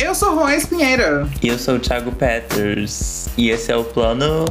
Eu 0.00 0.14
sou 0.14 0.34
Juan 0.34 0.58
Pinheira. 0.68 1.28
E 1.40 1.48
eu 1.48 1.58
sou 1.58 1.76
o 1.76 1.78
Thiago 1.78 2.10
Peters. 2.12 3.28
E 3.38 3.48
esse 3.50 3.70
é 3.70 3.76
o 3.76 3.84
plano. 3.84 4.44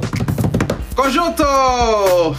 Conjunto! 0.95 1.43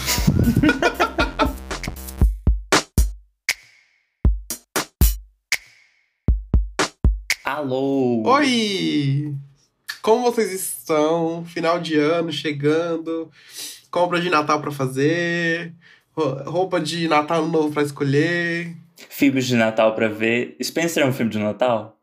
Alô! 7.45 8.23
Oi! 8.27 9.35
Como 10.01 10.23
vocês 10.23 10.51
estão? 10.53 11.45
Final 11.45 11.79
de 11.79 11.99
ano 11.99 12.33
chegando. 12.33 13.31
Compra 13.91 14.19
de 14.21 14.31
Natal 14.31 14.61
pra 14.63 14.71
fazer. 14.71 15.75
Roupa 16.17 16.81
de 16.81 17.07
Natal 17.07 17.47
novo 17.47 17.71
pra 17.71 17.83
escolher. 17.83 18.75
Filmes 19.11 19.47
de 19.47 19.57
Natal 19.57 19.95
pra 19.95 20.09
ver. 20.09 20.57
Spencer 20.63 21.03
é 21.05 21.07
um 21.07 21.13
filme 21.13 21.31
de 21.31 21.39
Natal? 21.39 21.94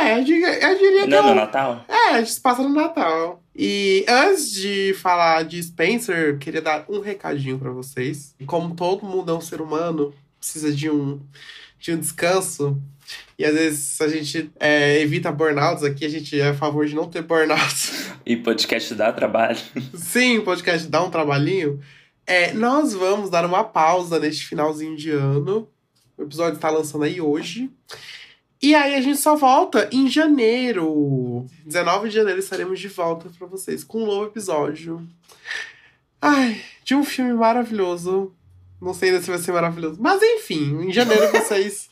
É, 0.00 0.18
eu 0.18 0.24
diria, 0.24 0.58
eu 0.58 0.78
diria 0.78 1.02
que. 1.02 1.08
Não 1.08 1.18
é 1.18 1.22
no 1.22 1.34
Natal? 1.34 1.84
É, 1.88 2.24
se 2.24 2.40
passa 2.40 2.62
no 2.62 2.68
Natal. 2.68 3.42
E 3.54 4.04
antes 4.08 4.52
de 4.52 4.94
falar 4.94 5.42
de 5.42 5.60
Spencer, 5.60 6.16
eu 6.16 6.38
queria 6.38 6.62
dar 6.62 6.84
um 6.88 7.00
recadinho 7.00 7.58
para 7.58 7.70
vocês. 7.70 8.34
Como 8.46 8.74
todo 8.74 9.04
mundo 9.04 9.32
é 9.32 9.34
um 9.34 9.40
ser 9.40 9.60
humano, 9.60 10.14
precisa 10.38 10.72
de 10.72 10.88
um, 10.88 11.20
de 11.78 11.92
um 11.92 11.98
descanso. 11.98 12.80
E 13.36 13.44
às 13.44 13.54
vezes 13.54 14.00
a 14.00 14.08
gente 14.08 14.50
é, 14.60 15.00
evita 15.00 15.32
burnouts 15.32 15.82
aqui, 15.82 16.04
a 16.04 16.08
gente 16.08 16.38
é 16.38 16.48
a 16.48 16.54
favor 16.54 16.86
de 16.86 16.94
não 16.94 17.08
ter 17.08 17.22
burnouts. 17.22 18.08
E 18.26 18.36
podcast 18.36 18.94
dá 18.94 19.10
trabalho. 19.10 19.58
Sim, 19.94 20.42
podcast 20.42 20.86
dá 20.86 21.02
um 21.02 21.08
trabalhinho. 21.08 21.80
É, 22.26 22.52
nós 22.52 22.92
vamos 22.92 23.30
dar 23.30 23.46
uma 23.46 23.64
pausa 23.64 24.18
neste 24.18 24.44
finalzinho 24.46 24.94
de 24.94 25.10
ano. 25.10 25.66
O 26.14 26.24
episódio 26.24 26.56
está 26.56 26.68
lançando 26.68 27.04
aí 27.04 27.22
hoje. 27.22 27.70
E 28.60 28.74
aí 28.74 28.94
a 28.94 29.00
gente 29.00 29.18
só 29.18 29.36
volta 29.36 29.88
em 29.92 30.08
janeiro. 30.08 31.46
19 31.64 32.08
de 32.08 32.14
janeiro 32.14 32.40
estaremos 32.40 32.80
de 32.80 32.88
volta 32.88 33.30
para 33.38 33.46
vocês 33.46 33.84
com 33.84 34.02
um 34.02 34.06
novo 34.06 34.26
episódio. 34.26 35.06
Ai, 36.20 36.60
de 36.84 36.94
um 36.94 37.04
filme 37.04 37.32
maravilhoso. 37.32 38.34
Não 38.80 38.92
sei 38.92 39.10
ainda 39.10 39.22
se 39.22 39.30
vai 39.30 39.38
ser 39.38 39.52
maravilhoso. 39.52 39.98
Mas 40.00 40.20
enfim, 40.22 40.82
em 40.82 40.92
janeiro 40.92 41.30
vocês 41.32 41.88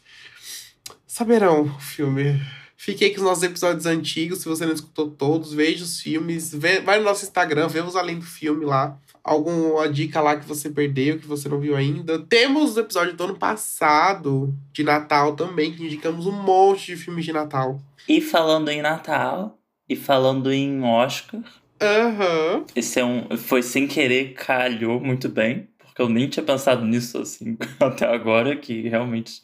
saberão 1.07 1.63
o 1.63 1.81
filme. 1.81 2.41
Fiquei 2.77 3.11
com 3.11 3.17
os 3.17 3.23
nossos 3.23 3.43
episódios 3.43 3.87
antigos, 3.87 4.41
se 4.41 4.49
você 4.49 4.67
não 4.67 4.75
escutou 4.75 5.11
todos, 5.11 5.53
veja 5.53 5.83
os 5.83 6.01
filmes, 6.01 6.53
vê, 6.53 6.81
vai 6.81 6.99
no 6.99 7.05
nosso 7.05 7.25
Instagram, 7.25 7.69
vemos 7.69 7.97
além 7.97 8.19
do 8.19 8.25
filme 8.27 8.65
lá. 8.65 8.99
Alguma 9.27 9.89
dica 9.89 10.21
lá 10.21 10.37
que 10.37 10.47
você 10.47 10.71
perdeu, 10.71 11.19
que 11.19 11.27
você 11.27 11.49
não 11.49 11.59
viu 11.59 11.75
ainda. 11.75 12.17
Temos 12.21 12.77
o 12.77 12.81
episódio 12.81 13.17
do 13.17 13.25
ano 13.25 13.35
passado, 13.37 14.55
de 14.73 14.85
Natal 14.85 15.35
também, 15.35 15.73
que 15.73 15.85
indicamos 15.85 16.29
um 16.29 16.33
monte 16.33 16.95
de 16.95 16.97
filmes 16.97 17.25
de 17.25 17.33
Natal. 17.33 17.81
E 18.09 18.21
falando 18.21 18.69
em 18.69 18.81
Natal, 18.81 19.59
e 19.89 19.97
falando 19.97 20.53
em 20.53 20.81
Oscar. 20.81 21.41
Aham. 21.83 22.59
Uhum. 22.59 22.65
Esse 22.77 23.01
é 23.01 23.05
um. 23.05 23.37
Foi 23.37 23.65
sem 23.65 23.89
querer, 23.89 24.35
calhou 24.35 25.01
muito 25.01 25.29
bem. 25.29 25.69
Porque 25.79 26.01
eu 26.01 26.09
nem 26.09 26.29
tinha 26.29 26.45
pensado 26.45 26.85
nisso 26.85 27.19
assim 27.19 27.59
até 27.81 28.07
agora, 28.07 28.55
que 28.55 28.89
realmente 28.89 29.43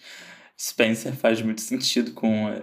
Spencer 0.56 1.12
faz 1.16 1.42
muito 1.42 1.60
sentido 1.60 2.12
com 2.12 2.54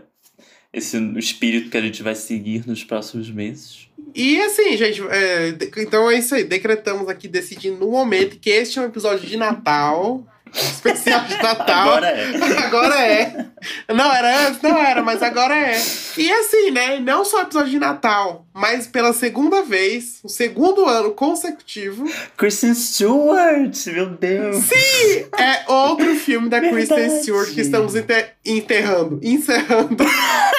esse 0.71 0.97
espírito 1.17 1.69
que 1.69 1.77
a 1.77 1.81
gente 1.81 2.03
vai 2.03 2.15
seguir 2.15 2.67
nos 2.67 2.83
próximos 2.83 3.29
meses. 3.29 3.87
E 4.15 4.39
assim, 4.41 4.75
gente, 4.77 5.01
é, 5.09 5.55
então 5.77 6.09
é 6.09 6.17
isso 6.17 6.35
aí. 6.35 6.43
Decretamos 6.43 7.07
aqui, 7.07 7.27
decidindo 7.27 7.77
no 7.77 7.91
momento 7.91 8.39
que 8.39 8.49
este 8.49 8.79
é 8.79 8.81
um 8.81 8.85
episódio 8.85 9.27
de 9.27 9.37
Natal. 9.37 10.25
Especial 10.53 11.21
de 11.25 11.35
Natal. 11.41 11.89
Agora 11.89 12.07
é. 12.07 12.57
Agora 12.65 13.07
é. 13.07 13.45
Não, 13.93 14.13
era 14.13 14.47
antes, 14.47 14.61
não 14.61 14.77
era, 14.77 15.03
mas 15.03 15.21
agora 15.21 15.55
é. 15.55 15.77
E 16.17 16.31
assim, 16.31 16.71
né? 16.71 16.99
Não 16.99 17.25
só 17.25 17.41
episódio 17.41 17.71
de 17.71 17.79
Natal, 17.79 18.45
mas 18.53 18.87
pela 18.87 19.13
segunda 19.13 19.61
vez, 19.61 20.19
o 20.23 20.29
segundo 20.29 20.85
ano 20.85 21.11
consecutivo. 21.11 22.09
Kristen 22.37 22.73
Stewart, 22.73 23.87
meu 23.87 24.09
Deus. 24.11 24.57
Sim! 24.57 25.25
É 25.37 25.71
outro 25.71 26.15
filme 26.15 26.49
da 26.49 26.59
Verdade. 26.59 26.87
Kristen 26.87 27.21
Stewart 27.21 27.49
que 27.53 27.61
estamos 27.61 27.95
enter 27.95 28.35
enterrando, 28.45 29.19
encerrando. 29.21 30.03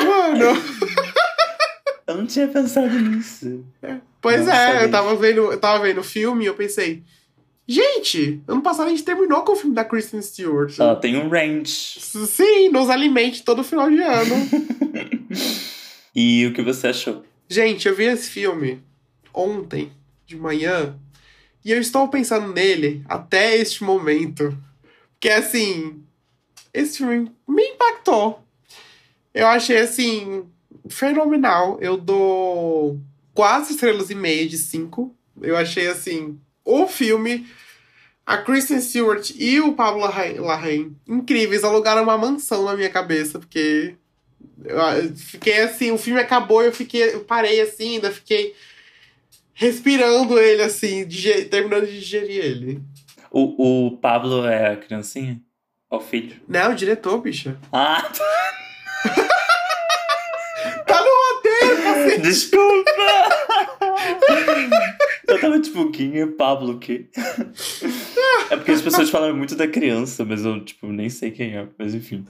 Mano. 0.01 0.63
Eu 2.07 2.17
não 2.17 2.27
tinha 2.27 2.49
pensado 2.49 2.89
nisso. 2.89 3.65
Pois 4.21 4.45
não, 4.45 4.53
é, 4.53 4.85
eu 4.85 4.91
tava 4.91 5.15
vendo, 5.15 5.53
eu 5.53 5.59
tava 5.59 5.83
vendo 5.83 6.01
o 6.01 6.05
filme 6.05 6.45
e 6.45 6.47
eu 6.47 6.55
pensei. 6.55 7.05
Gente, 7.67 8.43
ano 8.49 8.63
passado 8.63 8.89
a 8.89 8.91
gente 8.91 9.05
terminou 9.05 9.43
com 9.43 9.53
o 9.53 9.57
filme 9.57 9.75
da 9.75 9.85
Kristen 9.85 10.21
Stewart. 10.21 10.79
Ela 10.79 10.97
tem 10.97 11.17
um 11.17 11.29
range. 11.29 12.01
Sim, 12.01 12.69
nos 12.71 12.91
alimente 12.91 13.45
todo 13.45 13.63
final 13.63 13.89
de 13.89 14.01
ano. 14.01 14.35
e 16.15 16.47
o 16.47 16.53
que 16.53 16.63
você 16.63 16.89
achou? 16.89 17.25
Gente, 17.49 17.87
eu 17.87 17.95
vi 17.95 18.05
esse 18.05 18.29
filme 18.29 18.83
ontem, 19.33 19.93
de 20.27 20.37
manhã, 20.37 20.99
e 21.65 21.73
eu 21.73 21.81
estou 21.81 22.09
pensando 22.09 22.53
nele 22.53 23.05
até 23.09 23.57
este 23.57 23.85
momento. 23.85 24.57
Porque, 25.13 25.29
assim, 25.29 26.03
esse 26.73 26.99
filme 26.99 27.31
me 27.47 27.63
impactou. 27.63 28.43
Eu 29.35 29.47
achei, 29.47 29.79
assim, 29.79 30.45
fenomenal. 30.89 31.79
Eu 31.81 31.97
dou 31.97 32.99
quatro 33.35 33.71
estrelas 33.73 34.11
e 34.11 34.15
meia 34.15 34.49
de 34.49 34.57
cinco. 34.57 35.15
Eu 35.41 35.57
achei, 35.57 35.87
assim, 35.89 36.39
o 36.65 36.87
filme. 36.87 37.47
A 38.27 38.37
Kristen 38.39 38.81
Stewart 38.81 39.31
e 39.35 39.61
o 39.61 39.73
Pablo 39.73 40.03
Larraín, 40.03 40.95
incríveis, 41.09 41.65
alugaram 41.65 42.05
uma 42.05 42.17
mansão 42.17 42.65
na 42.65 42.77
minha 42.77 42.91
cabeça, 42.91 43.41
porque 43.41 43.97
eu 44.65 45.17
fiquei 45.17 45.63
assim, 45.63 45.91
o 45.91 45.99
filme 45.99 46.21
acabou 46.21 46.63
e 46.63 46.67
eu 46.67 46.73
fiquei, 46.73 47.15
eu 47.15 47.25
parei 47.25 47.61
assim, 47.61 47.95
ainda 47.95 48.13
fiquei 48.13 48.55
respirando 49.53 50.39
ele 50.39 50.63
assim, 50.63 51.07
terminando 51.51 51.87
de 51.87 51.99
digerir 51.99 52.45
ele. 52.45 52.81
O, 53.31 53.87
o 53.87 53.97
Pablo 53.97 54.47
é 54.47 54.73
a 54.73 54.77
criancinha? 54.77 55.41
É 55.91 55.95
o 55.97 56.01
filho? 56.01 56.37
Não, 56.47 56.73
o 56.73 56.75
diretor, 56.75 57.21
bicha. 57.21 57.59
Ah! 57.73 58.11
tá 60.87 61.01
no 61.03 61.11
roteiro, 61.11 61.83
cacete! 61.83 62.21
Desculpa! 62.21 62.91
Eu 65.31 65.41
tava 65.41 65.61
tipo, 65.61 65.91
quem 65.91 66.21
é 66.21 66.27
Pablo 66.27 66.79
que? 66.79 67.09
É 68.51 68.57
porque 68.57 68.73
as 68.73 68.83
pessoas 68.83 69.11
falam 69.11 69.37
muito 69.37 69.55
da 69.55 69.69
criança, 69.69 70.25
mas 70.25 70.45
eu, 70.45 70.63
tipo, 70.65 70.89
nem 70.89 71.09
sei 71.09 71.31
quem 71.31 71.57
é, 71.57 71.67
mas 71.79 71.95
enfim. 71.95 72.27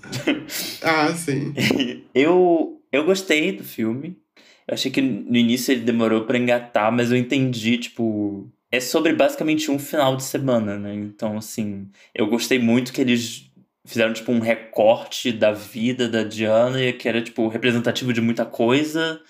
Ah, 0.83 1.13
sim. 1.15 1.55
Eu, 2.15 2.81
eu 2.93 3.05
gostei 3.05 3.53
do 3.53 3.65
filme. 3.65 4.19
Eu 4.67 4.75
achei 4.75 4.91
que 4.91 5.01
no 5.01 5.37
início 5.37 5.73
ele 5.73 5.81
demorou 5.83 6.25
para 6.25 6.39
engatar, 6.39 6.93
mas 6.93 7.11
eu 7.11 7.17
entendi, 7.17 7.79
tipo. 7.79 8.49
É 8.71 8.79
sobre 8.79 9.13
basicamente 9.13 9.71
um 9.71 9.79
final 9.79 10.17
de 10.17 10.23
semana, 10.23 10.79
né? 10.79 10.95
Então, 10.95 11.37
assim, 11.39 11.89
eu 12.15 12.27
gostei 12.29 12.59
muito 12.59 12.93
que 12.93 13.01
eles 13.01 13.51
fizeram, 13.85 14.13
tipo, 14.13 14.31
um 14.31 14.39
recorte 14.39 15.33
da 15.33 15.51
vida 15.51 16.09
da 16.09 16.23
Diana, 16.23 16.93
que 16.93 17.09
era, 17.09 17.21
tipo, 17.21 17.49
representativo 17.49 18.13
de 18.13 18.21
muita 18.21 18.45
coisa 18.45 19.21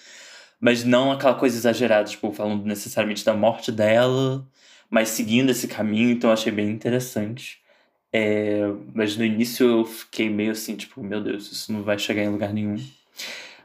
mas 0.61 0.85
não 0.85 1.11
aquela 1.11 1.35
coisa 1.35 1.57
exagerada, 1.57 2.09
tipo, 2.09 2.33
falando 2.33 2.65
necessariamente 2.67 3.25
da 3.25 3.35
morte 3.35 3.73
dela, 3.73 4.47
mas 4.91 5.09
seguindo 5.09 5.51
esse 5.51 5.67
caminho, 5.67 6.11
então 6.11 6.31
eu 6.31 6.35
achei 6.35 6.53
bem 6.53 6.69
interessante. 6.71 7.59
É, 8.13 8.63
mas 8.93 9.17
no 9.17 9.25
início 9.25 9.67
eu 9.67 9.85
fiquei 9.85 10.29
meio 10.29 10.51
assim, 10.53 10.77
tipo, 10.77 11.03
meu 11.03 11.23
Deus, 11.23 11.51
isso 11.51 11.73
não 11.73 11.83
vai 11.83 11.99
chegar 11.99 12.23
em 12.23 12.29
lugar 12.29 12.53
nenhum. 12.53 12.77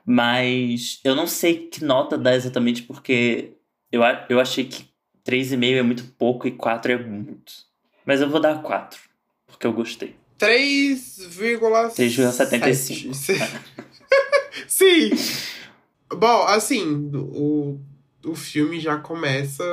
Mas 0.05 1.00
eu 1.03 1.16
não 1.16 1.25
sei 1.25 1.67
que 1.67 1.84
nota 1.84 2.17
dar 2.17 2.35
exatamente, 2.35 2.84
porque 2.84 3.53
eu, 3.91 4.01
eu 4.29 4.39
achei 4.39 4.66
que 4.66 4.85
3,5 5.25 5.78
é 5.78 5.81
muito 5.81 6.03
pouco 6.17 6.47
e 6.47 6.51
4 6.51 6.91
é 6.91 6.97
muito. 6.97 7.53
Mas 8.05 8.22
eu 8.22 8.29
vou 8.29 8.39
dar 8.39 8.61
4, 8.61 9.00
porque 9.47 9.66
eu 9.66 9.73
gostei. 9.73 10.16
3,75. 11.95 13.13
Sim! 14.67 15.09
Bom, 16.09 16.43
assim, 16.43 17.11
o, 17.13 17.79
o 18.25 18.35
filme 18.35 18.79
já 18.79 18.97
começa 18.97 19.63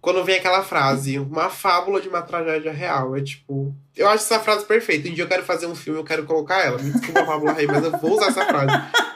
quando 0.00 0.24
vem 0.24 0.36
aquela 0.36 0.62
frase, 0.62 1.18
uma 1.18 1.50
fábula 1.50 2.00
de 2.00 2.08
uma 2.08 2.22
tragédia 2.22 2.72
real. 2.72 3.14
É 3.14 3.22
tipo. 3.22 3.74
Eu 3.94 4.08
acho 4.08 4.24
essa 4.24 4.40
frase 4.40 4.64
perfeita. 4.64 5.08
Um 5.08 5.12
dia 5.12 5.24
eu 5.24 5.28
quero 5.28 5.44
fazer 5.44 5.66
um 5.66 5.74
filme, 5.74 6.00
eu 6.00 6.04
quero 6.04 6.24
colocar 6.24 6.64
ela. 6.64 6.78
Me 6.78 6.90
desculpa, 6.90 7.26
fábula 7.26 7.52
rei, 7.52 7.66
mas 7.66 7.84
eu 7.84 7.90
vou 7.98 8.16
usar 8.16 8.28
essa 8.28 8.46
frase. 8.46 8.72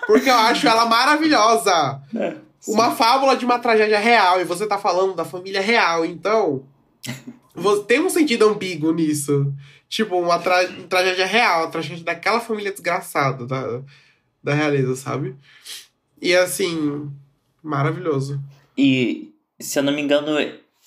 Porque 0.06 0.29
eu 0.29 0.35
acho 0.35 0.69
ela 0.69 0.85
maravilhosa. 0.85 2.03
É, 2.15 2.37
uma 2.69 2.91
fábula 2.91 3.35
de 3.35 3.47
uma 3.47 3.59
tragédia 3.59 3.99
real. 3.99 4.41
E 4.41 4.44
você 4.44 4.67
tá 4.67 4.76
falando 4.76 5.15
da 5.15 5.25
família 5.25 5.61
real. 5.61 6.05
Então. 6.05 6.65
Tem 7.87 8.00
um 8.00 8.11
sentido 8.11 8.49
ambíguo 8.49 8.93
nisso. 8.93 9.55
Tipo, 9.88 10.19
uma, 10.19 10.38
tra 10.38 10.67
tragédia 10.88 11.25
real, 11.25 11.65
a 11.65 11.67
tragédia 11.69 12.05
daquela 12.05 12.41
família 12.41 12.73
desgraçada 12.73 13.47
da, 13.47 13.81
da 14.43 14.53
realeza, 14.53 14.97
sabe? 14.97 15.37
E 16.25 16.35
assim, 16.35 17.11
maravilhoso. 17.62 18.41
E, 18.79 19.35
se 19.61 19.79
eu 19.79 19.82
não 19.82 19.93
me 19.93 20.00
engano, 20.00 20.31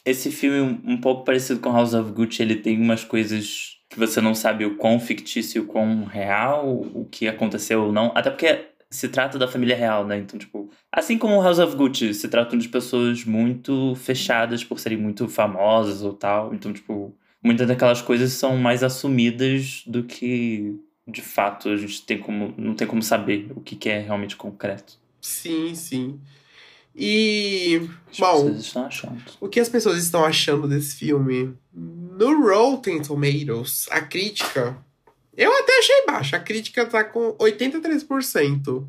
esse 0.03 0.31
filme, 0.31 0.81
um 0.83 0.99
pouco 0.99 1.23
parecido 1.23 1.59
com 1.59 1.71
House 1.71 1.93
of 1.93 2.11
Gucci, 2.11 2.41
ele 2.41 2.55
tem 2.55 2.81
umas 2.81 3.03
coisas 3.03 3.77
que 3.87 3.99
você 3.99 4.19
não 4.19 4.33
sabe 4.33 4.65
o 4.65 4.77
quão 4.77 4.99
fictício 4.99 5.61
o 5.61 5.65
quão 5.67 6.05
real, 6.05 6.67
o 6.67 7.05
que 7.05 7.27
aconteceu 7.27 7.83
ou 7.83 7.91
não. 7.93 8.11
Até 8.15 8.31
porque 8.31 8.65
se 8.89 9.09
trata 9.09 9.37
da 9.37 9.47
família 9.47 9.75
real, 9.75 10.07
né? 10.07 10.17
Então, 10.17 10.39
tipo, 10.39 10.71
assim 10.91 11.19
como 11.19 11.39
House 11.39 11.59
of 11.59 11.75
Gucci, 11.75 12.15
se 12.15 12.27
tratam 12.27 12.57
de 12.57 12.67
pessoas 12.67 13.23
muito 13.23 13.93
fechadas 13.93 14.63
por 14.63 14.79
serem 14.79 14.97
muito 14.97 15.27
famosas 15.27 16.01
ou 16.01 16.13
tal. 16.13 16.51
Então, 16.51 16.73
tipo, 16.73 17.15
muitas 17.43 17.67
daquelas 17.67 18.01
coisas 18.01 18.33
são 18.33 18.57
mais 18.57 18.83
assumidas 18.83 19.83
do 19.85 20.03
que 20.03 20.75
de 21.07 21.21
fato 21.21 21.69
a 21.69 21.77
gente 21.77 22.01
tem 22.01 22.17
como 22.17 22.53
não 22.57 22.73
tem 22.73 22.87
como 22.87 23.03
saber 23.03 23.51
o 23.55 23.61
que, 23.61 23.75
que 23.75 23.87
é 23.87 23.99
realmente 23.99 24.35
concreto. 24.35 24.97
Sim, 25.27 25.75
sim. 25.75 26.19
E 26.95 27.87
bom, 28.17 28.57
o 29.39 29.47
que 29.47 29.59
as 29.59 29.69
pessoas 29.69 30.01
estão 30.01 30.25
achando 30.25 30.67
desse 30.67 30.95
filme? 30.95 31.55
No 31.71 32.41
Rotten 32.41 33.01
Tomatoes, 33.01 33.87
a 33.91 34.01
crítica 34.01 34.83
eu 35.37 35.55
até 35.55 35.77
achei 35.77 36.05
baixa. 36.07 36.37
A 36.37 36.39
crítica 36.39 36.83
tá 36.87 37.03
com 37.03 37.33
83%. 37.33 38.87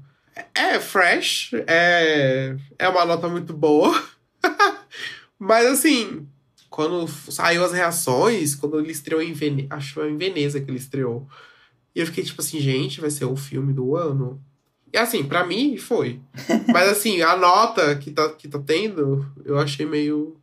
É 0.55 0.81
fresh, 0.81 1.51
é, 1.67 2.57
é 2.79 2.89
uma 2.89 3.05
nota 3.05 3.29
muito 3.29 3.53
boa. 3.53 4.03
Mas 5.39 5.67
assim, 5.67 6.27
quando 6.71 7.07
saiu 7.09 7.63
as 7.63 7.73
reações, 7.73 8.55
quando 8.55 8.79
ele 8.79 8.93
estreou 8.93 9.21
em 9.21 9.35
Veneza, 9.35 9.69
acho 9.71 9.89
que 9.89 9.95
foi 9.95 10.11
em 10.11 10.17
Veneza 10.17 10.61
que 10.61 10.71
ele 10.71 10.79
estreou. 10.79 11.29
E 11.95 12.01
eu 12.01 12.07
fiquei 12.07 12.25
tipo 12.25 12.41
assim, 12.41 12.61
gente, 12.61 13.01
vai 13.01 13.11
ser 13.11 13.27
o 13.27 13.37
filme 13.37 13.75
do 13.75 13.95
ano. 13.95 14.43
E 14.93 14.97
assim, 14.99 15.25
para 15.25 15.45
mim 15.45 15.77
foi. 15.77 16.21
Mas 16.73 16.89
assim, 16.89 17.21
a 17.23 17.37
nota 17.37 17.95
que 17.97 18.11
tá, 18.11 18.29
que 18.31 18.49
tá 18.49 18.59
tendo, 18.59 19.27
eu 19.45 19.59
achei 19.59 19.85
meio, 19.85 20.37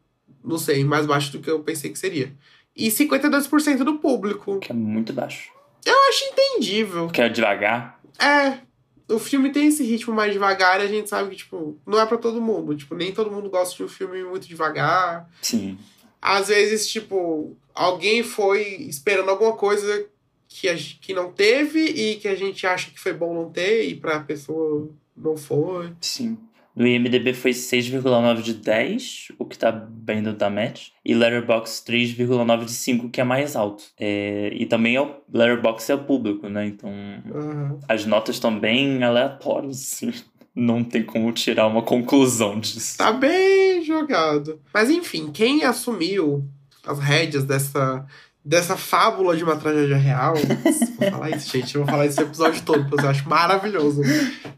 não 0.43 0.57
sei, 0.57 0.83
mais 0.83 1.05
baixo 1.05 1.31
do 1.31 1.39
que 1.39 1.49
eu 1.49 1.59
pensei 1.59 1.91
que 1.91 1.99
seria. 1.99 2.31
E 2.75 2.89
52% 2.89 3.83
do 3.83 3.97
público. 3.97 4.59
Que 4.59 4.71
é 4.71 4.75
muito 4.75 5.13
baixo. 5.13 5.51
Eu 5.85 5.95
acho 6.09 6.25
entendível. 6.25 7.07
Que 7.07 7.21
é 7.21 7.29
devagar? 7.29 7.99
É. 8.19 8.59
O 9.07 9.19
filme 9.19 9.51
tem 9.51 9.67
esse 9.67 9.83
ritmo 9.83 10.13
mais 10.13 10.33
devagar 10.33 10.79
e 10.81 10.83
a 10.83 10.87
gente 10.87 11.07
sabe 11.09 11.29
que, 11.29 11.35
tipo, 11.37 11.77
não 11.85 11.99
é 11.99 12.05
para 12.05 12.17
todo 12.17 12.41
mundo. 12.41 12.75
Tipo, 12.75 12.95
nem 12.95 13.13
todo 13.13 13.31
mundo 13.31 13.49
gosta 13.49 13.75
de 13.75 13.83
um 13.83 13.87
filme 13.87 14.23
muito 14.23 14.47
devagar. 14.47 15.29
Sim. 15.41 15.77
Às 16.21 16.47
vezes, 16.47 16.87
tipo, 16.87 17.55
alguém 17.73 18.23
foi 18.23 18.63
esperando 18.89 19.29
alguma 19.29 19.53
coisa 19.53 20.07
que, 20.55 20.69
a, 20.69 20.75
que 20.75 21.13
não 21.13 21.31
teve 21.31 21.79
e 21.79 22.15
que 22.15 22.29
a 22.29 22.35
gente 22.35 22.65
acha 22.65 22.89
que 22.89 22.99
foi 22.99 23.13
bom 23.13 23.33
não 23.33 23.49
ter 23.49 23.89
e 23.89 23.95
pra 23.95 24.21
pessoa 24.21 24.89
não 25.15 25.35
foi. 25.35 25.91
Sim. 25.99 26.37
No 26.73 26.87
IMDB 26.87 27.33
foi 27.33 27.51
6,9 27.51 28.41
de 28.41 28.53
10, 28.53 29.31
o 29.37 29.45
que 29.45 29.57
tá 29.57 29.71
bem 29.71 30.21
do 30.21 30.33
da 30.33 30.49
match. 30.49 30.89
E 31.05 31.13
Letterboxd 31.13 31.89
3,9 31.89 32.65
de 32.65 32.71
5, 32.71 33.09
que 33.09 33.21
é 33.21 33.23
mais 33.23 33.55
alto. 33.55 33.83
É, 33.97 34.49
e 34.53 34.65
também 34.65 34.95
é 34.95 35.01
o 35.01 35.15
Letterboxd 35.33 35.91
é 35.91 35.95
o 35.95 36.03
público, 36.03 36.49
né? 36.49 36.67
Então 36.67 36.89
uhum. 36.89 37.79
as 37.87 38.05
notas 38.05 38.35
estão 38.35 38.57
bem 38.57 39.03
aleatórias, 39.03 39.93
assim. 39.93 40.13
Não 40.55 40.85
tem 40.85 41.03
como 41.03 41.33
tirar 41.33 41.67
uma 41.67 41.81
conclusão 41.81 42.57
disso. 42.61 42.97
Tá 42.97 43.11
bem 43.11 43.83
jogado. 43.83 44.61
Mas 44.73 44.89
enfim, 44.89 45.29
quem 45.29 45.65
assumiu 45.65 46.47
as 46.87 46.97
rédeas 46.97 47.43
dessa 47.43 48.05
dessa 48.45 48.77
fábula 48.77 49.35
de 49.35 49.43
uma 49.43 49.57
tragédia 49.57 49.97
real. 49.97 50.35
vou 50.99 51.09
falar 51.09 51.31
isso, 51.31 51.51
gente. 51.51 51.73
Eu 51.73 51.81
vou 51.81 51.89
falar 51.89 52.05
esse 52.05 52.21
episódio 52.21 52.61
todo, 52.61 52.87
pois 52.87 53.03
eu 53.03 53.09
acho 53.09 53.27
maravilhoso. 53.27 54.01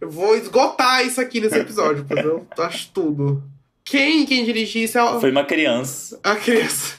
Eu 0.02 0.10
vou 0.10 0.36
esgotar 0.36 1.06
isso 1.06 1.22
aqui 1.22 1.40
nesse 1.40 1.58
episódio, 1.58 2.06
pois 2.06 2.24
eu 2.24 2.46
acho 2.58 2.92
tudo. 2.92 3.42
Quem, 3.86 4.26
quem 4.26 4.44
dirigiu 4.44 4.84
isso 4.84 4.98
é 4.98 5.04
o... 5.04 5.22
Foi 5.22 5.32
uma 5.32 5.46
criança. 5.46 6.20
A 6.22 6.36
criança. 6.36 6.98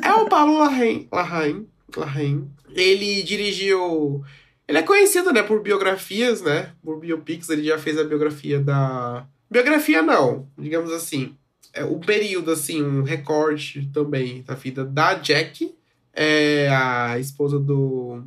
é 0.00 0.12
o 0.12 0.28
Paulo 0.28 0.58
Larraín. 0.58 1.08
Larraín. 1.10 1.66
Larraín. 1.96 2.48
Ele 2.70 3.22
dirigiu. 3.24 4.22
Ele 4.68 4.78
é 4.78 4.82
conhecido, 4.82 5.32
né, 5.32 5.42
por 5.42 5.60
biografias, 5.60 6.40
né? 6.40 6.70
Por 6.82 7.00
biopics. 7.00 7.48
Ele 7.48 7.64
já 7.64 7.76
fez 7.76 7.98
a 7.98 8.04
biografia 8.04 8.60
da. 8.60 9.26
Biografia 9.50 10.00
não, 10.00 10.46
digamos 10.56 10.92
assim 10.92 11.36
é, 11.72 11.84
o 11.84 11.98
período, 11.98 12.50
assim, 12.50 12.82
um 12.82 13.02
recorte 13.02 13.88
também 13.92 14.42
da 14.42 14.54
vida 14.54 14.84
da 14.84 15.14
Jack, 15.14 15.74
é 16.12 16.68
a 16.68 17.18
esposa 17.18 17.58
do. 17.58 18.22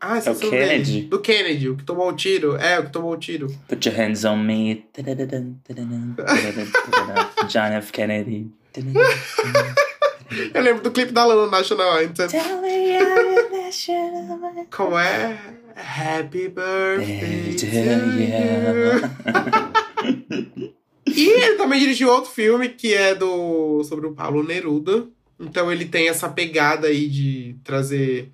Ah, 0.00 0.18
é 0.18 0.30
o 0.30 0.34
Kennedy. 0.34 0.92
Dele. 0.92 1.06
Do 1.08 1.20
Kennedy, 1.20 1.68
o 1.68 1.76
que 1.76 1.84
tomou 1.84 2.08
o 2.08 2.12
tiro. 2.12 2.56
É, 2.56 2.78
o 2.78 2.86
que 2.86 2.92
tomou 2.92 3.12
o 3.12 3.16
tiro. 3.16 3.46
Put 3.68 3.86
your 3.86 3.96
hands 3.96 4.24
on 4.24 4.38
me. 4.38 4.86
John 7.48 7.72
F. 7.74 7.92
Kennedy. 7.92 8.50
Eu 10.54 10.62
lembro 10.62 10.82
do 10.82 10.92
clipe 10.92 11.12
da 11.12 11.24
Lana 11.24 11.50
National 11.50 11.98
Anthem. 11.98 12.28
Como 14.70 14.98
é? 14.98 15.36
Happy 15.76 16.48
birthday 16.48 17.56
to 17.56 17.66
you. 20.60 20.70
E 21.14 21.28
ele 21.28 21.56
também 21.56 21.80
dirigiu 21.80 22.08
outro 22.08 22.30
filme 22.30 22.68
que 22.68 22.94
é 22.94 23.14
do 23.14 23.82
sobre 23.84 24.06
o 24.06 24.12
Pablo 24.14 24.42
Neruda. 24.42 25.08
Então 25.38 25.72
ele 25.72 25.86
tem 25.86 26.08
essa 26.08 26.28
pegada 26.28 26.88
aí 26.88 27.08
de 27.08 27.56
trazer 27.64 28.30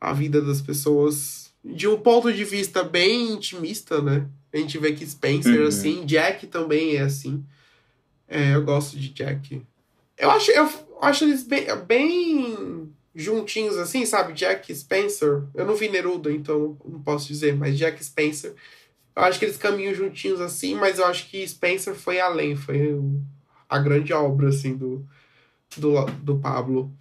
a 0.00 0.12
vida 0.12 0.40
das 0.40 0.60
pessoas 0.60 1.52
de 1.64 1.88
um 1.88 1.98
ponto 1.98 2.32
de 2.32 2.44
vista 2.44 2.84
bem 2.84 3.32
intimista, 3.32 4.02
né? 4.02 4.26
A 4.52 4.58
gente 4.58 4.78
vê 4.78 4.92
que 4.92 5.06
Spencer 5.06 5.62
uhum. 5.62 5.66
assim, 5.66 6.04
Jack 6.04 6.46
também 6.46 6.96
é 6.96 7.00
assim. 7.00 7.42
É, 8.28 8.54
eu 8.54 8.62
gosto 8.62 8.98
de 8.98 9.08
Jack. 9.08 9.62
Eu 10.16 10.30
acho, 10.30 10.50
eu 10.50 10.68
acho 11.00 11.24
eles 11.24 11.42
bem, 11.42 11.66
bem 11.86 12.92
juntinhos 13.14 13.78
assim, 13.78 14.04
sabe? 14.04 14.32
Jack 14.32 14.72
Spencer. 14.74 15.42
Eu 15.54 15.66
não 15.66 15.74
vi 15.74 15.88
Neruda, 15.88 16.30
então 16.30 16.76
não 16.84 17.00
posso 17.00 17.26
dizer, 17.26 17.56
mas 17.56 17.78
Jack 17.78 18.04
Spencer 18.04 18.54
eu 19.16 19.22
acho 19.22 19.38
que 19.38 19.44
eles 19.44 19.56
caminham 19.56 19.94
juntinhos 19.94 20.40
assim, 20.40 20.74
mas 20.74 20.98
eu 20.98 21.06
acho 21.06 21.28
que 21.30 21.46
Spencer 21.46 21.94
foi 21.94 22.20
além, 22.20 22.56
foi 22.56 22.98
a 23.68 23.78
grande 23.78 24.12
obra 24.12 24.48
assim 24.48 24.76
do, 24.76 25.06
do, 25.76 26.04
do 26.22 26.38
Pablo. 26.38 26.92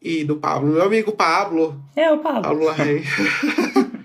E 0.00 0.24
do 0.24 0.36
Pablo, 0.36 0.72
meu 0.72 0.82
amigo 0.82 1.12
Pablo. 1.12 1.82
É 1.96 2.12
o 2.12 2.18
Pablo. 2.18 2.42
Pablo 2.42 2.66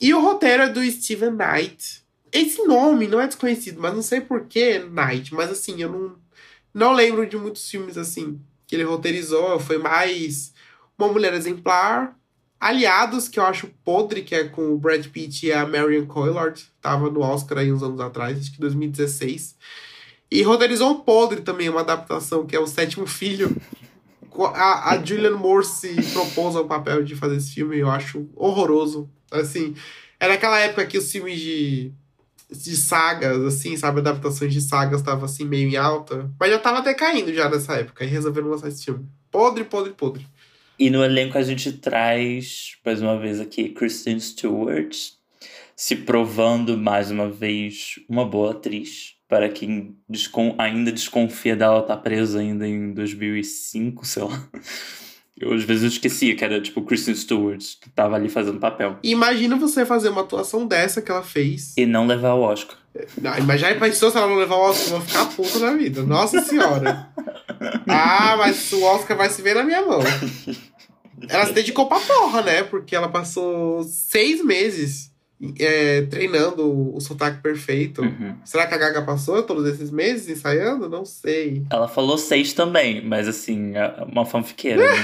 e 0.00 0.12
o 0.12 0.20
roteiro 0.20 0.64
é 0.64 0.68
do 0.68 0.82
Steven 0.90 1.30
Knight. 1.30 2.02
Esse 2.32 2.64
nome 2.64 3.06
não 3.06 3.20
é 3.20 3.26
desconhecido, 3.26 3.80
mas 3.80 3.94
não 3.94 4.02
sei 4.02 4.20
por 4.20 4.46
que 4.46 4.80
Knight, 4.80 5.32
mas 5.32 5.50
assim, 5.50 5.80
eu 5.80 5.90
não, 5.90 6.16
não 6.74 6.92
lembro 6.92 7.26
de 7.26 7.36
muitos 7.36 7.70
filmes 7.70 7.96
assim 7.96 8.40
que 8.66 8.74
ele 8.74 8.82
roteirizou. 8.82 9.60
Foi 9.60 9.78
mais 9.78 10.52
Uma 10.98 11.08
Mulher 11.08 11.34
Exemplar, 11.34 12.15
Aliados, 12.58 13.28
que 13.28 13.38
eu 13.38 13.44
acho 13.44 13.68
podre, 13.84 14.22
que 14.22 14.34
é 14.34 14.44
com 14.44 14.72
o 14.72 14.78
Brad 14.78 15.06
Pitt 15.06 15.46
e 15.46 15.52
a 15.52 15.66
Marion 15.66 16.06
Cotillard. 16.06 16.64
Tava 16.80 17.10
no 17.10 17.20
Oscar 17.20 17.58
aí 17.58 17.72
uns 17.72 17.82
anos 17.82 18.00
atrás, 18.00 18.38
acho 18.38 18.52
que 18.52 18.58
2016. 18.58 19.56
E 20.30 20.42
roteirizou 20.42 20.90
um 20.90 21.00
podre 21.00 21.42
também, 21.42 21.68
uma 21.68 21.80
adaptação, 21.80 22.46
que 22.46 22.56
é 22.56 22.60
o 22.60 22.66
Sétimo 22.66 23.06
Filho. 23.06 23.54
A, 24.54 24.94
a 24.94 25.30
Moore 25.36 25.64
se 25.64 25.94
propôs 26.12 26.56
ao 26.56 26.66
papel 26.66 27.02
de 27.04 27.14
fazer 27.14 27.36
esse 27.36 27.54
filme, 27.54 27.78
eu 27.78 27.90
acho 27.90 28.28
horroroso. 28.34 29.08
Assim, 29.30 29.74
era 30.18 30.34
aquela 30.34 30.58
época 30.58 30.86
que 30.86 30.98
os 30.98 31.10
filmes 31.10 31.38
de, 31.38 31.92
de 32.50 32.76
sagas, 32.76 33.42
assim, 33.44 33.76
sabe, 33.76 34.00
adaptações 34.00 34.52
de 34.52 34.60
sagas 34.60 35.00
estavam 35.00 35.24
assim 35.24 35.44
meio 35.44 35.68
em 35.68 35.76
alta. 35.76 36.30
Mas 36.38 36.50
já 36.50 36.58
tava 36.58 36.82
decaindo 36.82 37.32
já 37.32 37.48
nessa 37.48 37.74
época, 37.74 38.04
e 38.04 38.08
resolveram 38.08 38.48
lançar 38.48 38.68
esse 38.68 38.84
filme. 38.84 39.06
Podre, 39.30 39.64
podre, 39.64 39.92
podre. 39.92 40.26
E 40.78 40.90
no 40.90 41.02
elenco 41.02 41.38
a 41.38 41.42
gente 41.42 41.72
traz, 41.72 42.76
mais 42.84 43.00
uma 43.00 43.18
vez 43.18 43.40
aqui, 43.40 43.70
Kristen 43.70 44.20
Stewart, 44.20 44.94
se 45.74 45.96
provando 45.96 46.76
mais 46.76 47.10
uma 47.10 47.30
vez 47.30 47.98
uma 48.08 48.24
boa 48.24 48.50
atriz. 48.52 49.14
Para 49.28 49.48
quem 49.48 49.96
descon 50.08 50.54
ainda 50.56 50.92
desconfia 50.92 51.56
dela 51.56 51.80
estar 51.80 51.96
tá 51.96 52.00
presa 52.00 52.38
ainda 52.38 52.66
em 52.66 52.92
2005, 52.92 54.06
sei 54.06 54.22
lá. 54.22 54.48
Eu 55.36 55.52
às 55.52 55.64
vezes 55.64 55.82
eu 55.82 55.88
esquecia 55.88 56.34
que 56.34 56.44
era 56.44 56.60
tipo 56.60 56.80
Kristen 56.82 57.14
Stewart 57.14 57.62
que 57.80 57.90
tava 57.90 58.16
ali 58.16 58.28
fazendo 58.28 58.60
papel. 58.60 58.98
Imagina 59.02 59.56
você 59.56 59.84
fazer 59.84 60.08
uma 60.08 60.22
atuação 60.22 60.66
dessa 60.66 61.02
que 61.02 61.10
ela 61.10 61.22
fez. 61.22 61.74
E 61.76 61.84
não 61.84 62.06
levar 62.06 62.34
o 62.34 62.40
Oscar. 62.40 62.78
Não, 63.20 63.36
imagina 63.36 63.74
pensou 63.74 64.10
se 64.10 64.16
ela 64.16 64.28
não 64.28 64.36
levar 64.36 64.56
o 64.56 64.60
Oscar, 64.60 64.86
eu 64.86 64.98
vou 64.98 65.00
ficar 65.00 65.26
puta 65.26 65.58
na 65.58 65.72
vida. 65.72 66.02
Nossa 66.02 66.40
senhora. 66.40 67.08
Ah, 67.88 68.36
mas 68.36 68.70
o 68.72 68.82
Oscar 68.82 69.16
vai 69.16 69.30
se 69.30 69.40
ver 69.40 69.54
na 69.54 69.62
minha 69.62 69.80
mão. 69.80 70.00
Ela 71.28 71.46
se 71.46 71.52
dedicou 71.52 71.86
pra 71.86 72.00
porra, 72.00 72.42
né? 72.42 72.62
Porque 72.62 72.94
ela 72.94 73.08
passou 73.08 73.82
seis 73.84 74.44
meses 74.44 75.10
é, 75.58 76.02
treinando 76.02 76.94
o 76.94 77.00
sotaque 77.00 77.42
perfeito. 77.42 78.02
Uhum. 78.02 78.36
Será 78.44 78.66
que 78.66 78.74
a 78.74 78.78
Gaga 78.78 79.02
passou 79.02 79.42
todos 79.42 79.66
esses 79.66 79.90
meses 79.90 80.28
ensaiando? 80.28 80.88
Não 80.88 81.04
sei. 81.04 81.62
Ela 81.70 81.88
falou 81.88 82.16
seis 82.16 82.52
também, 82.52 83.04
mas 83.04 83.28
assim, 83.28 83.76
é 83.76 84.04
uma 84.10 84.24
fanfiqueira. 84.24 84.82
Né? 84.82 84.98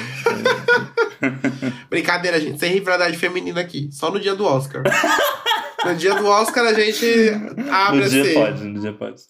Brincadeira, 1.90 2.40
gente. 2.40 2.58
Sem 2.58 2.72
rivalidade 2.72 3.16
feminina 3.18 3.60
aqui. 3.60 3.88
Só 3.92 4.10
no 4.10 4.18
dia 4.18 4.34
do 4.34 4.44
Oscar. 4.44 4.82
no 5.84 5.94
dia 5.94 6.14
do 6.14 6.26
Oscar 6.26 6.64
a 6.64 6.72
gente 6.72 7.06
abre 7.70 8.00
no 8.00 8.06
assim. 8.06 8.22
dia 8.22 8.34
pode, 8.34 8.64
no 8.64 8.80
dia 8.80 8.92
pode. 8.92 9.22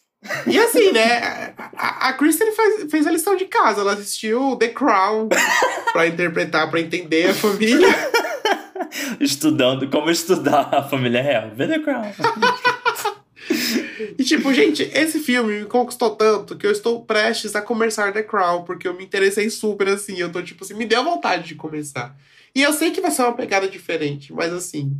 E 0.47 0.59
assim, 0.59 0.93
né? 0.93 1.53
A, 1.77 2.09
a 2.09 2.13
Kristen 2.13 2.53
faz, 2.53 2.91
fez 2.91 3.07
a 3.07 3.11
lição 3.11 3.37
de 3.37 3.47
casa. 3.47 3.81
Ela 3.81 3.95
assistiu 3.95 4.57
The 4.57 4.69
Crown 4.69 5.29
pra 5.93 6.07
interpretar, 6.07 6.71
pra 6.71 6.81
entender 6.81 7.31
a 7.31 7.35
família. 7.35 7.89
estudando 9.21 9.89
como 9.89 10.11
estudar 10.11 10.69
a 10.73 10.83
família 10.83 11.23
real. 11.23 11.51
Vê 11.55 11.67
The 11.67 11.79
Crown. 11.81 12.13
E 14.19 14.25
tipo, 14.25 14.53
gente, 14.53 14.83
esse 14.95 15.19
filme 15.21 15.61
me 15.61 15.65
conquistou 15.67 16.11
tanto 16.11 16.57
que 16.57 16.67
eu 16.67 16.71
estou 16.71 17.05
prestes 17.05 17.55
a 17.57 17.63
começar 17.63 18.13
The 18.13 18.23
Crown, 18.23 18.63
porque 18.65 18.87
eu 18.87 18.95
me 18.95 19.05
interessei 19.05 19.51
super 19.51 19.89
assim. 19.89 20.17
Eu 20.17 20.31
tô 20.31 20.43
tipo 20.43 20.65
assim, 20.65 20.75
me 20.75 20.87
deu 20.87 21.03
vontade 21.03 21.49
de 21.49 21.55
começar. 21.55 22.17
E 22.55 22.63
eu 22.63 22.73
sei 22.73 22.91
que 22.91 23.01
vai 23.01 23.11
ser 23.11 23.23
uma 23.23 23.35
pegada 23.35 23.69
diferente, 23.69 24.33
mas 24.33 24.53
assim. 24.53 24.97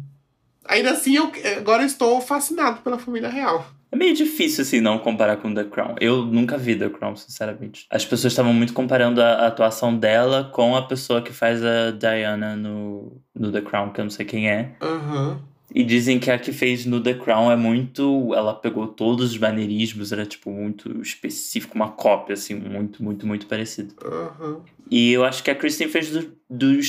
Ainda 0.65 0.93
assim, 0.93 1.17
eu 1.17 1.31
agora 1.57 1.83
eu 1.83 1.87
estou 1.87 2.21
fascinado 2.21 2.81
pela 2.83 2.99
família 2.99 3.29
real. 3.29 3.67
É 3.93 3.97
meio 3.97 4.15
difícil, 4.15 4.63
assim, 4.63 4.81
não 4.81 4.99
comparar 4.99 5.37
com 5.37 5.53
The 5.53 5.65
Crown. 5.65 5.97
Eu 6.01 6.25
nunca 6.25 6.57
vi 6.57 6.75
The 6.75 6.89
Crown, 6.89 7.15
sinceramente. 7.15 7.87
As 7.91 8.07
pessoas 8.07 8.33
estavam 8.33 8.55
muito 8.55 8.73
comparando 8.73 9.21
a, 9.21 9.33
a, 9.33 9.47
atuação 9.49 9.95
dela 9.95 10.51
com 10.51 10.75
a 10.75 10.81
pessoa 10.81 11.21
que 11.21 11.31
faz 11.31 11.63
a 11.63 11.91
Diana 11.91 12.57
no, 12.57 13.21
no 13.35 13.53
The 13.53 13.61
Crown, 13.61 13.91
que 13.91 14.01
eu 14.01 14.05
não 14.05 14.11
sei 14.11 14.25
quem 14.25 14.49
é. 14.49 14.75
Uhum. 14.83 15.37
E 15.75 15.85
dizem 15.85 16.19
que 16.19 16.31
a 16.31 16.39
que 16.39 16.53
fez 16.53 16.87
no 16.87 17.03
The 17.03 17.15
Crown 17.15 17.53
é 17.53 17.57
muito. 17.57 18.33
Ela 18.35 18.55
pegou 18.55 18.87
todos 18.87 19.33
os 19.33 19.39
maneirismos, 19.39 20.11
era 20.11 20.25
tipo 20.25 20.51
muito 20.51 21.03
específico, 21.03 21.75
uma 21.75 21.91
cópia, 21.91 22.33
assim, 22.33 22.55
muito, 22.55 23.03
muito, 23.05 23.27
muito 23.27 23.47
parecido. 23.47 23.95
Uhum. 24.03 24.61
E 24.91 25.13
eu 25.13 25.23
acho 25.23 25.43
que 25.43 25.51
a 25.51 25.55
Kristen 25.55 25.89
fez 25.89 26.11
do, 26.11 26.33
do, 26.49 26.81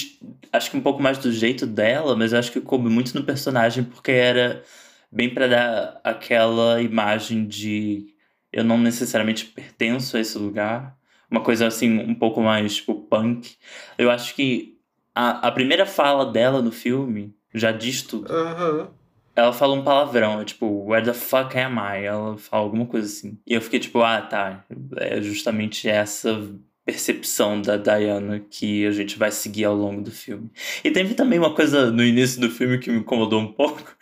Acho 0.54 0.72
que 0.72 0.78
um 0.78 0.82
pouco 0.82 1.02
mais 1.02 1.18
do 1.18 1.32
jeito 1.34 1.68
dela, 1.68 2.16
mas 2.16 2.32
eu 2.32 2.40
acho 2.40 2.52
que 2.52 2.62
coube 2.62 2.90
muito 2.90 3.14
no 3.14 3.24
personagem, 3.24 3.84
porque 3.84 4.12
era 4.12 4.64
bem 5.14 5.30
para 5.30 5.48
dar 5.48 6.02
aquela 6.04 6.82
imagem 6.82 7.46
de 7.46 8.08
eu 8.52 8.64
não 8.64 8.78
necessariamente 8.78 9.46
pertenço 9.46 10.18
a 10.18 10.20
esse 10.20 10.38
lugar. 10.38 10.98
Uma 11.30 11.42
coisa 11.42 11.68
assim, 11.68 12.00
um 12.00 12.14
pouco 12.14 12.42
mais 12.42 12.76
tipo 12.76 12.96
punk. 12.96 13.56
Eu 13.98 14.12
acho 14.12 14.36
que 14.36 14.78
a, 15.16 15.48
a 15.48 15.52
primeira 15.52 15.86
fala 15.86 16.32
dela 16.32 16.62
no 16.62 16.72
filme 16.72 17.36
já 17.54 17.72
diz 17.72 18.02
tudo. 18.02 18.32
Uhum. 18.32 18.88
Ela 19.36 19.52
fala 19.52 19.74
um 19.74 19.84
palavrão, 19.84 20.42
é 20.42 20.46
tipo, 20.46 20.86
where 20.86 21.04
the 21.04 21.14
fuck 21.14 21.58
am 21.58 21.78
I? 21.80 22.06
Ela 22.06 22.38
fala 22.38 22.64
alguma 22.64 22.86
coisa 22.86 23.08
assim. 23.08 23.40
E 23.48 23.54
eu 23.54 23.62
fiquei 23.62 23.80
tipo, 23.80 24.02
ah, 24.02 24.22
tá. 24.22 24.64
É 24.98 25.20
justamente 25.22 25.90
essa 25.90 26.40
percepção 26.86 27.62
da 27.62 27.78
Diana 27.78 28.40
que 28.40 28.86
a 28.86 28.92
gente 28.92 29.18
vai 29.18 29.32
seguir 29.32 29.66
ao 29.66 29.76
longo 29.76 30.02
do 30.02 30.12
filme. 30.12 30.52
E 30.84 30.92
teve 30.92 31.16
também 31.16 31.40
uma 31.40 31.56
coisa 31.56 31.90
no 31.90 32.04
início 32.04 32.40
do 32.40 32.50
filme 32.50 32.78
que 32.78 32.92
me 32.92 33.00
incomodou 33.00 33.40
um 33.40 33.52
pouco. 33.52 33.96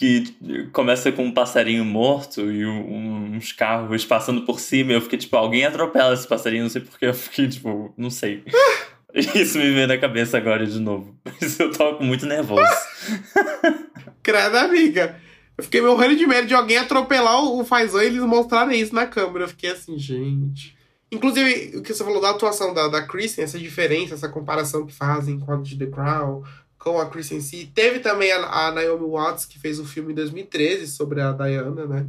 Que 0.00 0.34
começa 0.72 1.12
com 1.12 1.26
um 1.26 1.30
passarinho 1.30 1.84
morto 1.84 2.50
e 2.50 2.64
um, 2.64 3.34
uns 3.36 3.52
carros 3.52 4.02
passando 4.02 4.46
por 4.46 4.58
cima. 4.58 4.92
Eu 4.92 5.02
fiquei 5.02 5.18
tipo, 5.18 5.36
alguém 5.36 5.66
atropela 5.66 6.14
esse 6.14 6.26
passarinho, 6.26 6.62
não 6.62 6.70
sei 6.70 6.80
porquê. 6.80 7.04
Eu 7.04 7.12
fiquei 7.12 7.46
tipo, 7.46 7.92
não 7.98 8.08
sei. 8.08 8.42
Isso 9.34 9.58
me 9.58 9.70
veio 9.74 9.86
na 9.86 9.98
cabeça 9.98 10.38
agora 10.38 10.66
de 10.66 10.80
novo. 10.80 11.14
Mas 11.22 11.60
eu 11.60 11.70
tava 11.70 12.00
muito 12.00 12.24
nervoso. 12.24 12.64
Credo, 14.24 14.56
amiga. 14.56 15.20
Eu 15.58 15.64
fiquei 15.64 15.82
morrendo 15.82 16.16
de 16.16 16.26
medo 16.26 16.46
de 16.46 16.54
alguém 16.54 16.78
atropelar 16.78 17.44
o 17.44 17.62
Fazão 17.62 18.02
e 18.02 18.06
eles 18.06 18.22
mostrarem 18.22 18.80
isso 18.80 18.94
na 18.94 19.06
câmera. 19.06 19.44
Eu 19.44 19.48
fiquei 19.48 19.72
assim, 19.72 19.98
gente. 19.98 20.74
Inclusive, 21.12 21.76
o 21.76 21.82
que 21.82 21.92
você 21.92 22.02
falou 22.02 22.22
da 22.22 22.30
atuação 22.30 22.72
da, 22.72 22.88
da 22.88 23.06
Kristen, 23.06 23.44
essa 23.44 23.58
diferença, 23.58 24.14
essa 24.14 24.30
comparação 24.30 24.86
que 24.86 24.94
fazem 24.94 25.38
com 25.38 25.52
a 25.52 25.58
de 25.58 25.76
The 25.76 25.88
Crown, 25.88 26.42
com 26.80 26.98
a 26.98 27.08
Kristen 27.08 27.40
si. 27.40 27.70
Teve 27.72 28.00
também 28.00 28.32
a, 28.32 28.38
a 28.38 28.72
Naomi 28.72 29.04
Watts, 29.04 29.44
que 29.44 29.58
fez 29.58 29.78
o 29.78 29.82
um 29.82 29.86
filme 29.86 30.12
em 30.12 30.16
2013 30.16 30.88
sobre 30.88 31.20
a 31.20 31.30
Diana, 31.30 31.86
né? 31.86 32.06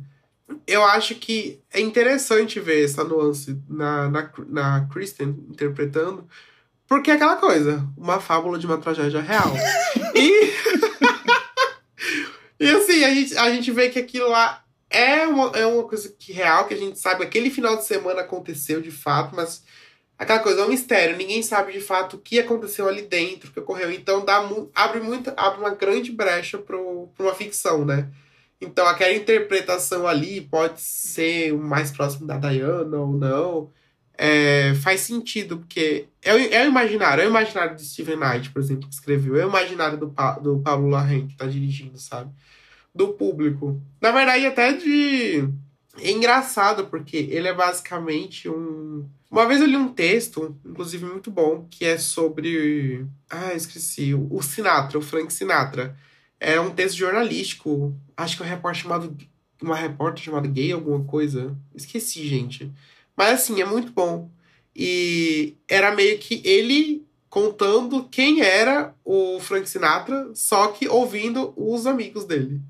Eu 0.66 0.84
acho 0.84 1.16
que 1.16 1.62
é 1.72 1.80
interessante 1.80 2.60
ver 2.60 2.86
essa 2.86 3.04
nuance 3.04 3.62
na, 3.70 4.10
na, 4.10 4.32
na 4.48 4.88
Kristen 4.92 5.46
interpretando, 5.50 6.28
porque 6.88 7.12
é 7.12 7.14
aquela 7.14 7.36
coisa, 7.36 7.86
uma 7.98 8.20
fábula 8.20 8.58
de 8.58 8.66
uma 8.66 8.78
tragédia 8.78 9.22
real. 9.22 9.54
e. 10.16 10.52
e 12.60 12.70
assim, 12.70 13.04
a 13.04 13.14
gente, 13.14 13.38
a 13.38 13.50
gente 13.52 13.72
vê 13.72 13.90
que 13.90 14.00
aquilo 14.00 14.30
lá 14.30 14.64
é 14.90 15.28
uma, 15.28 15.48
é 15.58 15.66
uma 15.66 15.84
coisa 15.84 16.14
que 16.18 16.32
real, 16.32 16.66
que 16.66 16.74
a 16.74 16.78
gente 16.78 16.98
sabe. 16.98 17.24
Aquele 17.24 17.50
final 17.50 17.76
de 17.76 17.86
semana 17.86 18.22
aconteceu 18.22 18.82
de 18.82 18.92
fato, 18.92 19.36
mas 19.36 19.64
aquela 20.22 20.40
coisa 20.40 20.62
é 20.62 20.66
um 20.66 20.70
mistério. 20.70 21.18
Ninguém 21.18 21.42
sabe 21.42 21.74
de 21.74 21.82
fato 21.82 22.16
o 22.16 22.20
que 22.20 22.40
aconteceu 22.40 22.88
ali 22.88 23.02
dentro, 23.02 23.50
o 23.50 23.54
que 23.54 23.60
ocorreu. 23.60 23.92
Então 23.92 24.24
dá, 24.24 24.48
abre, 24.76 25.00
muita, 25.00 25.34
abre 25.38 25.60
uma 25.60 25.72
grande 25.72 26.12
brecha 26.12 26.58
para 26.58 26.78
uma 26.78 27.36
ficção, 27.36 27.86
né? 27.86 28.10
Então 28.60 28.86
aquela 28.88 29.14
interpretação 29.14 30.08
ali 30.08 30.42
pode 30.42 30.82
ser 30.82 31.54
o 31.54 31.58
mais 31.58 31.92
próximo 31.92 32.28
da 32.28 32.38
Diana 32.38 32.98
ou 32.98 33.08
não 33.08 33.72
é, 34.24 34.76
faz 34.76 35.02
sentido, 35.02 35.58
porque 35.58 36.06
é 36.22 36.32
o, 36.32 36.38
é 36.38 36.64
o 36.64 36.68
imaginário, 36.68 37.24
é 37.24 37.26
o 37.26 37.30
imaginário 37.30 37.76
de 37.76 37.84
Steven 37.84 38.18
Knight, 38.18 38.52
por 38.52 38.62
exemplo, 38.62 38.88
que 38.88 38.94
escreveu, 38.94 39.36
é 39.36 39.44
o 39.44 39.50
imaginário 39.50 39.98
do, 39.98 40.14
do 40.44 40.60
Pablo 40.60 40.90
Larraín, 40.90 41.26
que 41.26 41.36
tá 41.36 41.48
dirigindo, 41.48 41.98
sabe? 41.98 42.32
Do 42.94 43.14
público. 43.14 43.82
Na 44.00 44.12
verdade, 44.12 44.46
até 44.46 44.74
de. 44.74 45.50
É 46.00 46.12
engraçado, 46.12 46.88
porque 46.88 47.18
ele 47.18 47.48
é 47.48 47.54
basicamente 47.54 48.48
um. 48.48 49.06
Uma 49.30 49.48
vez 49.48 49.62
eu 49.62 49.68
li 49.68 49.76
um 49.76 49.94
texto, 49.94 50.58
inclusive 50.66 51.06
muito 51.06 51.30
bom, 51.30 51.68
que 51.70 51.86
é 51.86 51.98
sobre. 51.98 53.06
Ah, 53.30 53.54
esqueci. 53.54 54.14
O 54.14 54.42
Sinatra, 54.42 54.98
o 54.98 55.02
Frank 55.02 55.32
Sinatra. 55.34 55.96
É 56.40 56.60
um 56.60 56.72
texto 56.72 56.98
jornalístico. 56.98 57.96
Acho 58.16 58.38
que 58.38 58.44
é 58.44 58.46
um 58.46 58.50
repórter 58.50 58.82
chamado. 58.82 59.18
Uma 59.62 59.76
repórter 59.76 60.24
chamada 60.24 60.48
Gay, 60.48 60.72
alguma 60.72 61.04
coisa. 61.04 61.56
Esqueci, 61.76 62.28
gente. 62.28 62.72
Mas 63.16 63.34
assim, 63.42 63.62
é 63.62 63.66
muito 63.66 63.92
bom. 63.92 64.30
E 64.76 65.56
era 65.68 65.94
meio 65.96 66.18
que 66.18 66.42
ele 66.46 67.06
contando 67.30 68.08
quem 68.10 68.42
era 68.42 68.94
o 69.06 69.40
Frank 69.40 69.70
Sinatra, 69.70 70.32
só 70.34 70.68
que 70.68 70.88
ouvindo 70.90 71.54
os 71.56 71.86
amigos 71.86 72.26
dele. 72.26 72.62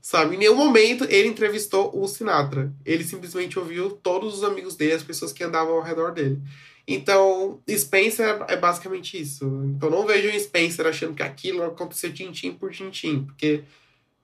Sabe? 0.00 0.34
Em 0.34 0.38
nenhum 0.38 0.56
momento 0.56 1.04
ele 1.04 1.28
entrevistou 1.28 1.90
o 1.94 2.06
Sinatra. 2.08 2.72
Ele 2.84 3.04
simplesmente 3.04 3.58
ouviu 3.58 3.90
todos 3.90 4.38
os 4.38 4.44
amigos 4.44 4.74
dele, 4.74 4.94
as 4.94 5.02
pessoas 5.02 5.32
que 5.32 5.44
andavam 5.44 5.74
ao 5.74 5.82
redor 5.82 6.12
dele. 6.12 6.40
Então, 6.86 7.60
Spencer 7.68 8.44
é 8.48 8.56
basicamente 8.56 9.20
isso. 9.20 9.44
Então, 9.76 9.90
não 9.90 10.06
vejo 10.06 10.28
o 10.28 10.40
Spencer 10.40 10.86
achando 10.86 11.14
que 11.14 11.22
aquilo 11.22 11.62
aconteceu 11.62 12.12
tintim 12.12 12.52
por 12.52 12.72
tintim, 12.72 13.24
porque 13.24 13.62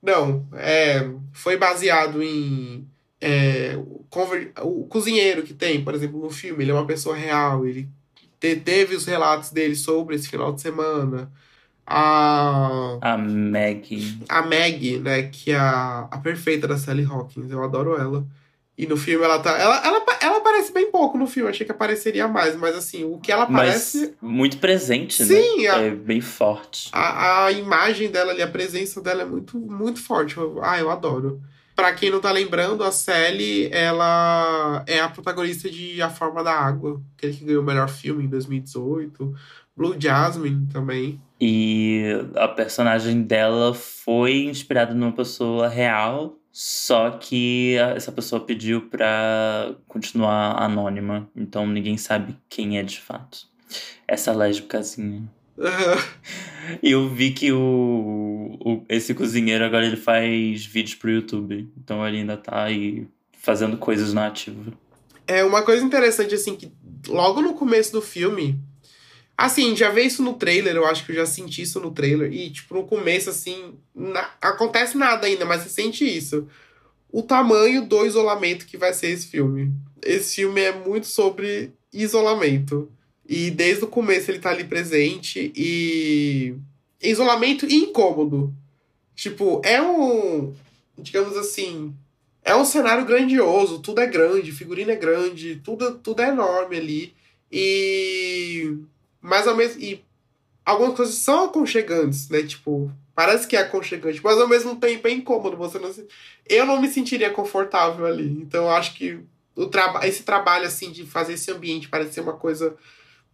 não, 0.02 0.46
é, 0.54 1.08
foi 1.32 1.56
baseado 1.56 2.22
em 2.22 2.86
é, 3.20 3.76
o, 3.76 4.84
cozinheiro 4.88 5.42
que 5.42 5.54
tem, 5.54 5.82
por 5.82 5.94
exemplo, 5.94 6.20
no 6.20 6.30
filme, 6.30 6.64
ele 6.64 6.70
é 6.70 6.74
uma 6.74 6.86
pessoa 6.86 7.16
real, 7.16 7.66
ele 7.66 7.88
te, 8.38 8.56
teve 8.56 8.94
os 8.94 9.06
relatos 9.06 9.50
dele 9.50 9.74
sobre 9.74 10.16
esse 10.16 10.28
final 10.28 10.52
de 10.52 10.60
semana. 10.60 11.30
A. 11.86 12.98
A 13.00 13.16
Maggie. 13.16 14.18
A 14.28 14.42
Maggie, 14.42 14.98
né? 14.98 15.22
Que 15.24 15.52
é 15.52 15.56
a, 15.56 16.08
a 16.10 16.18
perfeita 16.18 16.66
da 16.66 16.76
Sally 16.76 17.04
Hawkins. 17.04 17.50
Eu 17.50 17.62
adoro 17.62 17.96
ela. 17.96 18.26
E 18.78 18.86
no 18.86 18.96
filme 18.96 19.24
ela 19.24 19.38
tá. 19.38 19.56
Ela, 19.58 19.86
ela, 19.86 20.04
ela 20.20 20.36
aparece 20.38 20.70
bem 20.72 20.90
pouco 20.90 21.16
no 21.16 21.26
filme, 21.26 21.48
achei 21.48 21.64
que 21.64 21.72
apareceria 21.72 22.28
mais, 22.28 22.54
mas 22.56 22.76
assim, 22.76 23.04
o 23.04 23.18
que 23.18 23.32
ela 23.32 23.44
aparece. 23.44 24.14
Mas 24.20 24.30
muito 24.30 24.58
presente, 24.58 25.24
Sim, 25.24 25.32
né? 25.32 25.42
Sim, 25.42 25.66
é 25.66 25.90
bem 25.90 26.20
forte. 26.20 26.90
A, 26.92 27.46
a 27.46 27.52
imagem 27.52 28.10
dela 28.10 28.32
ali, 28.32 28.42
a 28.42 28.48
presença 28.48 29.00
dela 29.00 29.22
é 29.22 29.24
muito, 29.24 29.58
muito 29.58 30.02
forte. 30.02 30.36
ah, 30.62 30.78
eu 30.78 30.90
adoro. 30.90 31.40
Para 31.74 31.92
quem 31.94 32.10
não 32.10 32.20
tá 32.20 32.30
lembrando, 32.32 32.82
a 32.84 32.90
Sally, 32.90 33.68
ela 33.70 34.82
é 34.86 35.00
a 35.00 35.08
protagonista 35.08 35.70
de 35.70 36.00
A 36.00 36.10
Forma 36.10 36.42
da 36.42 36.52
Água, 36.52 37.00
aquele 37.16 37.34
que 37.34 37.44
ganhou 37.44 37.62
o 37.62 37.66
melhor 37.66 37.88
filme 37.88 38.24
em 38.24 38.28
2018. 38.28 39.34
Blue 39.76 39.94
Jasmine 39.98 40.66
também. 40.72 41.20
E 41.40 42.02
a 42.34 42.48
personagem 42.48 43.22
dela 43.22 43.74
foi 43.74 44.44
inspirada 44.44 44.94
numa 44.94 45.12
pessoa 45.12 45.68
real, 45.68 46.38
só 46.50 47.10
que 47.10 47.76
essa 47.94 48.10
pessoa 48.10 48.40
pediu 48.40 48.88
para 48.88 49.74
continuar 49.86 50.62
anônima, 50.62 51.28
então 51.36 51.66
ninguém 51.66 51.98
sabe 51.98 52.34
quem 52.48 52.78
é 52.78 52.82
de 52.82 52.98
fato. 52.98 53.46
Essa 54.08 54.32
lésbicazinha. 54.32 55.28
E 56.82 56.90
eu 56.92 57.08
vi 57.08 57.32
que 57.32 57.52
o, 57.52 58.58
o, 58.60 58.84
esse 58.88 59.12
cozinheiro 59.14 59.64
agora 59.64 59.86
ele 59.86 59.96
faz 59.96 60.64
vídeos 60.64 60.94
pro 60.94 61.10
YouTube. 61.10 61.70
Então 61.76 62.06
ele 62.06 62.18
ainda 62.18 62.36
tá 62.36 62.64
aí 62.64 63.06
fazendo 63.38 63.76
coisas 63.76 64.12
na 64.12 64.26
ativa. 64.26 64.72
É 65.26 65.44
uma 65.44 65.62
coisa 65.62 65.84
interessante, 65.84 66.34
assim, 66.34 66.56
que 66.56 66.70
logo 67.08 67.40
no 67.40 67.54
começo 67.54 67.92
do 67.92 68.02
filme. 68.02 68.58
Assim, 69.36 69.76
já 69.76 69.90
vê 69.90 70.02
isso 70.02 70.22
no 70.22 70.34
trailer, 70.34 70.76
eu 70.76 70.86
acho 70.86 71.04
que 71.04 71.12
eu 71.12 71.16
já 71.16 71.26
senti 71.26 71.62
isso 71.62 71.78
no 71.78 71.90
trailer. 71.90 72.32
E, 72.32 72.50
tipo, 72.50 72.74
no 72.74 72.86
começo, 72.86 73.28
assim, 73.28 73.74
na, 73.94 74.30
acontece 74.40 74.96
nada 74.96 75.26
ainda, 75.26 75.44
mas 75.44 75.62
você 75.62 75.68
sente 75.68 76.04
isso. 76.04 76.48
O 77.12 77.22
tamanho 77.22 77.84
do 77.84 78.06
isolamento 78.06 78.66
que 78.66 78.78
vai 78.78 78.94
ser 78.94 79.08
esse 79.08 79.26
filme. 79.26 79.72
Esse 80.02 80.36
filme 80.36 80.60
é 80.62 80.72
muito 80.72 81.06
sobre 81.06 81.72
isolamento. 81.92 82.90
E 83.28 83.50
desde 83.50 83.84
o 83.84 83.88
começo 83.88 84.30
ele 84.30 84.38
tá 84.38 84.50
ali 84.50 84.64
presente 84.64 85.52
e. 85.54 86.54
Isolamento 87.02 87.66
e 87.66 87.74
incômodo. 87.74 88.54
Tipo, 89.14 89.60
é 89.64 89.82
um. 89.82 90.54
Digamos 90.98 91.36
assim. 91.36 91.94
É 92.42 92.54
um 92.54 92.64
cenário 92.64 93.04
grandioso, 93.04 93.80
tudo 93.80 94.00
é 94.00 94.06
grande, 94.06 94.52
figurino 94.52 94.92
é 94.92 94.96
grande, 94.96 95.60
tudo, 95.64 95.98
tudo 95.98 96.22
é 96.22 96.28
enorme 96.28 96.76
ali. 96.76 97.14
E. 97.50 98.78
Mas 99.26 99.48
ao 99.48 99.56
mesmo. 99.56 99.82
E 99.82 100.04
algumas 100.64 100.94
coisas 100.94 101.16
são 101.16 101.46
aconchegantes, 101.46 102.28
né? 102.28 102.44
Tipo, 102.44 102.92
parece 103.12 103.48
que 103.48 103.56
é 103.56 103.60
aconchegante, 103.60 104.20
mas 104.22 104.38
ao 104.38 104.46
mesmo 104.46 104.76
tempo 104.76 105.08
é 105.08 105.10
incômodo. 105.10 105.56
Você 105.56 105.80
não 105.80 105.92
se... 105.92 106.06
Eu 106.48 106.64
não 106.64 106.80
me 106.80 106.88
sentiria 106.88 107.30
confortável 107.30 108.06
ali. 108.06 108.28
Então 108.40 108.66
eu 108.66 108.70
acho 108.70 108.94
que 108.94 109.18
o 109.56 109.66
traba 109.66 110.06
esse 110.06 110.22
trabalho, 110.22 110.66
assim, 110.66 110.92
de 110.92 111.04
fazer 111.04 111.32
esse 111.32 111.50
ambiente 111.50 111.88
parecer 111.88 112.20
uma 112.20 112.34
coisa 112.34 112.76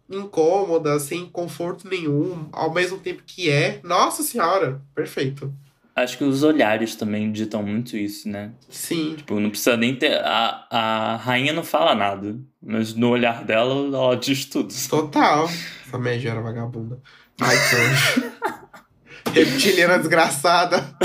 incômoda, 0.09 0.99
sem 0.99 1.29
conforto 1.29 1.87
nenhum, 1.87 2.49
ao 2.51 2.73
mesmo 2.73 2.97
tempo 2.97 3.21
que 3.25 3.49
é, 3.49 3.79
nossa 3.83 4.23
senhora, 4.23 4.81
perfeito. 4.95 5.53
Acho 5.95 6.17
que 6.17 6.23
os 6.23 6.41
olhares 6.41 6.95
também 6.95 7.31
ditam 7.31 7.61
muito 7.61 7.95
isso, 7.95 8.27
né? 8.27 8.51
Sim. 8.67 9.13
Tipo, 9.15 9.39
não 9.39 9.51
precisa 9.51 9.77
nem 9.77 9.95
ter. 9.95 10.19
A, 10.23 10.65
a 10.69 11.15
rainha 11.17 11.53
não 11.53 11.63
fala 11.63 11.93
nada. 11.93 12.35
Mas 12.61 12.95
no 12.95 13.09
olhar 13.09 13.43
dela, 13.43 13.95
ela 13.95 14.15
diz 14.15 14.45
tudo. 14.45 14.73
Total. 14.89 15.47
Essa 15.85 15.99
megera 15.99 16.41
vagabunda. 16.41 16.99
Ai, 17.39 17.55
que 17.69 19.33
Reptiliana 19.39 19.99
desgraçada. 19.99 20.83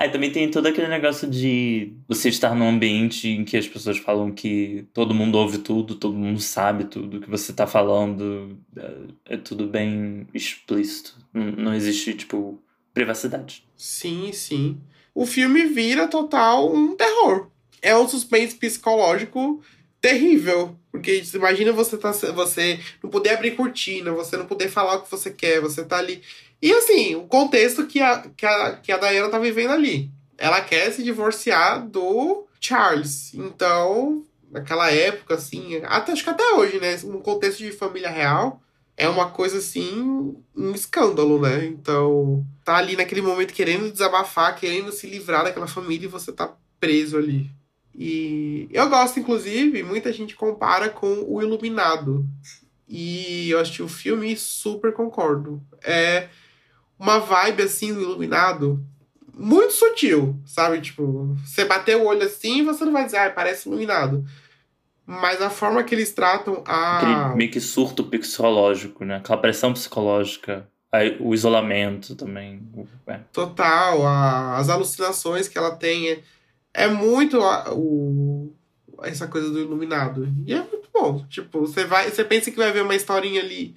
Aí 0.00 0.08
também 0.08 0.32
tem 0.32 0.50
todo 0.50 0.66
aquele 0.66 0.88
negócio 0.88 1.28
de 1.28 1.92
você 2.08 2.30
estar 2.30 2.54
num 2.54 2.66
ambiente 2.66 3.28
em 3.28 3.44
que 3.44 3.54
as 3.54 3.68
pessoas 3.68 3.98
falam 3.98 4.32
que 4.32 4.86
todo 4.94 5.12
mundo 5.12 5.36
ouve 5.36 5.58
tudo, 5.58 5.94
todo 5.94 6.16
mundo 6.16 6.40
sabe 6.40 6.84
tudo 6.84 7.20
que 7.20 7.28
você 7.28 7.52
tá 7.52 7.66
falando. 7.66 8.58
É, 8.74 9.34
é 9.34 9.36
tudo 9.36 9.66
bem 9.66 10.26
explícito. 10.32 11.18
Não, 11.34 11.52
não 11.52 11.74
existe, 11.74 12.14
tipo, 12.14 12.58
privacidade. 12.94 13.62
Sim, 13.76 14.32
sim. 14.32 14.80
O 15.14 15.26
filme 15.26 15.66
vira 15.66 16.08
total 16.08 16.74
um 16.74 16.96
terror. 16.96 17.50
É 17.82 17.94
um 17.94 18.08
suspense 18.08 18.56
psicológico 18.56 19.60
terrível. 20.00 20.76
Porque 20.90 21.22
imagina 21.34 21.72
você 21.72 21.96
tá 21.96 22.10
você 22.10 22.80
não 23.02 23.10
poder 23.10 23.30
abrir 23.30 23.52
cortina, 23.52 24.10
você 24.12 24.36
não 24.36 24.46
poder 24.46 24.68
falar 24.68 24.96
o 24.96 25.02
que 25.02 25.10
você 25.10 25.30
quer, 25.30 25.60
você 25.60 25.84
tá 25.84 25.98
ali 25.98 26.20
e 26.62 26.72
assim, 26.72 27.14
o 27.14 27.22
contexto 27.22 27.86
que 27.86 28.00
a, 28.00 28.18
que 28.36 28.44
a, 28.44 28.76
que 28.76 28.92
a 28.92 28.98
Diana 28.98 29.30
tá 29.30 29.38
vivendo 29.38 29.70
ali. 29.70 30.10
Ela 30.36 30.60
quer 30.60 30.92
se 30.92 31.02
divorciar 31.02 31.86
do 31.86 32.46
Charles. 32.60 33.32
Então, 33.34 34.24
naquela 34.50 34.90
época, 34.90 35.34
assim, 35.34 35.80
até, 35.84 36.12
acho 36.12 36.22
que 36.22 36.30
até 36.30 36.44
hoje, 36.54 36.78
né? 36.78 36.98
No 37.04 37.20
contexto 37.20 37.58
de 37.58 37.72
família 37.72 38.10
real, 38.10 38.60
é 38.96 39.08
uma 39.08 39.30
coisa 39.30 39.58
assim, 39.58 40.34
um 40.54 40.72
escândalo, 40.72 41.40
né? 41.40 41.64
Então, 41.64 42.44
tá 42.62 42.76
ali 42.76 42.94
naquele 42.94 43.22
momento 43.22 43.54
querendo 43.54 43.90
desabafar, 43.90 44.58
querendo 44.58 44.92
se 44.92 45.06
livrar 45.06 45.44
daquela 45.44 45.66
família 45.66 46.06
e 46.06 46.10
você 46.10 46.30
tá 46.30 46.54
preso 46.78 47.16
ali. 47.16 47.50
E 48.02 48.66
eu 48.72 48.88
gosto, 48.88 49.20
inclusive, 49.20 49.82
muita 49.82 50.10
gente 50.10 50.34
compara 50.34 50.88
com 50.88 51.22
o 51.28 51.42
Iluminado. 51.42 52.26
E 52.88 53.50
eu 53.50 53.60
assisti 53.60 53.82
o 53.82 53.88
filme 53.88 54.32
e 54.32 54.36
super 54.38 54.94
concordo. 54.94 55.62
É 55.84 56.28
uma 56.98 57.18
vibe 57.18 57.62
assim 57.62 57.92
do 57.92 58.00
iluminado 58.00 58.82
muito 59.34 59.74
sutil, 59.74 60.40
sabe? 60.46 60.80
Tipo, 60.80 61.36
você 61.44 61.66
bater 61.66 61.96
o 61.96 62.04
olho 62.04 62.24
assim 62.24 62.64
você 62.64 62.84
não 62.86 62.92
vai 62.92 63.04
dizer, 63.04 63.18
ah, 63.18 63.30
parece 63.30 63.68
iluminado. 63.68 64.24
Mas 65.06 65.42
a 65.42 65.50
forma 65.50 65.84
que 65.84 65.94
eles 65.94 66.12
tratam 66.12 66.62
a. 66.66 66.96
Aquele 66.96 67.36
meio 67.36 67.50
que 67.50 67.60
surto 67.60 68.04
psicológico, 68.04 69.04
né? 69.04 69.16
Aquela 69.16 69.38
pressão 69.38 69.74
psicológica. 69.74 70.66
O 71.20 71.34
isolamento 71.34 72.16
também. 72.16 72.62
É. 73.06 73.20
Total. 73.32 74.06
A, 74.06 74.56
as 74.56 74.70
alucinações 74.70 75.48
que 75.48 75.58
ela 75.58 75.74
tem. 75.74 76.10
É, 76.10 76.22
é 76.74 76.86
muito 76.88 77.38
o, 77.72 78.52
essa 79.02 79.26
coisa 79.26 79.50
do 79.50 79.60
iluminado. 79.60 80.28
E 80.46 80.54
é 80.54 80.58
muito 80.58 80.88
bom. 80.92 81.24
Tipo, 81.28 81.60
você 81.60 81.84
vai. 81.84 82.10
Você 82.10 82.24
pensa 82.24 82.50
que 82.50 82.56
vai 82.56 82.72
ver 82.72 82.82
uma 82.82 82.94
historinha 82.94 83.40
ali 83.40 83.74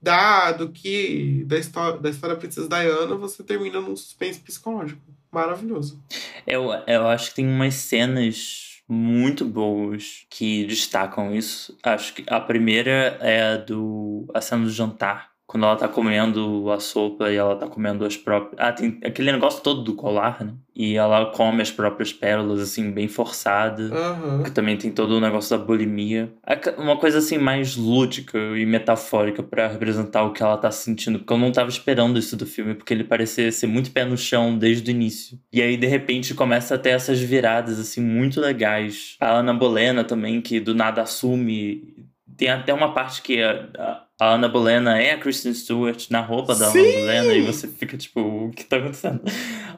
da, 0.00 0.52
do 0.52 0.70
que 0.70 1.44
da 1.46 1.58
história, 1.58 1.98
da 1.98 2.10
história 2.10 2.36
Princesa 2.36 2.68
Diana, 2.68 3.14
você 3.16 3.42
termina 3.42 3.80
num 3.80 3.96
suspense 3.96 4.40
psicológico. 4.40 5.00
Maravilhoso. 5.30 6.02
Eu, 6.46 6.70
eu 6.86 7.06
acho 7.08 7.30
que 7.30 7.36
tem 7.36 7.46
umas 7.46 7.74
cenas 7.74 8.82
muito 8.88 9.44
boas 9.44 10.24
que 10.30 10.64
destacam 10.64 11.34
isso. 11.34 11.76
Acho 11.82 12.14
que 12.14 12.24
a 12.26 12.40
primeira 12.40 13.18
é 13.20 13.52
a 13.52 13.56
do 13.56 14.26
a 14.32 14.40
cena 14.40 14.64
do 14.64 14.70
jantar 14.70 15.30
quando 15.48 15.64
ela 15.64 15.76
tá 15.76 15.88
comendo 15.88 16.70
a 16.70 16.78
sopa 16.78 17.32
e 17.32 17.36
ela 17.36 17.56
tá 17.56 17.66
comendo 17.66 18.04
as 18.04 18.18
próprias. 18.18 18.54
Ah, 18.58 18.70
tem 18.70 19.00
aquele 19.02 19.32
negócio 19.32 19.62
todo 19.62 19.82
do 19.82 19.94
colar, 19.94 20.44
né? 20.44 20.52
E 20.76 20.94
ela 20.94 21.32
come 21.32 21.62
as 21.62 21.70
próprias 21.70 22.12
pérolas, 22.12 22.60
assim, 22.60 22.90
bem 22.90 23.08
forçada. 23.08 23.82
Uhum. 23.84 24.42
Que 24.42 24.50
também 24.50 24.76
tem 24.76 24.90
todo 24.90 25.12
o 25.12 25.20
negócio 25.20 25.56
da 25.56 25.64
bulimia. 25.64 26.30
Uma 26.76 26.98
coisa, 26.98 27.16
assim, 27.16 27.38
mais 27.38 27.76
lúdica 27.76 28.38
e 28.58 28.66
metafórica 28.66 29.42
para 29.42 29.68
representar 29.68 30.22
o 30.24 30.34
que 30.34 30.42
ela 30.42 30.58
tá 30.58 30.70
sentindo. 30.70 31.20
Porque 31.20 31.32
eu 31.32 31.38
não 31.38 31.50
tava 31.50 31.70
esperando 31.70 32.18
isso 32.18 32.36
do 32.36 32.44
filme, 32.44 32.74
porque 32.74 32.92
ele 32.92 33.04
parecia 33.04 33.50
ser 33.50 33.68
muito 33.68 33.90
pé 33.90 34.04
no 34.04 34.18
chão 34.18 34.56
desde 34.56 34.90
o 34.90 34.92
início. 34.92 35.38
E 35.50 35.62
aí, 35.62 35.78
de 35.78 35.86
repente, 35.86 36.34
começa 36.34 36.74
a 36.74 36.78
ter 36.78 36.90
essas 36.90 37.18
viradas, 37.20 37.80
assim, 37.80 38.02
muito 38.02 38.38
legais. 38.38 39.16
A 39.18 39.30
Ana 39.30 39.54
Bolena 39.54 40.04
também, 40.04 40.42
que 40.42 40.60
do 40.60 40.74
nada 40.74 41.00
assume. 41.00 42.06
Tem 42.36 42.50
até 42.50 42.74
uma 42.74 42.92
parte 42.92 43.22
que 43.22 43.42
a, 43.42 43.66
a 43.78 44.07
Ana 44.20 44.48
Bolena 44.48 45.00
é 45.00 45.12
a 45.12 45.18
Kristen 45.18 45.54
Stewart 45.54 46.10
na 46.10 46.20
roupa 46.20 46.54
da 46.54 46.70
Sim! 46.70 46.80
Ana 46.80 46.92
Bolena 46.98 47.34
e 47.34 47.46
você 47.46 47.68
fica 47.68 47.96
tipo, 47.96 48.20
o 48.20 48.50
que 48.50 48.64
tá 48.64 48.76
acontecendo? 48.78 49.22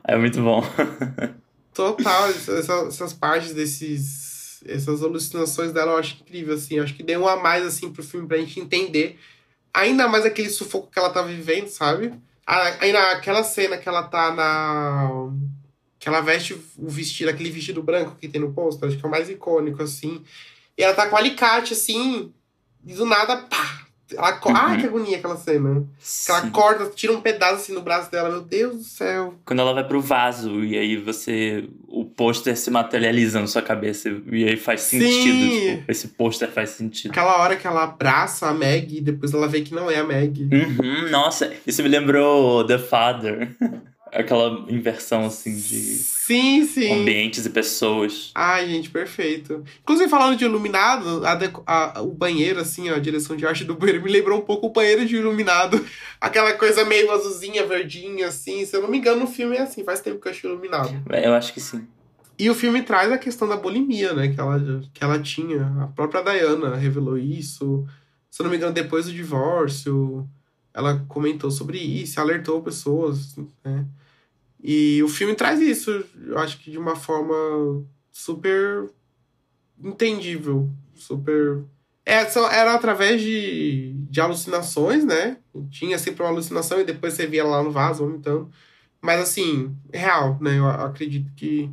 É 0.05 0.17
muito 0.17 0.41
bom. 0.43 0.63
Total, 1.75 2.31
essas, 2.31 2.69
essas 2.69 3.13
partes 3.13 3.53
desses. 3.53 4.63
Essas 4.67 5.03
alucinações 5.03 5.73
dela 5.73 5.93
eu 5.93 5.99
acho 5.99 6.19
incrível, 6.21 6.55
assim. 6.55 6.77
Eu 6.77 6.85
acho 6.85 6.95
que 6.95 7.03
deu 7.03 7.21
um 7.21 7.29
a 7.29 7.37
mais, 7.37 7.65
assim, 7.65 7.91
pro 7.91 8.03
filme 8.03 8.29
pra 8.29 8.37
gente 8.37 8.61
entender 8.61 9.19
ainda 9.73 10.09
mais 10.09 10.27
aquele 10.27 10.51
sufoco 10.51 10.91
que 10.91 10.99
ela 10.99 11.11
tá 11.11 11.23
vivendo, 11.23 11.69
sabe? 11.69 12.13
Aí 12.47 12.93
naquela 12.93 13.43
cena 13.45 13.79
que 13.79 13.89
ela 13.89 14.03
tá 14.03 14.33
na. 14.35 15.31
Que 15.99 16.09
ela 16.09 16.21
veste 16.21 16.55
o 16.55 16.89
vestido, 16.89 17.29
aquele 17.29 17.51
vestido 17.51 17.83
branco 17.83 18.17
que 18.19 18.29
tem 18.29 18.41
no 18.41 18.53
pôster, 18.53 18.89
acho 18.89 18.99
que 18.99 19.05
é 19.05 19.09
o 19.09 19.11
mais 19.11 19.29
icônico, 19.29 19.83
assim. 19.83 20.25
E 20.77 20.83
ela 20.83 20.95
tá 20.95 21.07
com 21.07 21.15
o 21.15 21.19
alicate, 21.19 21.75
assim, 21.75 22.33
e 22.85 22.95
do 22.95 23.05
nada, 23.05 23.37
pá, 23.37 23.80
ela 24.17 24.41
uhum. 24.45 24.57
Ah, 24.57 24.77
que 24.77 24.87
agonia 24.87 25.17
aquela 25.17 25.37
cena. 25.37 25.85
Que 26.25 26.31
ela 26.31 26.51
corta, 26.51 26.91
tira 26.95 27.13
um 27.13 27.21
pedaço 27.21 27.55
assim 27.55 27.73
no 27.73 27.83
braço 27.83 28.11
dela. 28.11 28.29
Meu 28.29 28.41
Deus 28.43 28.77
do 28.77 28.85
céu. 28.85 29.35
Quando 29.45 29.61
ela 29.61 29.73
vai 29.73 29.87
pro 29.87 30.01
vaso 30.01 30.65
e 30.65 30.77
aí 30.77 30.97
você. 30.97 31.69
O 31.89 32.05
pôster 32.05 32.57
se 32.57 32.71
materializa 32.71 33.41
na 33.41 33.47
sua 33.47 33.63
cabeça. 33.63 34.09
E 34.31 34.45
aí 34.45 34.57
faz 34.57 34.83
sentido. 34.83 35.51
Tipo, 35.51 35.91
esse 35.91 36.09
pôster 36.09 36.49
faz 36.51 36.71
sentido. 36.71 37.11
Aquela 37.11 37.39
hora 37.39 37.57
que 37.57 37.67
ela 37.67 37.85
abraça 37.85 38.47
a 38.47 38.55
Meg 38.55 38.97
e 38.97 39.01
depois 39.01 39.35
ela 39.35 39.49
vê 39.49 39.61
que 39.61 39.75
não 39.75 39.91
é 39.91 39.99
a 39.99 40.05
Meg. 40.05 40.49
Uhum, 40.53 41.11
nossa, 41.11 41.53
isso 41.67 41.83
me 41.83 41.89
lembrou 41.89 42.65
The 42.65 42.79
Father. 42.79 43.57
aquela 44.13 44.65
inversão 44.69 45.27
assim 45.27 45.55
de 45.55 46.01
sim, 46.35 46.65
sim. 46.65 46.93
ambientes 46.93 47.45
e 47.45 47.51
pessoas. 47.51 48.31
Ai, 48.35 48.69
gente, 48.69 48.91
perfeito. 48.91 49.65
Inclusive, 49.83 50.09
falando 50.09 50.37
de 50.37 50.45
iluminado, 50.45 51.23
a, 51.27 51.39
a, 51.67 52.03
o 52.03 52.13
banheiro, 52.13 52.61
assim, 52.61 52.91
ó, 52.91 52.95
a 52.95 52.99
direção 52.99 53.37
de 53.37 53.47
arte 53.47 53.65
do 53.65 53.75
banheiro 53.75 54.03
me 54.03 54.11
lembrou 54.11 54.39
um 54.39 54.43
pouco 54.43 54.69
o 54.69 54.73
banheiro 54.73 55.05
de 55.05 55.17
iluminado. 55.17 55.85
Aquela 56.21 56.53
coisa 56.55 56.85
meio 56.85 57.11
azulzinha, 57.11 57.67
verdinha, 57.67 58.29
assim. 58.29 58.65
Se 58.65 58.77
eu 58.77 58.83
não 58.83 58.89
me 58.89 58.99
engano, 58.99 59.25
o 59.25 59.27
filme 59.27 59.57
é 59.57 59.63
assim, 59.63 59.85
faz 59.85 60.01
tempo 60.01 60.21
que 60.21 60.29
eu 60.29 60.33
achei 60.33 60.49
iluminado. 60.49 61.03
É, 61.11 61.27
eu 61.27 61.35
acho 61.35 61.53
que 61.53 61.61
sim. 61.61 61.87
E 62.39 62.49
o 62.49 62.55
filme 62.55 62.83
traz 62.83 63.13
a 63.13 63.19
questão 63.19 63.47
da 63.47 63.57
bulimia, 63.57 64.15
né? 64.15 64.29
Que 64.29 64.41
ela, 64.41 64.59
que 64.95 65.05
ela 65.05 65.19
tinha. 65.19 65.67
A 65.83 65.87
própria 65.89 66.23
Diana 66.23 66.75
revelou 66.75 67.19
isso. 67.19 67.87
Se 68.31 68.41
eu 68.41 68.45
não 68.45 68.51
me 68.51 68.57
engano, 68.57 68.73
depois 68.73 69.07
do 69.07 69.13
divórcio, 69.13 70.27
ela 70.73 71.05
comentou 71.09 71.51
sobre 71.51 71.79
isso, 71.79 72.21
alertou 72.21 72.63
pessoas, 72.63 73.37
né? 73.65 73.85
E 74.63 75.03
o 75.03 75.09
filme 75.09 75.35
traz 75.35 75.61
isso, 75.61 76.05
eu 76.27 76.39
acho 76.39 76.59
que 76.59 76.71
de 76.71 76.79
uma 76.79 76.95
forma 76.95 77.35
super 78.11 78.91
entendível, 79.83 80.71
super. 80.95 81.65
É, 82.05 82.27
só, 82.27 82.51
era 82.51 82.75
através 82.75 83.23
de, 83.23 83.95
de 84.11 84.21
alucinações, 84.21 85.05
né? 85.05 85.39
Tinha 85.71 85.99
sempre 85.99 86.23
uma 86.23 86.31
alucinação 86.31 86.81
e 86.81 86.85
depois 86.85 87.15
você 87.15 87.27
via 87.27 87.45
lá 87.45 87.63
no 87.63 87.71
vaso 87.71 88.05
vomitando. 88.05 88.51
Mas 89.01 89.21
assim, 89.21 89.75
real, 89.93 90.39
né? 90.41 90.59
Eu 90.59 90.67
acredito 90.67 91.33
que 91.35 91.71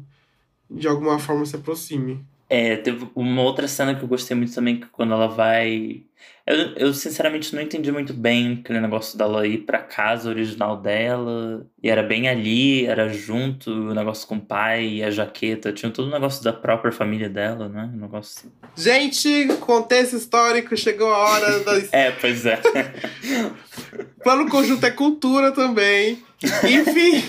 de 0.69 0.87
alguma 0.87 1.19
forma 1.19 1.45
se 1.45 1.55
aproxime. 1.55 2.25
É, 2.49 2.77
teve 2.77 3.09
uma 3.13 3.41
outra 3.41 3.67
cena 3.67 3.93
que 3.93 4.03
eu 4.03 4.07
gostei 4.07 4.35
muito 4.35 4.53
também, 4.53 4.79
que 4.79 4.87
quando 4.87 5.13
ela 5.13 5.27
vai. 5.27 6.03
Eu, 6.45 6.55
eu 6.77 6.93
sinceramente 6.93 7.53
não 7.53 7.61
entendi 7.61 7.91
muito 7.91 8.13
bem 8.13 8.59
aquele 8.61 8.79
negócio 8.79 9.17
dela 9.17 9.45
ir 9.45 9.59
pra 9.59 9.79
casa 9.79 10.29
original 10.29 10.77
dela. 10.77 11.65
E 11.83 11.89
era 11.89 12.01
bem 12.01 12.29
ali, 12.29 12.85
era 12.85 13.09
junto, 13.09 13.69
o 13.69 13.93
negócio 13.93 14.25
com 14.25 14.35
o 14.35 14.41
pai 14.41 14.85
e 14.85 15.03
a 15.03 15.11
jaqueta. 15.11 15.73
Tinha 15.73 15.91
todo 15.91 16.07
o 16.07 16.11
negócio 16.11 16.41
da 16.41 16.53
própria 16.53 16.91
família 16.91 17.27
dela, 17.27 17.67
né? 17.67 17.91
Um 17.93 17.99
negócio 17.99 18.39
assim. 18.39 18.51
Gente, 18.77 19.47
contexto 19.59 20.15
histórico, 20.15 20.77
chegou 20.77 21.13
a 21.13 21.17
hora 21.17 21.59
das. 21.59 21.91
é, 21.91 22.11
pois 22.11 22.45
é. 22.45 22.61
Plano 24.23 24.49
conjunto 24.49 24.85
é 24.85 24.91
cultura 24.91 25.51
também. 25.51 26.23
Enfim, 26.63 27.25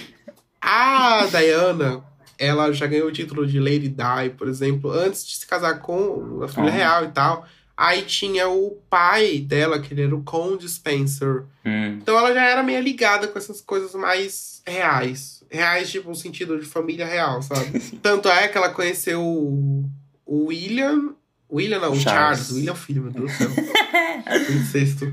a 0.61 1.27
Diana 1.27 2.08
ela 2.38 2.72
já 2.72 2.87
ganhou 2.87 3.09
o 3.09 3.12
título 3.12 3.46
de 3.46 3.59
Lady 3.59 3.88
Di, 3.88 4.31
por 4.37 4.48
exemplo, 4.48 4.90
antes 4.90 5.27
de 5.27 5.37
se 5.37 5.46
casar 5.46 5.81
com 5.81 6.40
a 6.42 6.48
família 6.48 6.74
real 6.74 7.05
e 7.05 7.09
tal. 7.09 7.46
Aí 7.77 8.03
tinha 8.03 8.48
o 8.48 8.77
pai 8.90 9.38
dela, 9.38 9.81
que 9.81 9.94
ele 9.94 10.03
era 10.03 10.14
o 10.14 10.22
Conde 10.24 10.68
Spencer. 10.68 11.44
Hum. 11.64 11.98
Então 12.03 12.18
ela 12.18 12.35
já 12.35 12.44
era 12.44 12.62
meio 12.62 12.81
ligada 12.81 13.29
com 13.29 13.38
essas 13.38 13.61
coisas 13.61 13.94
mais 13.94 14.62
reais. 14.66 15.44
Reais, 15.48 15.90
tipo, 15.90 16.09
no 16.09 16.14
sentido 16.14 16.59
de 16.59 16.66
família 16.66 17.07
real, 17.07 17.40
sabe? 17.40 17.79
Tanto 18.03 18.29
é 18.29 18.48
que 18.48 18.59
ela 18.59 18.70
conheceu 18.70 19.22
o 19.22 20.46
William. 20.46 21.14
William 21.51 21.81
não, 21.81 21.93
o 21.93 21.97
Charles. 21.97 22.39
Charles. 22.39 22.51
William 22.53 22.71
é 22.71 22.73
o 22.73 22.77
filho, 22.77 23.03
meu 23.03 23.13
Deus 23.13 23.33
do 23.33 23.37
céu. 23.37 23.51
Incesto. 24.55 25.13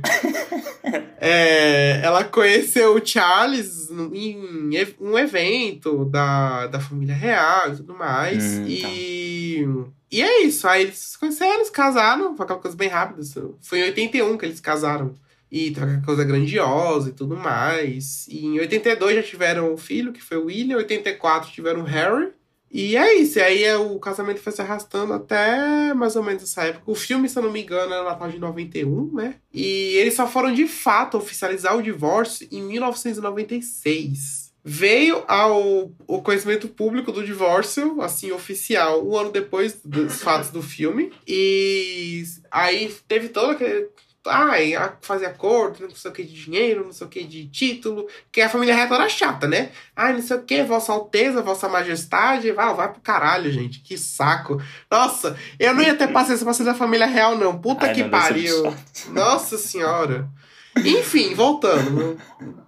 É, 1.20 2.02
ela 2.04 2.24
conheceu 2.26 2.96
o 2.96 3.06
Charles 3.06 3.90
em 4.14 4.70
um 5.00 5.18
evento 5.18 6.06
da, 6.06 6.68
da 6.68 6.80
família 6.80 7.16
real 7.16 7.72
e 7.72 7.78
tudo 7.78 7.96
mais. 7.96 8.44
Hum, 8.44 8.66
e, 8.68 9.68
e 10.12 10.22
é 10.22 10.44
isso. 10.44 10.68
Aí 10.68 10.84
eles 10.84 10.98
se 10.98 11.18
conheceram, 11.18 11.56
eles 11.56 11.70
casaram. 11.70 12.36
Foi 12.36 12.44
aquela 12.44 12.60
coisa 12.60 12.76
bem 12.76 12.90
rápida. 12.90 13.22
Foi 13.62 13.80
em 13.80 13.84
81 13.84 14.38
que 14.38 14.46
eles 14.46 14.60
casaram. 14.60 15.16
E 15.50 15.72
teve 15.72 15.86
aquela 15.86 16.02
coisa 16.02 16.24
grandiosa 16.26 17.10
e 17.10 17.14
tudo 17.14 17.38
mais. 17.38 18.28
E 18.28 18.46
em 18.46 18.60
82 18.60 19.16
já 19.16 19.24
tiveram 19.24 19.74
um 19.74 19.78
filho, 19.78 20.12
que 20.12 20.22
foi 20.22 20.38
o 20.38 20.46
William. 20.46 20.76
Em 20.76 20.80
84 20.80 21.50
tiveram 21.52 21.82
o 21.82 21.86
Harry. 21.86 22.34
E 22.72 22.98
é 22.98 23.16
isso. 23.16 23.40
E 23.40 23.42
aí 23.42 23.64
é, 23.64 23.78
o 23.78 23.98
casamento 24.00 24.42
foi 24.42 24.52
se 24.52 24.62
arrastando 24.62 25.14
até 25.14 25.94
mais 25.94 26.16
ou 26.16 26.24
menos 26.24 26.44
essa 26.44 26.64
época. 26.64 26.92
O 26.92 26.96
filme, 26.96 27.30
se 27.30 27.38
eu 27.38 27.44
não 27.44 27.52
me 27.52 27.64
engano, 27.64 27.94
era 27.94 28.04
Natal 28.04 28.30
de 28.30 28.40
91, 28.40 29.14
né? 29.14 29.36
E 29.54 29.96
eles 29.96 30.14
só 30.14 30.28
foram 30.28 30.54
de 30.54 30.68
fato 30.68 31.18
oficializar 31.18 31.78
o 31.78 31.84
divórcio 31.84 32.48
em 32.52 32.62
1996. 32.64 34.46
Veio 34.68 35.24
ao 35.28 35.92
conhecimento 36.24 36.68
público 36.68 37.12
do 37.12 37.24
divórcio, 37.24 38.02
assim, 38.02 38.32
oficial, 38.32 39.08
um 39.08 39.16
ano 39.16 39.32
depois 39.32 39.80
dos 39.86 40.24
fatos 40.24 40.50
do 40.50 40.64
filme. 40.64 41.14
E 41.28 42.24
aí 42.50 42.92
teve 43.08 43.30
todo 43.30 43.52
aquele. 43.52 43.90
Ai, 44.28 44.74
fazer 45.02 45.28
acordo, 45.28 45.88
não 45.88 45.96
sei 45.96 46.12
o 46.12 46.14
que 46.14 46.24
de 46.24 46.34
dinheiro, 46.34 46.86
não 46.86 46.92
sei 46.92 47.08
o 47.08 47.10
que 47.10 47.24
de 47.24 47.48
título. 47.48 48.08
Que 48.32 48.42
a 48.42 48.50
família 48.50 48.76
real 48.76 48.94
era 48.94 49.10
chata, 49.10 49.48
né? 49.48 49.72
Ai, 49.96 50.14
não 50.14 50.22
sei 50.22 50.38
o 50.38 50.44
que, 50.44 50.64
Vossa 50.64 50.92
Alteza, 50.92 51.42
Vossa 51.42 51.70
Majestade. 51.70 52.52
Vai, 52.52 52.74
vai 52.74 52.92
pro 52.92 53.02
caralho, 53.02 53.52
gente. 53.52 53.80
Que 53.80 53.98
saco. 53.98 54.62
Nossa, 54.90 55.38
eu 55.60 55.74
não 55.74 55.84
ia 55.84 55.96
ter 55.96 56.08
paciência 56.12 56.44
pra 56.44 56.54
ser 56.54 56.64
da 56.64 56.74
família 56.74 57.06
real, 57.06 57.38
não. 57.38 57.58
Puta 57.58 57.88
Ai, 57.88 57.94
que 57.94 58.04
não, 58.04 58.10
pariu. 58.10 58.76
Nossa 59.10 59.58
senhora. 59.58 60.30
Enfim, 60.78 61.34
voltando. 61.34 62.20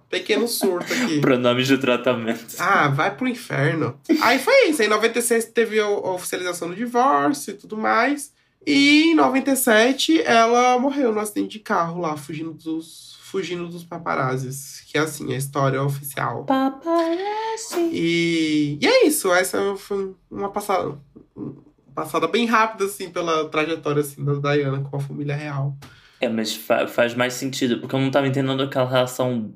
Pequeno 0.08 0.48
surto 0.48 0.90
aqui. 0.90 1.20
Pronomes 1.20 1.66
de 1.66 1.76
tratamento. 1.76 2.56
Ah, 2.58 2.88
vai 2.88 3.14
pro 3.14 3.28
inferno. 3.28 4.00
Aí 4.22 4.38
foi 4.38 4.68
isso. 4.68 4.80
Aí 4.80 4.88
em 4.88 4.90
96 4.90 5.46
teve 5.46 5.78
a 5.78 5.88
oficialização 5.88 6.68
do 6.68 6.74
divórcio 6.74 7.50
e 7.50 7.54
tudo 7.54 7.76
mais. 7.76 8.32
E 8.70 9.12
em 9.12 9.14
97 9.14 10.20
ela 10.22 10.78
morreu 10.78 11.12
no 11.12 11.20
acidente 11.20 11.52
de 11.52 11.60
carro 11.60 12.00
lá, 12.00 12.16
fugindo 12.16 12.52
dos, 12.52 13.16
fugindo 13.22 13.66
dos 13.68 13.82
paparazzis. 13.84 14.82
Que 14.86 14.98
é 14.98 15.00
assim, 15.00 15.32
a 15.32 15.36
história 15.36 15.82
oficial. 15.82 16.44
Paparazzi. 16.44 17.80
E, 17.92 18.78
e 18.80 18.86
é 18.86 19.06
isso. 19.06 19.32
Essa 19.32 19.74
foi 19.76 20.14
uma 20.30 20.50
passada, 20.50 20.98
uma 21.34 21.54
passada 21.94 22.26
bem 22.28 22.46
rápida, 22.46 22.84
assim, 22.84 23.10
pela 23.10 23.48
trajetória 23.48 24.00
assim, 24.00 24.24
da 24.24 24.54
Diana 24.54 24.80
com 24.80 24.96
a 24.96 25.00
família 25.00 25.34
real. 25.34 25.76
É, 26.20 26.28
mas 26.28 26.54
fa- 26.54 26.86
faz 26.88 27.14
mais 27.14 27.34
sentido, 27.34 27.78
porque 27.80 27.94
eu 27.94 28.00
não 28.00 28.10
tava 28.10 28.26
entendendo 28.26 28.62
aquela 28.62 28.88
relação 28.88 29.54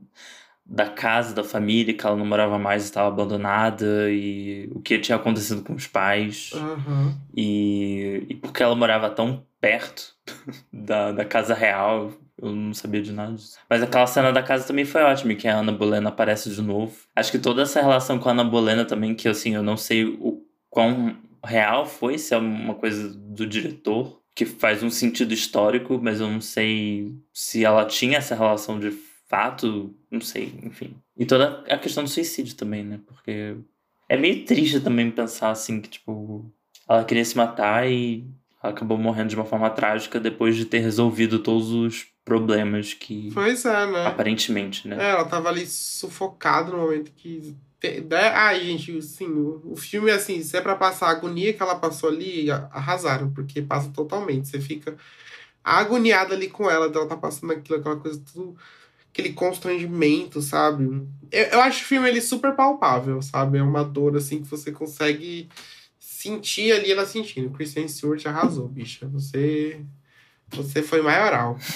da 0.73 0.89
casa, 0.89 1.35
da 1.35 1.45
família, 1.45 1.93
que 1.93 2.07
ela 2.07 2.17
não 2.17 2.25
morava 2.25 2.59
mais, 2.59 2.83
estava 2.85 3.07
abandonada, 3.07 4.11
e 4.11 4.71
o 4.75 4.81
que 4.81 4.99
tinha 4.99 5.17
acontecido 5.17 5.63
com 5.63 5.75
os 5.75 5.87
pais, 5.87 6.51
Aham. 6.55 7.15
e, 7.37 8.25
e 8.27 8.35
porque 8.37 8.63
ela 8.63 8.75
morava 8.75 9.11
tão 9.11 9.45
perto 9.61 10.15
da, 10.73 11.13
da 11.13 11.27
casa 11.27 11.53
real, 11.53 12.11
eu 12.41 12.51
não 12.51 12.73
sabia 12.73 13.03
de 13.03 13.13
nada 13.13 13.35
disso. 13.35 13.59
Mas 13.69 13.83
aquela 13.83 14.07
cena 14.07 14.33
da 14.33 14.43
casa 14.43 14.67
também 14.67 14.87
foi 14.87 15.03
ótima, 15.03 15.35
que 15.35 15.47
a 15.47 15.59
Ana 15.59 15.73
Bolena 15.73 16.09
aparece 16.09 16.49
de 16.49 16.63
novo. 16.63 16.97
Acho 17.15 17.31
que 17.31 17.39
toda 17.39 17.61
essa 17.61 17.83
relação 17.83 18.19
com 18.19 18.31
a 18.31 18.33
Ana 18.33 18.43
Bolena 18.45 18.87
também, 18.87 19.15
que 19.15 19.29
assim, 19.29 19.55
eu 19.55 19.63
não 19.63 19.77
sei 19.77 20.07
o 20.07 20.43
quão 20.71 21.15
real 21.45 21.85
foi, 21.85 22.17
se 22.17 22.33
é 22.33 22.39
uma 22.39 22.75
coisa 22.75 23.13
do 23.15 23.47
diretor, 23.47 24.23
que 24.35 24.47
faz 24.47 24.83
um 24.83 24.89
sentido 24.89 25.35
histórico, 25.35 26.01
mas 26.03 26.19
eu 26.19 26.31
não 26.31 26.41
sei 26.41 27.15
se 27.31 27.63
ela 27.63 27.85
tinha 27.85 28.17
essa 28.17 28.35
relação 28.35 28.81
de 28.81 28.91
fato, 29.29 29.95
não 30.13 30.21
sei, 30.21 30.53
enfim. 30.63 30.95
E 31.17 31.25
toda 31.25 31.65
a 31.69 31.79
questão 31.79 32.05
do 32.05 32.11
suicídio 32.11 32.55
também, 32.55 32.85
né? 32.85 33.01
Porque 33.07 33.57
é 34.09 34.17
meio 34.17 34.45
triste 34.45 34.79
também 34.79 35.11
pensar 35.11 35.51
assim 35.51 35.81
que, 35.81 35.89
tipo, 35.89 36.45
ela 36.87 37.03
queria 37.03 37.25
se 37.25 37.35
matar 37.35 37.91
e 37.91 38.27
ela 38.63 38.75
acabou 38.75 38.99
morrendo 38.99 39.31
de 39.31 39.37
uma 39.37 39.47
forma 39.47 39.71
trágica 39.71 40.21
depois 40.21 40.55
de 40.55 40.67
ter 40.67 40.81
resolvido 40.81 41.39
todos 41.39 41.71
os 41.71 42.07
problemas 42.25 42.93
que. 42.93 43.31
Pois 43.33 43.65
é, 43.65 43.87
né? 43.87 44.07
Aparentemente, 44.07 44.87
né? 44.87 44.97
É, 45.01 45.11
ela 45.13 45.25
tava 45.25 45.49
ali 45.49 45.67
sufocada 45.67 46.71
no 46.71 46.79
momento 46.79 47.11
que. 47.13 47.57
Ai, 48.35 48.61
gente, 48.61 48.99
assim, 48.99 49.27
o, 49.27 49.75
filme, 49.75 50.11
assim, 50.13 50.41
se 50.41 50.57
é 50.57 50.61
pra 50.61 50.77
passar 50.77 51.09
a 51.09 51.11
agonia 51.11 51.53
que 51.53 51.61
ela 51.61 51.75
passou 51.75 52.11
ali, 52.11 52.49
arrasaram, 52.49 53.33
porque 53.33 53.61
passa 53.61 53.91
totalmente. 53.91 54.47
Você 54.47 54.61
fica 54.61 54.97
agoniada 55.65 56.33
ali 56.33 56.49
com 56.49 56.71
ela, 56.71 56.89
dela 56.89 57.09
tá 57.09 57.17
passando 57.17 57.53
aquilo, 57.53 57.81
aquela 57.81 57.97
coisa, 57.97 58.23
tudo. 58.33 58.57
Aquele 59.13 59.33
constrangimento, 59.35 60.41
sabe? 60.41 60.85
Eu, 61.31 61.45
eu 61.45 61.61
acho 61.61 61.83
o 61.85 61.87
filme 61.87 62.09
ele 62.09 62.21
super 62.23 62.55
palpável, 62.57 63.21
sabe? 63.21 63.59
É 63.59 63.63
uma 63.63 63.85
dor, 63.85 64.17
assim, 64.17 64.41
que 64.43 64.49
você 64.49 64.73
consegue 64.73 65.49
sentir 65.99 66.73
ali 66.73 66.91
ela 66.93 67.05
sentindo. 67.07 67.51
Christian 67.51 67.87
Stewart 67.89 68.25
arrasou, 68.27 68.69
bicha. 68.69 69.07
Você. 69.09 69.81
Você 70.51 70.83
foi 70.83 71.03
maioral. 71.03 71.59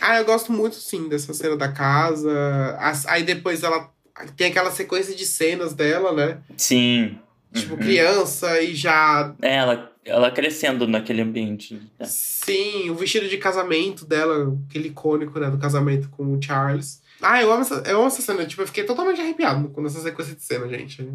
Ah, 0.00 0.18
eu 0.18 0.24
gosto 0.24 0.52
muito, 0.52 0.76
sim, 0.76 1.08
dessa 1.08 1.34
cena 1.34 1.56
da 1.56 1.72
casa. 1.72 2.76
As- 2.78 3.04
Aí 3.06 3.24
depois 3.24 3.62
ela 3.64 3.90
tem 4.36 4.46
aquela 4.46 4.70
sequência 4.70 5.14
de 5.14 5.26
cenas 5.26 5.74
dela, 5.74 6.12
né? 6.12 6.38
Sim. 6.56 7.18
Tipo, 7.52 7.74
Uhum. 7.74 7.80
criança 7.80 8.62
e 8.62 8.74
já. 8.76 9.34
Ela, 9.42 9.90
ela 10.08 10.30
crescendo 10.30 10.86
naquele 10.86 11.22
ambiente. 11.22 11.74
né? 11.74 12.06
Sim, 12.06 12.90
o 12.90 12.94
vestido 12.94 13.28
de 13.28 13.36
casamento 13.38 14.04
dela, 14.04 14.56
aquele 14.68 14.88
icônico, 14.88 15.38
né? 15.38 15.50
Do 15.50 15.58
casamento 15.58 16.08
com 16.10 16.24
o 16.34 16.42
Charles. 16.42 17.00
Ah, 17.20 17.40
eu 17.42 17.52
amo 17.52 17.62
essa, 17.62 17.82
eu 17.86 17.98
amo 17.98 18.06
essa 18.06 18.22
cena. 18.22 18.44
Tipo, 18.46 18.62
eu 18.62 18.66
fiquei 18.66 18.84
totalmente 18.84 19.20
arrepiado 19.20 19.68
com 19.68 19.84
essa 19.86 20.00
sequência 20.00 20.34
de 20.34 20.42
cena, 20.42 20.68
gente. 20.68 21.06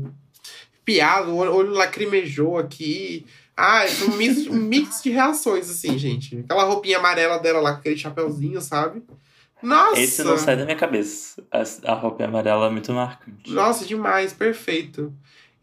Piado, 0.85 1.31
o 1.31 1.37
olho, 1.37 1.71
lacrimejou 1.71 2.57
aqui. 2.57 3.25
Ah, 3.55 3.85
foi 3.87 4.07
um 4.09 4.17
mix, 4.17 4.47
um 4.47 4.53
mix 4.55 5.01
de 5.01 5.11
reações, 5.11 5.69
assim, 5.69 5.97
gente. 5.97 6.39
Aquela 6.39 6.63
roupinha 6.63 6.97
amarela 6.97 7.37
dela 7.37 7.61
lá, 7.61 7.73
com 7.73 7.79
aquele 7.79 7.97
chapeuzinho, 7.97 8.59
sabe? 8.59 9.01
Nossa! 9.61 10.01
Esse 10.01 10.23
não 10.23 10.37
sai 10.37 10.57
da 10.57 10.65
minha 10.65 10.75
cabeça. 10.75 11.41
A, 11.49 11.63
a 11.91 11.93
roupa 11.95 12.25
amarela 12.25 12.67
é 12.67 12.69
muito 12.69 12.91
marcante. 12.91 13.49
Nossa, 13.51 13.85
demais, 13.85 14.33
perfeito. 14.33 15.13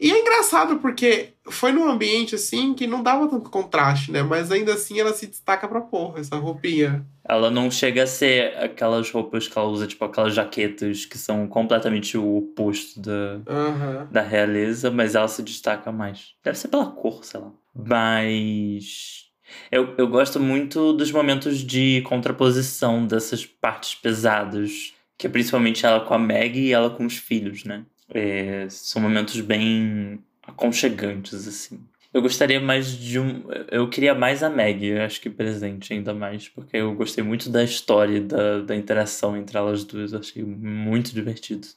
E 0.01 0.11
é 0.11 0.19
engraçado 0.19 0.79
porque 0.79 1.29
foi 1.47 1.71
num 1.71 1.87
ambiente 1.87 2.33
assim 2.33 2.73
que 2.73 2.87
não 2.87 3.03
dava 3.03 3.27
tanto 3.27 3.51
contraste, 3.51 4.11
né? 4.11 4.23
Mas 4.23 4.51
ainda 4.51 4.73
assim 4.73 4.99
ela 4.99 5.13
se 5.13 5.27
destaca 5.27 5.67
pra 5.67 5.79
porra, 5.79 6.19
essa 6.19 6.37
roupinha. 6.37 7.05
Ela 7.23 7.51
não 7.51 7.69
chega 7.69 8.01
a 8.01 8.07
ser 8.07 8.57
aquelas 8.57 9.11
roupas 9.11 9.47
que 9.47 9.55
ela 9.55 9.67
usa, 9.67 9.85
tipo 9.85 10.03
aquelas 10.03 10.33
jaquetas 10.33 11.05
que 11.05 11.19
são 11.19 11.47
completamente 11.47 12.17
o 12.17 12.37
oposto 12.37 12.99
da, 12.99 13.41
Aham. 13.47 14.07
da 14.11 14.21
realeza, 14.23 14.89
mas 14.89 15.13
ela 15.13 15.27
se 15.27 15.43
destaca 15.43 15.91
mais. 15.91 16.33
Deve 16.43 16.57
ser 16.57 16.69
pela 16.69 16.87
cor, 16.87 17.23
sei 17.23 17.39
lá. 17.39 17.51
Mas. 17.75 19.25
Eu, 19.71 19.93
eu 19.99 20.07
gosto 20.07 20.39
muito 20.39 20.93
dos 20.93 21.11
momentos 21.11 21.59
de 21.59 22.01
contraposição 22.07 23.05
dessas 23.05 23.45
partes 23.45 23.93
pesadas. 23.93 24.95
Que 25.15 25.27
é 25.27 25.29
principalmente 25.29 25.85
ela 25.85 25.99
com 25.99 26.15
a 26.15 26.17
Meg 26.17 26.59
e 26.59 26.73
ela 26.73 26.89
com 26.89 27.05
os 27.05 27.17
filhos, 27.17 27.63
né? 27.65 27.85
É, 28.13 28.67
são 28.69 29.01
momentos 29.01 29.39
bem 29.41 30.19
aconchegantes, 30.43 31.47
assim. 31.47 31.79
Eu 32.13 32.21
gostaria 32.21 32.59
mais 32.59 32.91
de 32.91 33.17
um. 33.19 33.43
Eu 33.71 33.89
queria 33.89 34.13
mais 34.13 34.43
a 34.43 34.49
eu 34.97 35.01
acho 35.01 35.21
que 35.21 35.29
presente 35.29 35.93
ainda 35.93 36.13
mais, 36.13 36.49
porque 36.49 36.75
eu 36.75 36.93
gostei 36.93 37.23
muito 37.23 37.49
da 37.49 37.63
história, 37.63 38.19
da, 38.19 38.59
da 38.61 38.75
interação 38.75 39.37
entre 39.37 39.57
elas 39.57 39.85
duas. 39.85 40.11
Eu 40.11 40.19
achei 40.19 40.43
muito 40.43 41.13
divertido. 41.13 41.67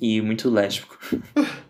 E 0.00 0.20
muito 0.20 0.50
lésbico. 0.50 0.98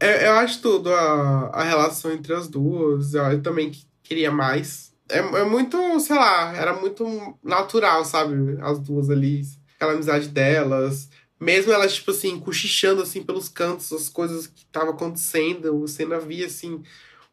Eu, 0.00 0.10
eu 0.10 0.32
acho 0.32 0.60
tudo, 0.60 0.92
a, 0.92 1.46
a 1.50 1.62
relação 1.64 2.12
entre 2.12 2.34
as 2.34 2.48
duas. 2.48 3.14
Eu, 3.14 3.40
também 3.42 3.70
que- 3.70 3.86
queria 4.02 4.30
mais. 4.30 4.92
É, 5.08 5.18
é 5.18 5.44
muito, 5.44 5.98
sei 6.00 6.16
lá, 6.16 6.54
era 6.56 6.74
muito 6.74 7.38
natural, 7.42 8.04
sabe? 8.04 8.34
As 8.60 8.78
duas 8.80 9.08
ali, 9.08 9.42
aquela 9.76 9.92
amizade 9.92 10.28
delas. 10.28 11.08
Mesmo 11.44 11.70
elas, 11.72 11.94
tipo 11.94 12.10
assim, 12.10 12.40
cochichando 12.40 13.02
assim 13.02 13.22
pelos 13.22 13.48
cantos, 13.50 13.92
as 13.92 14.08
coisas 14.08 14.46
que 14.46 14.60
estavam 14.62 14.90
acontecendo, 14.90 15.78
você 15.80 16.02
ainda 16.04 16.18
via 16.18 16.46
assim 16.46 16.82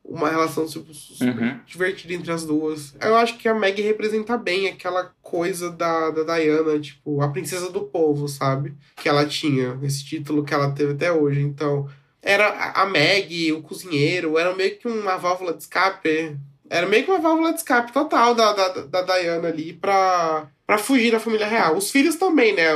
uma 0.04 0.30
relação 0.30 0.66
tipo, 0.66 0.92
Uhum. 1.22 1.60
divertida 1.66 2.14
entre 2.14 2.32
as 2.32 2.44
duas. 2.44 2.94
Eu 3.00 3.16
acho 3.16 3.38
que 3.38 3.48
a 3.48 3.54
Meg 3.54 3.80
representa 3.82 4.36
bem 4.38 4.68
aquela 4.68 5.14
coisa 5.22 5.70
da, 5.72 6.10
da 6.10 6.36
Diana, 6.36 6.78
tipo, 6.80 7.22
a 7.22 7.30
princesa 7.30 7.70
do 7.70 7.82
povo, 7.82 8.28
sabe? 8.28 8.74
Que 8.98 9.08
ela 9.08 9.26
tinha, 9.26 9.80
esse 9.84 10.04
título 10.04 10.44
que 10.44 10.54
ela 10.54 10.72
teve 10.72 10.94
até 10.94 11.12
hoje. 11.12 11.40
Então, 11.42 11.88
era 12.22 12.48
a- 12.50 12.82
a 12.82 12.86
Meg, 12.88 13.52
o 13.54 13.62
cozinheiro, 13.62 14.38
era 14.38 14.54
meio 14.56 14.78
que 14.78 14.88
uma 14.88 15.18
válvula 15.18 15.54
de 15.54 15.64
escape. 15.64 16.36
Era 16.70 16.88
meio 16.88 17.06
que 17.06 17.12
uma 17.12 17.20
válvula 17.20 17.52
de 17.54 17.60
escape 17.60 17.94
total 17.94 18.34
da, 18.34 18.54
da, 18.54 18.68
da 18.86 19.02
Diana 19.04 19.50
ali 19.50 19.74
pra, 19.74 20.48
pra 20.66 20.78
fugir 20.80 21.12
da 21.12 21.20
família 21.20 21.48
real. 21.48 21.78
Os 21.78 21.92
filhos 21.92 22.16
também, 22.16 22.56
né? 22.56 22.70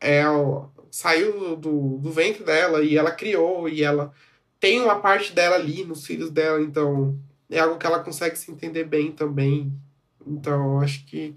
É, 0.00 0.22
saiu 0.90 1.56
do, 1.56 1.98
do 1.98 2.10
ventre 2.10 2.44
dela 2.44 2.82
e 2.82 2.96
ela 2.96 3.10
criou 3.10 3.68
e 3.68 3.82
ela 3.82 4.12
tem 4.60 4.80
uma 4.80 5.00
parte 5.00 5.32
dela 5.32 5.56
ali 5.56 5.84
nos 5.84 6.06
filhos 6.06 6.30
dela, 6.30 6.60
então 6.60 7.18
é 7.50 7.58
algo 7.58 7.78
que 7.78 7.86
ela 7.86 8.00
consegue 8.00 8.36
se 8.36 8.50
entender 8.50 8.84
bem 8.84 9.10
também. 9.10 9.72
Então, 10.26 10.80
acho 10.80 11.04
que 11.06 11.34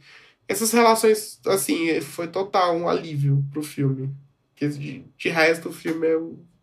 essas 0.48 0.72
relações, 0.72 1.40
assim, 1.48 2.00
foi 2.02 2.28
total 2.28 2.76
um 2.76 2.88
alívio 2.88 3.44
pro 3.52 3.64
filme. 3.64 4.14
Porque 4.52 4.68
de, 4.70 5.04
de 5.18 5.30
resto, 5.30 5.70
o 5.70 5.74
filme 5.74 6.08
é 6.08 6.18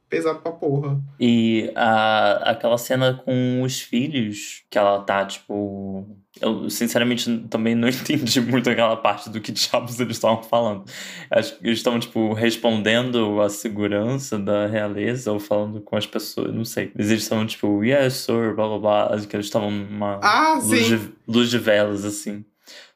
pesado 0.09 0.41
pra 0.41 0.53
porra. 0.53 1.01
E 1.19 1.71
a, 1.75 2.51
aquela 2.51 2.79
cena 2.79 3.15
com 3.25 3.63
os 3.63 3.81
filhos, 3.81 4.65
que 4.71 4.79
ela 4.79 5.03
tá, 5.03 5.27
tipo. 5.27 6.07
Eu, 6.41 6.71
sinceramente, 6.71 7.47
também 7.51 7.75
não 7.75 7.89
entendi 7.91 8.41
muito 8.41 8.71
aquela 8.71 8.97
parte 8.97 9.29
do 9.29 9.41
que 9.41 9.53
diabos 9.53 10.01
eles 10.01 10.17
estavam 10.17 10.43
falando. 10.43 10.85
Acho 11.31 11.59
que 11.59 11.67
eles 11.67 11.79
estavam, 11.79 12.01
tipo, 12.01 12.33
respondendo 12.33 13.41
a 13.41 13.49
segurança 13.49 14.39
da 14.39 14.67
realeza 14.67 15.31
ou 15.31 15.39
falando 15.39 15.81
com 15.81 15.97
as 15.97 16.07
pessoas, 16.07 16.55
não 16.55 16.65
sei. 16.65 16.91
Mas 16.95 17.11
eles 17.11 17.23
estavam, 17.25 17.47
tipo, 17.47 17.85
yes, 17.85 18.15
sir, 18.15 18.55
blá 18.55 18.67
blá 18.67 18.79
blá. 18.79 19.15
Acho 19.15 19.29
que 19.29 19.37
eles 19.37 19.47
estavam 19.47 19.71
numa 19.71 20.19
ah, 20.23 20.61
luz, 20.63 20.87
de, 20.87 21.13
luz 21.29 21.51
de 21.51 21.59
velas, 21.59 22.05
assim. 22.05 22.45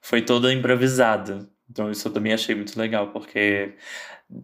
Foi 0.01 0.23
toda 0.23 0.53
improvisada. 0.53 1.49
Então, 1.71 1.91
isso 1.91 2.09
eu 2.09 2.13
também 2.13 2.33
achei 2.33 2.55
muito 2.55 2.79
legal, 2.79 3.09
porque 3.09 3.75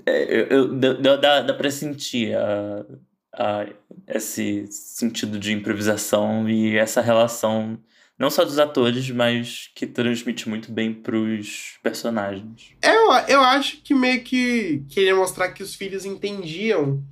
é, 0.07 0.25
eu, 0.25 0.47
eu, 0.47 0.75
dá, 0.75 1.17
dá, 1.17 1.41
dá 1.43 1.55
pra 1.55 1.71
sentir 1.71 2.37
a, 2.37 2.85
a, 3.33 3.67
esse 4.07 4.67
sentido 4.71 5.39
de 5.39 5.53
improvisação 5.53 6.49
e 6.49 6.77
essa 6.77 7.01
relação, 7.01 7.79
não 8.19 8.31
só 8.31 8.45
dos 8.45 8.59
atores, 8.59 9.11
mas 9.11 9.71
que 9.75 9.87
transmite 9.87 10.49
muito 10.49 10.71
bem 10.71 10.93
pros 10.93 11.79
personagens. 11.83 12.73
Eu, 12.83 13.13
eu 13.29 13.41
acho 13.41 13.83
que 13.83 13.95
meio 13.95 14.23
que 14.23 14.85
queria 14.89 15.15
mostrar 15.15 15.51
que 15.53 15.63
os 15.63 15.75
filhos 15.75 16.05
entendiam 16.05 17.03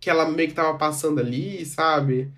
que 0.00 0.08
ela 0.08 0.28
meio 0.28 0.48
que 0.48 0.54
tava 0.54 0.76
passando 0.78 1.20
ali, 1.20 1.64
sabe? 1.66 2.32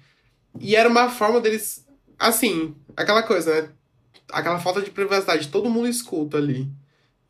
E 0.58 0.74
era 0.74 0.88
uma 0.88 1.08
forma 1.08 1.40
deles. 1.40 1.86
Assim, 2.18 2.74
aquela 2.96 3.22
coisa, 3.22 3.62
né? 3.62 3.68
Aquela 4.30 4.58
falta 4.58 4.82
de 4.82 4.90
privacidade, 4.90 5.48
todo 5.48 5.70
mundo 5.70 5.88
escuta 5.88 6.38
ali. 6.38 6.68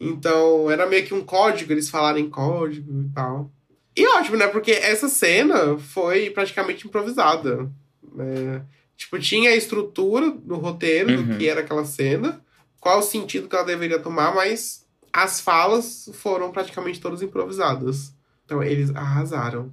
Então, 0.00 0.70
era 0.70 0.86
meio 0.86 1.04
que 1.06 1.14
um 1.14 1.24
código, 1.24 1.72
eles 1.72 1.90
falarem 1.90 2.28
código 2.28 3.02
e 3.02 3.08
tal. 3.14 3.50
E 3.94 4.06
ótimo, 4.06 4.36
né? 4.36 4.48
Porque 4.48 4.72
essa 4.72 5.08
cena 5.08 5.78
foi 5.78 6.30
praticamente 6.30 6.86
improvisada. 6.86 7.70
Né? 8.14 8.64
Tipo, 9.02 9.18
tinha 9.18 9.50
a 9.50 9.56
estrutura 9.56 10.30
do 10.30 10.56
roteiro 10.56 11.10
uhum. 11.10 11.26
do 11.26 11.36
que 11.36 11.48
era 11.48 11.60
aquela 11.60 11.84
cena, 11.84 12.40
qual 12.78 13.00
o 13.00 13.02
sentido 13.02 13.48
que 13.48 13.56
ela 13.56 13.64
deveria 13.64 13.98
tomar, 13.98 14.32
mas 14.32 14.86
as 15.12 15.40
falas 15.40 16.08
foram 16.14 16.52
praticamente 16.52 17.00
todas 17.00 17.20
improvisadas. 17.20 18.14
Então, 18.44 18.62
eles 18.62 18.94
arrasaram. 18.94 19.72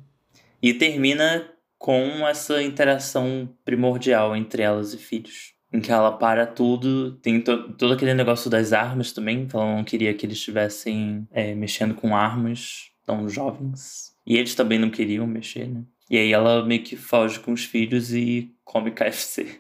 E 0.62 0.74
termina 0.74 1.48
com 1.78 2.28
essa 2.28 2.62
interação 2.64 3.48
primordial 3.64 4.36
entre 4.36 4.64
elas 4.64 4.94
e 4.94 4.98
filhos 4.98 5.54
em 5.72 5.80
que 5.80 5.92
ela 5.92 6.12
para 6.12 6.48
tudo. 6.48 7.12
Tem 7.18 7.40
to 7.40 7.74
todo 7.74 7.94
aquele 7.94 8.16
negócio 8.16 8.50
das 8.50 8.74
armas 8.74 9.12
também, 9.12 9.48
que 9.48 9.56
ela 9.56 9.76
não 9.76 9.84
queria 9.84 10.12
que 10.14 10.26
eles 10.26 10.40
estivessem 10.40 11.28
é, 11.32 11.54
mexendo 11.54 11.94
com 11.94 12.16
armas 12.16 12.90
tão 13.06 13.30
jovens. 13.30 14.16
E 14.26 14.38
eles 14.38 14.56
também 14.56 14.80
não 14.80 14.90
queriam 14.90 15.28
mexer, 15.28 15.68
né? 15.68 15.84
E 16.10 16.18
aí 16.18 16.34
ela 16.34 16.66
meio 16.66 16.84
que 16.84 16.96
foge 16.96 17.40
com 17.40 17.54
os 17.54 17.64
filhos 17.64 18.14
e 18.14 18.52
come 18.66 18.92
KFC. 18.92 19.60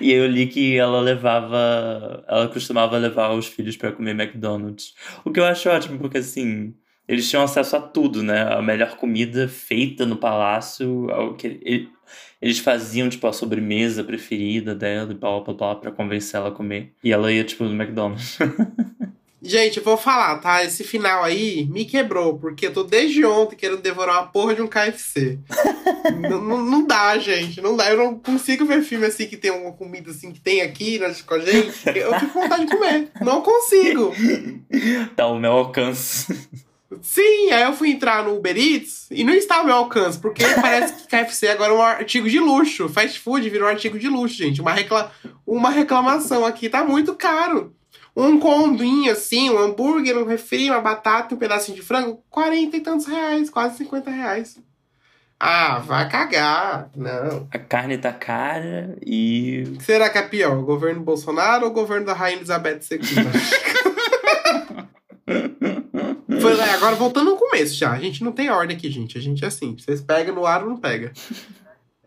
e 0.00 0.12
aí 0.12 0.18
eu 0.18 0.26
li 0.26 0.46
que 0.46 0.76
ela 0.76 1.00
levava. 1.00 2.24
Ela 2.28 2.48
costumava 2.48 2.96
levar 2.98 3.32
os 3.32 3.46
filhos 3.46 3.76
para 3.76 3.92
comer 3.92 4.12
McDonald's. 4.12 4.94
O 5.24 5.30
que 5.30 5.40
eu 5.40 5.44
acho 5.44 5.68
ótimo, 5.68 5.98
porque 5.98 6.18
assim. 6.18 6.74
Eles 7.08 7.28
tinham 7.28 7.42
acesso 7.42 7.76
a 7.76 7.80
tudo, 7.80 8.22
né? 8.22 8.42
A 8.42 8.62
melhor 8.62 8.96
comida 8.96 9.48
feita 9.48 10.06
no 10.06 10.16
palácio. 10.16 11.10
Ao 11.10 11.34
que, 11.34 11.88
eles 12.40 12.58
faziam, 12.58 13.08
tipo, 13.08 13.26
a 13.26 13.32
sobremesa 13.32 14.02
preferida 14.04 14.74
dela 14.74 15.12
e 15.12 15.14
blá 15.14 15.40
blá 15.40 15.54
blá 15.54 15.74
pra 15.76 15.92
convencer 15.92 16.38
ela 16.38 16.48
a 16.48 16.52
comer. 16.52 16.92
E 17.02 17.12
ela 17.12 17.30
ia, 17.32 17.44
tipo, 17.44 17.64
no 17.64 17.80
McDonald's. 17.80 18.38
Gente, 19.44 19.78
eu 19.78 19.82
vou 19.82 19.96
falar, 19.96 20.38
tá? 20.38 20.62
Esse 20.62 20.84
final 20.84 21.24
aí 21.24 21.66
me 21.68 21.84
quebrou, 21.84 22.38
porque 22.38 22.68
eu 22.68 22.72
tô 22.72 22.84
desde 22.84 23.24
ontem 23.24 23.56
querendo 23.56 23.82
devorar 23.82 24.20
uma 24.20 24.28
porra 24.28 24.54
de 24.54 24.62
um 24.62 24.68
KFC. 24.68 25.40
não, 26.30 26.86
dá, 26.86 27.18
gente, 27.18 27.60
não 27.60 27.76
dá. 27.76 27.90
Eu 27.90 27.96
não 27.96 28.18
consigo 28.20 28.64
ver 28.64 28.82
filme 28.82 29.04
assim 29.04 29.26
que 29.26 29.36
tem 29.36 29.50
uma 29.50 29.72
comida 29.72 30.12
assim 30.12 30.30
que 30.30 30.40
tem 30.40 30.62
aqui 30.62 30.96
né, 31.00 31.12
com 31.26 31.34
a 31.34 31.40
gente. 31.40 31.72
Eu 31.86 32.14
fico 32.20 32.32
com 32.32 32.40
vontade 32.40 32.66
de 32.66 32.70
comer. 32.70 33.10
Não 33.20 33.42
consigo. 33.42 34.14
Tá 35.16 35.26
o 35.26 35.38
meu 35.38 35.52
alcance. 35.52 36.32
Sim, 37.00 37.50
aí 37.50 37.62
eu 37.62 37.72
fui 37.72 37.90
entrar 37.90 38.24
no 38.24 38.36
Uber 38.36 38.56
Eats 38.56 39.06
e 39.10 39.24
não 39.24 39.34
está 39.34 39.56
ao 39.56 39.64
meu 39.64 39.74
alcance, 39.74 40.18
porque 40.18 40.44
parece 40.60 40.94
que 40.94 41.08
KFC 41.08 41.48
agora 41.48 41.72
é 41.72 41.76
um 41.76 41.82
artigo 41.82 42.28
de 42.28 42.38
luxo. 42.38 42.88
Fast 42.88 43.18
food 43.18 43.48
virou 43.48 43.66
um 43.66 43.70
artigo 43.70 43.98
de 43.98 44.08
luxo, 44.08 44.36
gente. 44.36 44.60
Uma, 44.60 44.72
recla... 44.72 45.12
uma 45.46 45.70
reclamação 45.70 46.44
aqui, 46.44 46.68
tá 46.68 46.84
muito 46.84 47.14
caro. 47.14 47.74
Um 48.14 48.38
combinho 48.38 49.10
assim, 49.10 49.50
um 49.50 49.58
hambúrguer, 49.58 50.18
um 50.18 50.26
refri, 50.26 50.70
uma 50.70 50.80
batata, 50.80 51.34
um 51.34 51.38
pedacinho 51.38 51.76
de 51.76 51.82
frango, 51.82 52.22
40 52.28 52.76
e 52.76 52.80
tantos 52.80 53.06
reais, 53.06 53.48
quase 53.48 53.78
50 53.78 54.10
reais. 54.10 54.58
Ah, 55.44 55.80
vai 55.80 56.08
cagar. 56.08 56.88
Não. 56.94 57.48
A 57.50 57.58
carne 57.58 57.98
tá 57.98 58.12
cara 58.12 58.96
e. 59.04 59.76
Será 59.80 60.08
que 60.08 60.16
é 60.16 60.22
pior? 60.22 60.56
O 60.56 60.64
governo 60.64 61.00
Bolsonaro 61.02 61.64
ou 61.64 61.70
o 61.72 61.74
governo 61.74 62.06
da 62.06 62.12
Rainha 62.12 62.36
Elizabeth 62.36 62.78
II? 62.88 63.00
Foi, 66.40 66.52
é, 66.60 66.74
agora 66.74 66.94
voltando 66.94 67.30
ao 67.30 67.36
começo 67.36 67.74
já. 67.74 67.90
A 67.90 67.98
gente 67.98 68.22
não 68.22 68.30
tem 68.30 68.50
ordem 68.50 68.76
aqui, 68.76 68.88
gente. 68.88 69.18
A 69.18 69.20
gente 69.20 69.44
é 69.44 69.48
assim. 69.48 69.76
Vocês 69.76 70.00
pegam 70.00 70.32
no 70.32 70.46
ar 70.46 70.62
ou 70.62 70.68
não 70.68 70.76
pega. 70.76 71.12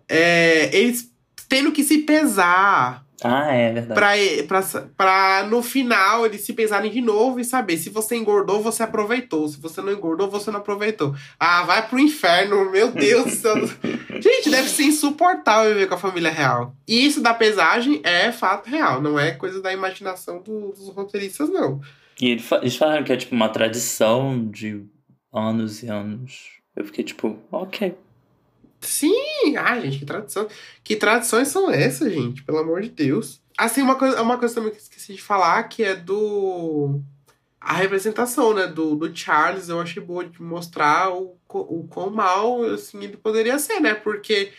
É, 0.08 0.74
eles 0.74 1.12
tendo 1.50 1.74
que 1.74 1.84
se 1.84 2.00
pesar. 2.00 3.05
Ah, 3.24 3.52
é 3.54 3.72
verdade. 3.72 4.44
Pra, 4.44 4.62
pra, 4.62 4.82
pra 4.98 5.48
no 5.50 5.62
final 5.64 6.26
eles 6.26 6.42
se 6.42 6.54
pesarem 6.54 6.92
de 6.92 7.02
novo 7.02 7.40
e 7.40 7.46
saber 7.46 7.78
se 7.78 7.90
você 7.90 8.16
engordou, 8.16 8.62
você 8.62 8.84
aproveitou. 8.84 9.48
Se 9.48 9.60
você 9.60 9.82
não 9.82 9.92
engordou, 9.92 10.30
você 10.30 10.52
não 10.52 10.60
aproveitou. 10.60 11.16
Ah, 11.40 11.64
vai 11.64 11.88
pro 11.88 12.00
inferno, 12.00 12.70
meu 12.72 12.92
Deus 12.92 13.26
do 13.26 13.32
céu. 13.32 13.56
Gente, 14.22 14.50
deve 14.50 14.70
ser 14.70 14.84
insuportável 14.84 15.74
viver 15.74 15.88
com 15.88 15.96
a 15.96 16.00
família 16.00 16.32
real. 16.32 16.76
E 16.88 17.06
isso 17.06 17.22
da 17.22 17.34
pesagem 17.34 18.02
é 18.04 18.32
fato 18.32 18.70
real, 18.70 19.02
não 19.02 19.20
é 19.20 19.32
coisa 19.32 19.62
da 19.62 19.72
imaginação 19.72 20.42
do, 20.42 20.72
dos 20.72 20.90
roteiristas, 20.90 21.50
não. 21.50 21.80
E 22.20 22.32
eles 22.32 22.76
falaram 22.76 23.04
que 23.04 23.12
é 23.12 23.18
tipo 23.18 23.36
uma 23.36 23.50
tradição 23.50 24.50
de 24.50 24.86
anos 25.34 25.84
e 25.84 25.88
anos. 25.88 26.56
Eu 26.76 26.86
fiquei 26.86 27.04
tipo, 27.04 27.38
ok. 27.52 27.96
Sim! 28.86 29.56
Ai, 29.58 29.82
gente, 29.82 30.00
que 30.00 30.06
tradição. 30.06 30.48
Que 30.84 30.96
tradições 30.96 31.48
são 31.48 31.70
essas, 31.70 32.12
gente? 32.14 32.44
Pelo 32.44 32.60
amor 32.60 32.82
de 32.82 32.90
Deus. 32.90 33.42
Assim, 33.58 33.82
uma 33.82 33.96
coisa, 33.96 34.22
uma 34.22 34.38
coisa 34.38 34.56
também 34.56 34.72
que 34.72 34.82
esqueci 34.82 35.14
de 35.14 35.22
falar, 35.22 35.64
que 35.64 35.84
é 35.84 35.96
do. 35.96 37.02
A 37.60 37.74
representação, 37.74 38.54
né, 38.54 38.68
do, 38.68 38.96
do 38.96 39.16
Charles, 39.16 39.70
eu 39.70 39.80
achei 39.80 40.02
boa 40.02 40.24
de 40.24 40.40
mostrar 40.40 41.12
o, 41.12 41.36
o 41.50 41.88
quão 41.90 42.12
mal, 42.12 42.64
assim, 42.64 43.04
ele 43.04 43.18
poderia 43.18 43.58
ser, 43.58 43.80
né? 43.80 43.96
Porque 43.96 44.52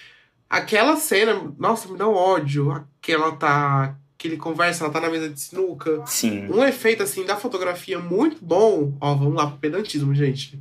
aquela 0.50 0.96
cena, 0.96 1.54
nossa, 1.56 1.88
me 1.88 1.96
dá 1.96 2.08
um 2.08 2.14
ódio. 2.14 2.84
Que 3.00 3.12
ela 3.12 3.32
tá 3.32 3.96
que 4.18 4.26
ele 4.28 4.36
conversa, 4.36 4.84
ela 4.84 4.92
tá 4.92 5.00
na 5.00 5.10
mesa 5.10 5.28
de 5.28 5.40
sinuca. 5.40 6.02
Sim. 6.06 6.48
Um 6.50 6.64
efeito, 6.64 7.02
assim, 7.02 7.24
da 7.24 7.36
fotografia 7.36 7.98
muito 7.98 8.44
bom. 8.44 8.96
Ó, 9.00 9.14
vamos 9.14 9.34
lá 9.34 9.46
pro 9.46 9.58
pedantismo, 9.58 10.14
gente. 10.14 10.60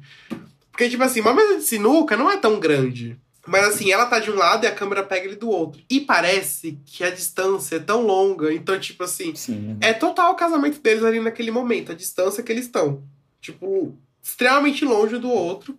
Porque, 0.72 0.90
tipo 0.90 1.04
assim, 1.04 1.22
uma 1.22 1.34
mesa 1.34 1.58
de 1.58 1.64
sinuca 1.64 2.18
não 2.18 2.30
é 2.30 2.38
tão 2.38 2.60
grande. 2.60 3.18
Mas 3.48 3.66
assim, 3.66 3.92
ela 3.92 4.06
tá 4.06 4.20
de 4.20 4.32
um 4.32 4.36
lado 4.36 4.64
e 4.64 4.68
a 4.68 4.74
câmera 4.74 5.04
pega 5.04 5.26
ele 5.26 5.36
do 5.36 5.50
outro. 5.50 5.82
E 5.90 6.02
parece 6.02 6.80
que 6.86 7.04
a 7.04 7.12
distância 7.12 7.76
é 7.76 7.80
tão 7.80 8.02
longa. 8.02 8.54
Então, 8.54 8.80
tipo 8.80 9.04
assim, 9.04 9.36
Sim. 9.36 9.78
é 9.82 9.94
total 9.94 10.32
o 10.34 10.36
casamento 10.36 10.80
deles 10.80 11.04
ali 11.04 11.20
naquele 11.20 11.52
momento, 11.52 11.92
a 11.92 11.96
distância 11.96 12.42
que 12.42 12.52
eles 12.52 12.66
estão. 12.66 13.04
Tipo, 13.40 13.96
extremamente 14.22 14.84
longe 14.84 15.18
do 15.18 15.30
outro. 15.30 15.78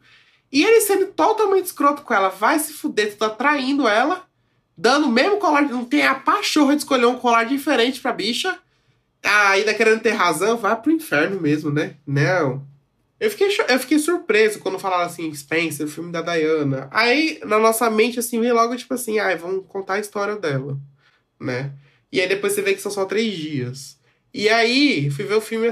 E 0.52 0.64
ele 0.64 0.80
sendo 0.80 1.06
totalmente 1.06 1.66
escroto 1.66 2.02
com 2.02 2.14
ela, 2.14 2.28
vai 2.28 2.58
se 2.58 2.72
fuder, 2.72 3.16
tá 3.16 3.28
traindo 3.28 3.88
ela 3.88 4.26
dando 4.76 5.06
o 5.06 5.12
mesmo 5.12 5.38
colar, 5.38 5.62
não 5.62 5.84
tem 5.84 6.06
a 6.06 6.14
pachorra 6.14 6.74
de 6.74 6.82
escolher 6.82 7.06
um 7.06 7.16
colar 7.16 7.44
diferente 7.44 8.00
pra 8.00 8.12
bicha. 8.12 8.58
Ah, 9.22 9.50
ainda 9.50 9.72
querendo 9.72 10.00
ter 10.00 10.10
razão, 10.10 10.56
vai 10.56 10.76
pro 10.76 10.92
inferno 10.92 11.40
mesmo, 11.40 11.70
né? 11.70 11.94
Não. 12.06 12.62
Eu 13.18 13.30
fiquei, 13.30 13.48
eu 13.68 13.78
fiquei 13.78 13.98
surpreso 13.98 14.58
quando 14.58 14.78
falaram 14.78 15.04
assim, 15.04 15.32
Spencer, 15.34 15.86
o 15.86 15.90
filme 15.90 16.12
da 16.12 16.20
Diana. 16.20 16.88
Aí, 16.90 17.40
na 17.44 17.58
nossa 17.58 17.88
mente, 17.90 18.18
assim, 18.18 18.40
vem 18.40 18.52
logo 18.52 18.76
tipo 18.76 18.92
assim, 18.92 19.18
ai, 19.18 19.34
ah, 19.34 19.36
vamos 19.36 19.64
contar 19.68 19.94
a 19.94 20.00
história 20.00 20.36
dela, 20.36 20.78
né? 21.40 21.72
E 22.12 22.20
aí 22.20 22.28
depois 22.28 22.52
você 22.52 22.62
vê 22.62 22.74
que 22.74 22.82
são 22.82 22.92
só 22.92 23.04
três 23.06 23.34
dias. 23.34 23.98
E 24.32 24.48
aí, 24.48 25.10
fui 25.10 25.24
ver 25.24 25.34
o 25.34 25.40
filme 25.40 25.70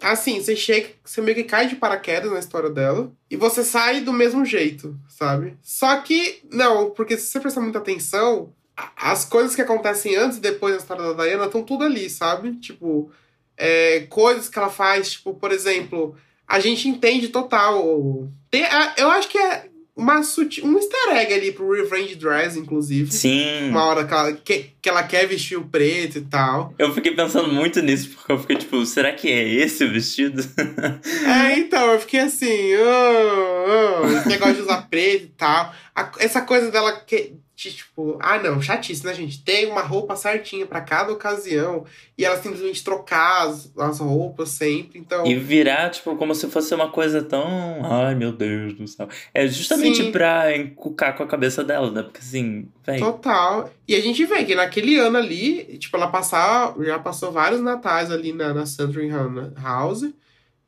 assim, 0.00 0.40
você 0.40 0.56
chega, 0.56 0.88
você 1.04 1.20
meio 1.20 1.36
que 1.36 1.44
cai 1.44 1.68
de 1.68 1.76
paraquedas 1.76 2.32
na 2.32 2.38
história 2.38 2.68
dela 2.68 3.12
e 3.30 3.36
você 3.36 3.62
sai 3.62 4.00
do 4.00 4.12
mesmo 4.12 4.44
jeito, 4.44 4.98
sabe? 5.08 5.56
Só 5.62 6.00
que, 6.00 6.42
não, 6.50 6.90
porque 6.90 7.16
se 7.16 7.26
você 7.26 7.40
prestar 7.40 7.60
muita 7.60 7.78
atenção, 7.78 8.52
as 8.96 9.24
coisas 9.24 9.54
que 9.54 9.62
acontecem 9.62 10.16
antes 10.16 10.38
e 10.38 10.40
depois 10.40 10.74
da 10.74 10.80
história 10.80 11.14
da 11.14 11.24
Diana 11.24 11.46
estão 11.46 11.62
tudo 11.62 11.84
ali, 11.84 12.10
sabe? 12.10 12.56
Tipo, 12.56 13.10
é, 13.56 14.00
coisas 14.10 14.48
que 14.48 14.58
ela 14.58 14.70
faz, 14.70 15.12
tipo, 15.12 15.34
por 15.34 15.52
exemplo, 15.52 16.16
a 16.52 16.60
gente 16.60 16.86
entende 16.86 17.28
total. 17.28 18.28
Tem, 18.50 18.62
eu 18.98 19.10
acho 19.10 19.26
que 19.26 19.38
é 19.38 19.70
uma 19.96 20.22
sutil, 20.22 20.66
um 20.66 20.76
easter 20.76 21.16
egg 21.16 21.32
ali 21.32 21.50
pro 21.50 21.72
Revenge 21.72 22.14
Dress, 22.14 22.58
inclusive. 22.58 23.10
Sim. 23.10 23.70
Uma 23.70 23.84
hora 23.84 24.04
que 24.06 24.12
ela, 24.12 24.32
que, 24.34 24.66
que 24.82 24.88
ela 24.90 25.02
quer 25.02 25.26
vestir 25.26 25.56
o 25.56 25.64
preto 25.64 26.18
e 26.18 26.20
tal. 26.20 26.74
Eu 26.78 26.92
fiquei 26.92 27.14
pensando 27.16 27.50
muito 27.50 27.80
nisso, 27.80 28.10
porque 28.10 28.32
eu 28.32 28.38
fiquei 28.38 28.56
tipo, 28.56 28.84
será 28.84 29.12
que 29.12 29.28
é 29.28 29.48
esse 29.48 29.82
o 29.82 29.90
vestido? 29.90 30.42
é, 31.26 31.58
então, 31.58 31.90
eu 31.92 32.00
fiquei 32.00 32.20
assim, 32.20 32.76
oh, 32.76 34.02
oh, 34.02 34.06
esse 34.08 34.28
negócio 34.28 34.56
de 34.56 34.60
usar 34.60 34.88
preto 34.90 35.24
e 35.24 35.32
tal. 35.34 35.74
A, 35.94 36.12
essa 36.18 36.42
coisa 36.42 36.70
dela 36.70 36.92
que, 37.00 37.32
tipo, 37.54 38.18
ah 38.20 38.38
não, 38.38 38.60
chatice, 38.60 39.04
né, 39.04 39.14
gente? 39.14 39.42
Tem 39.44 39.66
uma 39.66 39.82
roupa 39.82 40.16
certinha 40.16 40.66
para 40.66 40.80
cada 40.80 41.12
ocasião 41.12 41.84
e 42.16 42.24
ela 42.24 42.36
simplesmente 42.36 42.82
trocar 42.82 43.46
as, 43.46 43.72
as 43.76 44.00
roupas 44.00 44.48
sempre, 44.48 44.98
então... 44.98 45.26
E 45.26 45.34
virar, 45.34 45.90
tipo, 45.90 46.16
como 46.16 46.34
se 46.34 46.48
fosse 46.48 46.74
uma 46.74 46.90
coisa 46.90 47.22
tão... 47.22 47.44
Ai, 47.84 48.14
meu 48.14 48.32
Deus 48.32 48.74
do 48.74 48.86
céu. 48.88 49.08
É 49.32 49.46
justamente 49.46 49.98
Sim. 50.04 50.12
pra 50.12 50.56
encucar 50.56 51.16
com 51.16 51.22
a 51.22 51.26
cabeça 51.26 51.62
dela, 51.62 51.90
né? 51.90 52.02
Porque 52.02 52.18
assim, 52.18 52.68
vem. 52.84 52.98
Total. 52.98 53.70
E 53.86 53.94
a 53.94 54.00
gente 54.00 54.24
vê 54.24 54.44
que 54.44 54.54
naquele 54.54 54.96
ano 54.98 55.18
ali, 55.18 55.78
tipo, 55.78 55.96
ela 55.96 56.08
passar, 56.08 56.74
já 56.80 56.98
passou 56.98 57.30
vários 57.30 57.60
natais 57.60 58.10
ali 58.10 58.32
na, 58.32 58.52
na 58.52 58.66
Sandringham 58.66 59.52
House 59.62 60.12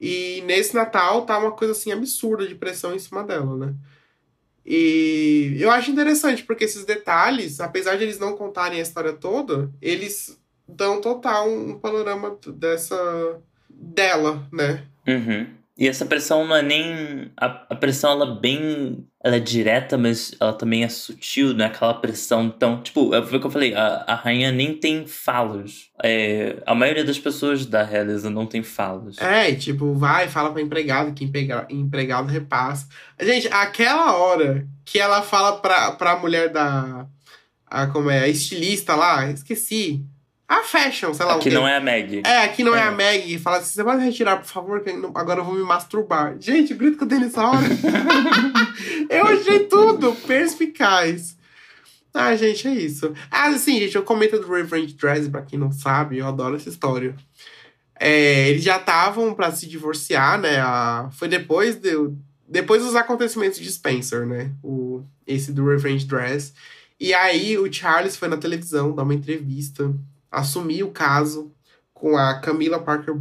e 0.00 0.42
nesse 0.46 0.74
Natal 0.74 1.22
tá 1.22 1.38
uma 1.38 1.52
coisa 1.52 1.72
assim 1.72 1.90
absurda 1.90 2.46
de 2.46 2.54
pressão 2.54 2.94
em 2.94 2.98
cima 2.98 3.24
dela, 3.24 3.56
né? 3.56 3.74
E 4.66 5.56
eu 5.58 5.70
acho 5.70 5.90
interessante, 5.90 6.42
porque 6.42 6.64
esses 6.64 6.84
detalhes, 6.84 7.60
apesar 7.60 7.96
de 7.96 8.04
eles 8.04 8.18
não 8.18 8.36
contarem 8.36 8.78
a 8.78 8.82
história 8.82 9.12
toda, 9.12 9.70
eles 9.80 10.40
dão 10.66 11.00
total 11.00 11.48
um 11.48 11.78
panorama 11.78 12.38
dessa. 12.56 13.40
dela, 13.68 14.46
né? 14.52 14.84
Uhum. 15.06 15.46
E 15.76 15.88
essa 15.88 16.06
pressão 16.06 16.46
não 16.46 16.56
é 16.56 16.62
nem. 16.62 17.30
A, 17.36 17.66
a 17.70 17.76
pressão, 17.76 18.12
ela 18.12 18.36
é 18.36 18.40
bem. 18.40 19.06
Ela 19.24 19.36
é 19.36 19.40
direta, 19.40 19.96
mas 19.96 20.34
ela 20.38 20.52
também 20.52 20.84
é 20.84 20.88
sutil, 20.88 21.54
não 21.54 21.64
é 21.64 21.68
aquela 21.68 21.94
pressão 21.94 22.50
tão. 22.50 22.82
Tipo, 22.82 23.10
foi 23.26 23.38
o 23.38 23.40
que 23.40 23.46
eu 23.46 23.50
falei, 23.50 23.74
a, 23.74 24.04
a 24.06 24.14
rainha 24.14 24.52
nem 24.52 24.74
tem 24.74 25.06
falas. 25.06 25.88
É, 26.02 26.62
a 26.66 26.74
maioria 26.74 27.02
das 27.02 27.18
pessoas 27.18 27.64
da 27.64 27.82
realeza 27.82 28.28
não 28.28 28.44
tem 28.44 28.62
falas. 28.62 29.16
É, 29.18 29.54
tipo, 29.54 29.94
vai, 29.94 30.28
fala 30.28 30.52
pra 30.52 30.60
empregado, 30.60 31.14
que 31.14 31.24
empregado, 31.24 31.72
empregado 31.72 32.28
repassa. 32.28 32.86
Gente, 33.18 33.48
aquela 33.50 34.14
hora 34.14 34.68
que 34.84 34.98
ela 34.98 35.22
fala 35.22 35.56
pra, 35.56 35.92
pra 35.92 36.18
mulher 36.18 36.50
da. 36.50 37.06
A, 37.66 37.86
como 37.86 38.10
é? 38.10 38.20
A 38.20 38.28
estilista 38.28 38.94
lá, 38.94 39.30
esqueci. 39.30 40.04
A 40.46 40.62
Fashion, 40.62 41.14
sei 41.14 41.24
lá 41.24 41.36
aqui 41.36 41.48
o 41.48 41.50
quê. 41.50 41.56
não 41.56 41.66
é 41.66 41.76
a 41.76 41.80
Meg. 41.80 42.22
É, 42.24 42.44
aqui 42.44 42.62
não 42.62 42.76
é, 42.76 42.80
é 42.80 42.82
a 42.82 42.90
Meg. 42.90 43.38
Fala 43.38 43.56
assim, 43.56 43.72
você 43.72 43.82
pode 43.82 44.04
retirar, 44.04 44.36
por 44.36 44.44
favor, 44.44 44.80
que 44.82 44.90
agora 45.14 45.40
eu 45.40 45.44
vou 45.44 45.54
me 45.54 45.62
masturbar. 45.62 46.36
Gente, 46.38 46.74
o 46.74 46.76
grito 46.76 46.98
que 46.98 47.04
eu 47.04 47.08
dei 47.08 47.18
nessa 47.18 47.42
hora. 47.42 47.64
perspicaz. 50.14 51.36
Ah, 52.12 52.34
gente, 52.36 52.68
é 52.68 52.72
isso. 52.72 53.12
Ah, 53.30 53.48
assim, 53.48 53.80
gente, 53.80 53.96
eu 53.96 54.02
comento 54.02 54.38
do 54.38 54.52
Reverend 54.52 54.94
Dress, 54.94 55.28
pra 55.28 55.42
quem 55.42 55.58
não 55.58 55.72
sabe, 55.72 56.18
eu 56.18 56.26
adoro 56.26 56.56
essa 56.56 56.68
história. 56.68 57.16
É, 57.98 58.50
eles 58.50 58.62
já 58.62 58.76
estavam 58.76 59.34
para 59.34 59.50
se 59.50 59.66
divorciar, 59.66 60.40
né? 60.40 60.60
A, 60.60 61.08
foi 61.12 61.26
depois, 61.28 61.76
de, 61.76 61.92
depois 62.46 62.82
dos 62.82 62.94
acontecimentos 62.94 63.58
de 63.58 63.70
Spencer, 63.70 64.26
né? 64.26 64.52
O, 64.62 65.02
esse 65.26 65.52
do 65.52 65.66
Revenge 65.66 66.06
Dress. 66.06 66.52
E 67.00 67.12
aí 67.12 67.58
o 67.58 67.72
Charles 67.72 68.16
foi 68.16 68.28
na 68.28 68.36
televisão 68.36 68.94
dar 68.94 69.02
uma 69.02 69.14
entrevista 69.14 69.92
assumir 70.30 70.82
o 70.82 70.90
caso 70.90 71.52
com 71.92 72.16
a 72.16 72.40
Camila 72.40 72.80
Parker 72.80 73.14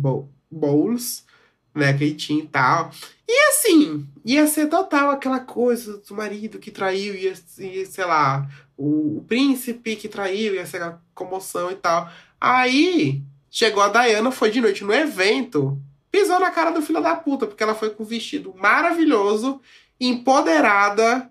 Bowles, 0.52 1.26
né, 1.74 1.94
que 1.94 2.14
tinha 2.14 2.44
e 2.44 2.48
tal. 2.48 2.92
E 3.28 3.50
assim, 3.50 4.06
ia 4.24 4.46
ser 4.48 4.68
total 4.68 5.12
aquela 5.12 5.40
coisa 5.40 5.98
do 5.98 6.16
marido 6.16 6.60
que 6.60 6.72
traiu, 6.72 7.16
ia, 7.16 7.34
ia 7.60 7.86
sei 7.86 8.06
lá, 8.06 8.48
o, 8.78 9.18
o 9.18 9.26
príncipe 9.28 9.96
que 9.96 10.08
traiu, 10.08 10.56
ia 10.56 10.66
ser 10.66 10.78
aquela 10.78 11.02
comoção 11.14 11.72
e 11.72 11.76
tal. 11.76 12.12
Aí, 12.40 13.22
chegou 13.50 13.82
a 13.82 13.90
Diana, 13.90 14.32
foi 14.32 14.52
de 14.52 14.62
noite 14.62 14.84
no 14.84 14.94
evento, 14.94 15.82
pisou 16.12 16.40
na 16.40 16.52
cara 16.52 16.72
do 16.72 16.82
filho 16.82 17.02
da 17.02 17.16
puta, 17.16 17.48
porque 17.48 17.64
ela 17.64 17.76
foi 17.76 17.90
com 17.90 18.04
um 18.04 18.06
vestido 18.06 18.54
maravilhoso, 18.56 19.62
empoderada, 20.00 21.30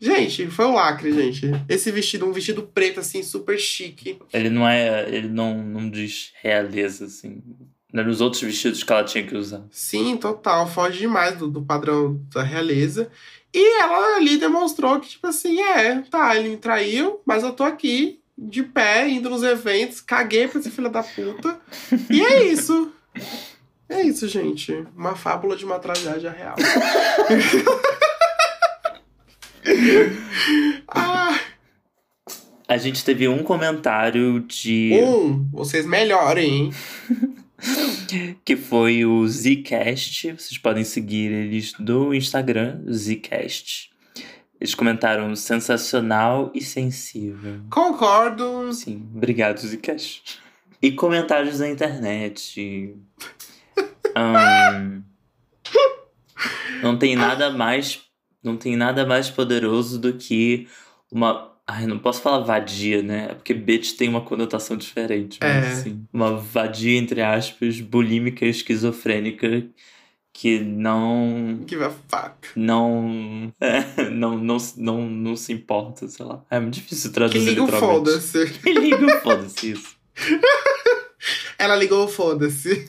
Gente, 0.00 0.48
foi 0.48 0.66
um 0.66 0.74
lacre, 0.74 1.12
gente. 1.12 1.50
Esse 1.66 1.90
vestido, 1.90 2.26
um 2.26 2.32
vestido 2.32 2.62
preto, 2.62 3.00
assim, 3.00 3.22
super 3.22 3.58
chique. 3.58 4.18
Ele 4.34 4.50
não 4.50 4.68
é. 4.68 5.08
Ele 5.08 5.28
não, 5.28 5.62
não 5.64 5.88
diz 5.88 6.30
realeza, 6.42 7.06
assim. 7.06 7.42
Nos 8.02 8.20
outros 8.20 8.42
vestidos 8.42 8.82
que 8.82 8.92
ela 8.92 9.04
tinha 9.04 9.24
que 9.24 9.36
usar. 9.36 9.62
Sim, 9.70 10.16
total. 10.16 10.66
Foge 10.66 10.98
demais 10.98 11.38
do, 11.38 11.48
do 11.48 11.62
padrão 11.62 12.20
da 12.34 12.42
realeza. 12.42 13.08
E 13.54 13.80
ela 13.80 14.16
ali 14.16 14.36
demonstrou 14.36 14.98
que, 14.98 15.10
tipo 15.10 15.28
assim, 15.28 15.60
é, 15.60 16.00
tá, 16.00 16.36
ele 16.36 16.48
me 16.48 16.56
traiu, 16.56 17.20
mas 17.24 17.44
eu 17.44 17.52
tô 17.52 17.62
aqui, 17.62 18.18
de 18.36 18.64
pé, 18.64 19.08
indo 19.08 19.30
nos 19.30 19.44
eventos, 19.44 20.00
caguei 20.00 20.48
pra 20.48 20.58
esse 20.58 20.72
filho 20.72 20.90
da 20.90 21.04
puta. 21.04 21.60
e 22.10 22.20
é 22.20 22.42
isso. 22.42 22.90
É 23.88 24.02
isso, 24.02 24.26
gente. 24.26 24.84
Uma 24.96 25.14
fábula 25.14 25.56
de 25.56 25.64
uma 25.64 25.78
tragédia 25.78 26.32
real. 26.32 26.56
ah. 30.88 31.38
A 32.66 32.76
gente 32.76 33.04
teve 33.04 33.28
um 33.28 33.44
comentário 33.44 34.40
de. 34.40 34.98
Um! 35.00 35.48
Vocês 35.52 35.86
melhorem, 35.86 36.50
hein? 36.50 36.72
que 38.44 38.56
foi 38.56 39.04
o 39.04 39.26
Zcast. 39.26 40.32
Vocês 40.32 40.58
podem 40.58 40.84
seguir 40.84 41.30
eles 41.30 41.72
do 41.72 42.14
Instagram, 42.14 42.80
Zcast. 42.90 43.90
Eles 44.60 44.74
comentaram 44.74 45.34
sensacional 45.34 46.50
e 46.54 46.60
sensível. 46.62 47.60
Concordo. 47.70 48.72
Sim, 48.72 49.08
obrigado, 49.14 49.58
Zcast. 49.58 50.40
E 50.80 50.92
comentários 50.92 51.60
na 51.60 51.68
internet. 51.68 52.94
um, 54.16 55.02
não 56.82 56.98
tem 56.98 57.16
nada 57.16 57.50
mais 57.50 58.04
não 58.44 58.58
tem 58.58 58.76
nada 58.76 59.06
mais 59.06 59.30
poderoso 59.30 59.98
do 59.98 60.12
que 60.12 60.68
uma. 61.10 61.53
Ai, 61.66 61.86
não 61.86 61.98
posso 61.98 62.20
falar 62.20 62.40
vadia, 62.40 63.02
né? 63.02 63.28
É 63.30 63.34
porque 63.34 63.54
bitch 63.54 63.96
tem 63.96 64.08
uma 64.08 64.20
conotação 64.20 64.76
diferente. 64.76 65.38
Mas, 65.40 65.64
é. 65.64 65.68
assim, 65.70 66.06
uma 66.12 66.36
vadia, 66.36 66.98
entre 66.98 67.22
aspas, 67.22 67.80
bulímica 67.80 68.44
esquizofrênica 68.44 69.66
que 70.34 70.58
não. 70.58 71.64
Give 71.66 71.84
a 71.84 71.90
fuck. 71.90 72.48
Não. 72.56 73.52
É, 73.60 74.10
não, 74.10 74.36
não, 74.36 74.56
não, 74.76 75.08
não 75.08 75.36
se 75.36 75.52
importa, 75.52 76.06
sei 76.08 76.26
lá. 76.26 76.44
É 76.50 76.60
muito 76.60 76.74
difícil 76.74 77.12
traduzir. 77.12 77.38
Que 77.38 77.50
liga 77.50 77.62
o 77.62 77.68
foda-se. 77.68 78.50
Que 78.60 78.72
liga 78.72 79.06
o 79.06 79.20
foda-se, 79.20 79.70
isso. 79.70 79.96
Ela 81.58 81.76
ligou 81.76 82.04
o 82.04 82.08
foda-se. 82.08 82.84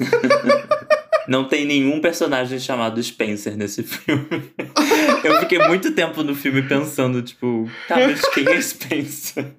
Não 1.27 1.47
tem 1.47 1.65
nenhum 1.65 1.99
personagem 1.99 2.59
chamado 2.59 3.01
Spencer 3.01 3.57
nesse 3.57 3.83
filme. 3.83 4.27
Eu 5.23 5.39
fiquei 5.39 5.59
muito 5.67 5.91
tempo 5.93 6.23
no 6.23 6.35
filme 6.35 6.61
pensando, 6.61 7.21
tipo, 7.21 7.69
tá, 7.87 7.95
mas 7.95 8.21
quem 8.29 8.47
é 8.47 8.61
Spencer? 8.61 9.53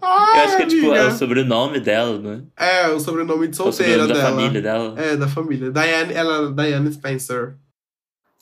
Ai, 0.00 0.38
eu 0.38 0.44
acho 0.44 0.56
que 0.56 0.62
é, 0.62 0.66
tipo, 0.66 0.94
é 0.94 1.06
o 1.06 1.10
sobrenome 1.10 1.78
dela, 1.80 2.18
né? 2.18 2.42
É, 2.56 2.88
o 2.88 2.98
sobrenome 2.98 3.48
de 3.48 3.56
solteira 3.56 4.04
o 4.04 4.08
sobrenome 4.08 4.14
dela. 4.14 4.22
da 4.22 4.30
família 4.30 4.62
dela. 4.62 5.00
É, 5.00 5.16
da 5.16 5.28
família. 5.28 5.70
Diane, 5.70 6.14
ela 6.14 6.50
Diane 6.50 6.92
Spencer. 6.92 7.56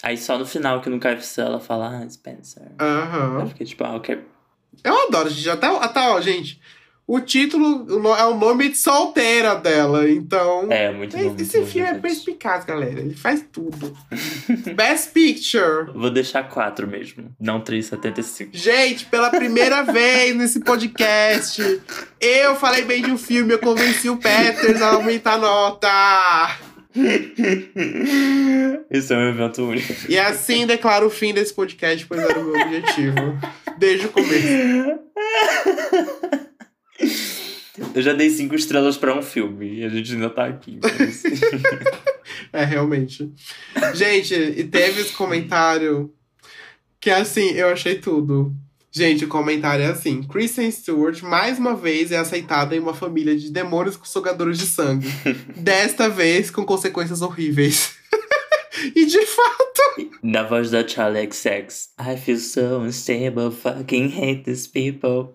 Aí 0.03 0.17
só 0.17 0.39
no 0.39 0.47
final 0.47 0.81
que 0.81 0.89
no 0.89 1.01
KFC 1.01 1.41
ela 1.41 1.61
fala, 1.61 1.89
ah, 1.89 2.09
Spencer. 2.09 2.63
Aham. 2.79 3.31
Uhum. 3.31 3.41
Eu 3.41 3.47
fiquei 3.49 3.67
tipo, 3.67 3.85
ah, 3.85 3.97
ok. 3.97 4.21
Eu 4.85 5.09
adoro, 5.09 5.29
gente. 5.29 5.51
Até, 5.51 5.67
até 5.67 6.01
ó, 6.09 6.21
gente 6.21 6.61
o 7.11 7.21
título 7.21 7.89
é 8.17 8.25
o 8.25 8.37
nome 8.37 8.69
de 8.69 8.77
solteira 8.77 9.57
dela. 9.57 10.09
Então. 10.09 10.71
É, 10.71 10.93
muito 10.93 11.17
bom. 11.17 11.35
Esse 11.37 11.57
muito 11.59 11.73
filme 11.73 11.89
é 11.89 11.95
perspicaz, 11.95 12.65
galera. 12.65 13.01
Ele 13.01 13.17
faz 13.17 13.45
tudo. 13.51 13.99
Best 14.77 15.11
Picture. 15.11 15.91
Vou 15.93 16.09
deixar 16.09 16.45
quatro 16.45 16.87
mesmo, 16.87 17.35
não 17.41 17.61
3,75. 17.61 18.51
Gente, 18.53 19.07
pela 19.07 19.29
primeira 19.29 19.83
vez 19.93 20.37
nesse 20.37 20.61
podcast, 20.61 21.81
eu 22.21 22.55
falei 22.55 22.85
bem 22.85 23.03
de 23.03 23.11
um 23.11 23.19
filme, 23.19 23.55
eu 23.55 23.59
convenci 23.59 24.09
o 24.09 24.17
Peters 24.17 24.81
a 24.81 24.95
aumentar 24.95 25.33
a 25.33 25.39
nota. 25.39 26.59
Isso 28.89 29.13
é 29.13 29.17
um 29.17 29.31
evento 29.31 29.65
único. 29.65 29.93
E 30.09 30.17
assim 30.17 30.65
declaro 30.65 31.09
o 31.09 31.11
fim 31.11 31.35
desse 31.35 31.53
podcast, 31.53 32.07
pois 32.07 32.21
era 32.21 32.39
o 32.39 32.45
meu 32.45 32.55
objetivo. 32.55 33.37
Desde 33.79 34.07
o 34.07 34.11
começo. 34.11 35.01
Eu 37.95 38.03
já 38.03 38.13
dei 38.13 38.31
cinco 38.31 38.55
estrelas 38.55 38.97
para 38.97 39.17
um 39.17 39.23
filme 39.23 39.79
e 39.79 39.85
a 39.85 39.89
gente 39.89 40.13
ainda 40.13 40.31
tá 40.31 40.47
aqui. 40.47 40.79
Mas... 40.83 41.23
é, 42.53 42.65
realmente. 42.65 43.33
Gente, 43.95 44.35
e 44.35 44.65
teve 44.65 45.01
esse 45.01 45.13
comentário 45.13 46.13
que 47.01 47.11
assim, 47.11 47.51
eu 47.53 47.69
achei 47.69 47.97
tudo. 47.97 48.55
Gente, 48.93 49.25
o 49.25 49.29
comentário 49.29 49.85
é 49.85 49.89
assim: 49.89 50.23
Kristen 50.23 50.71
Stewart 50.71 51.23
mais 51.23 51.59
uma 51.59 51.75
vez 51.75 52.11
é 52.11 52.19
aceitada 52.19 52.75
em 52.75 52.81
uma 52.81 52.93
família 52.93 53.37
de 53.37 53.51
demônios 53.51 53.97
com 53.97 54.05
sugadores 54.05 54.59
de 54.59 54.67
sangue. 54.67 55.09
Desta 55.57 56.09
vez 56.09 56.51
com 56.51 56.65
consequências 56.65 57.23
horríveis. 57.23 57.95
e 58.95 59.07
de 59.07 59.27
fato. 59.27 60.11
Na 60.23 60.43
voz 60.43 60.71
da 60.71 60.87
Charlie 60.87 61.31
XX. 61.33 61.91
I 61.99 62.17
feel 62.17 62.39
so 62.39 62.81
unstable, 62.81 63.51
fucking 63.51 64.09
hate 64.09 64.43
these 64.43 64.69
people. 64.69 65.35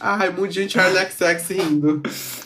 Ai, 0.00 0.30
mundinho 0.30 0.68
Charlie 0.68 1.04
XX 1.06 1.48
rindo. 1.50 2.02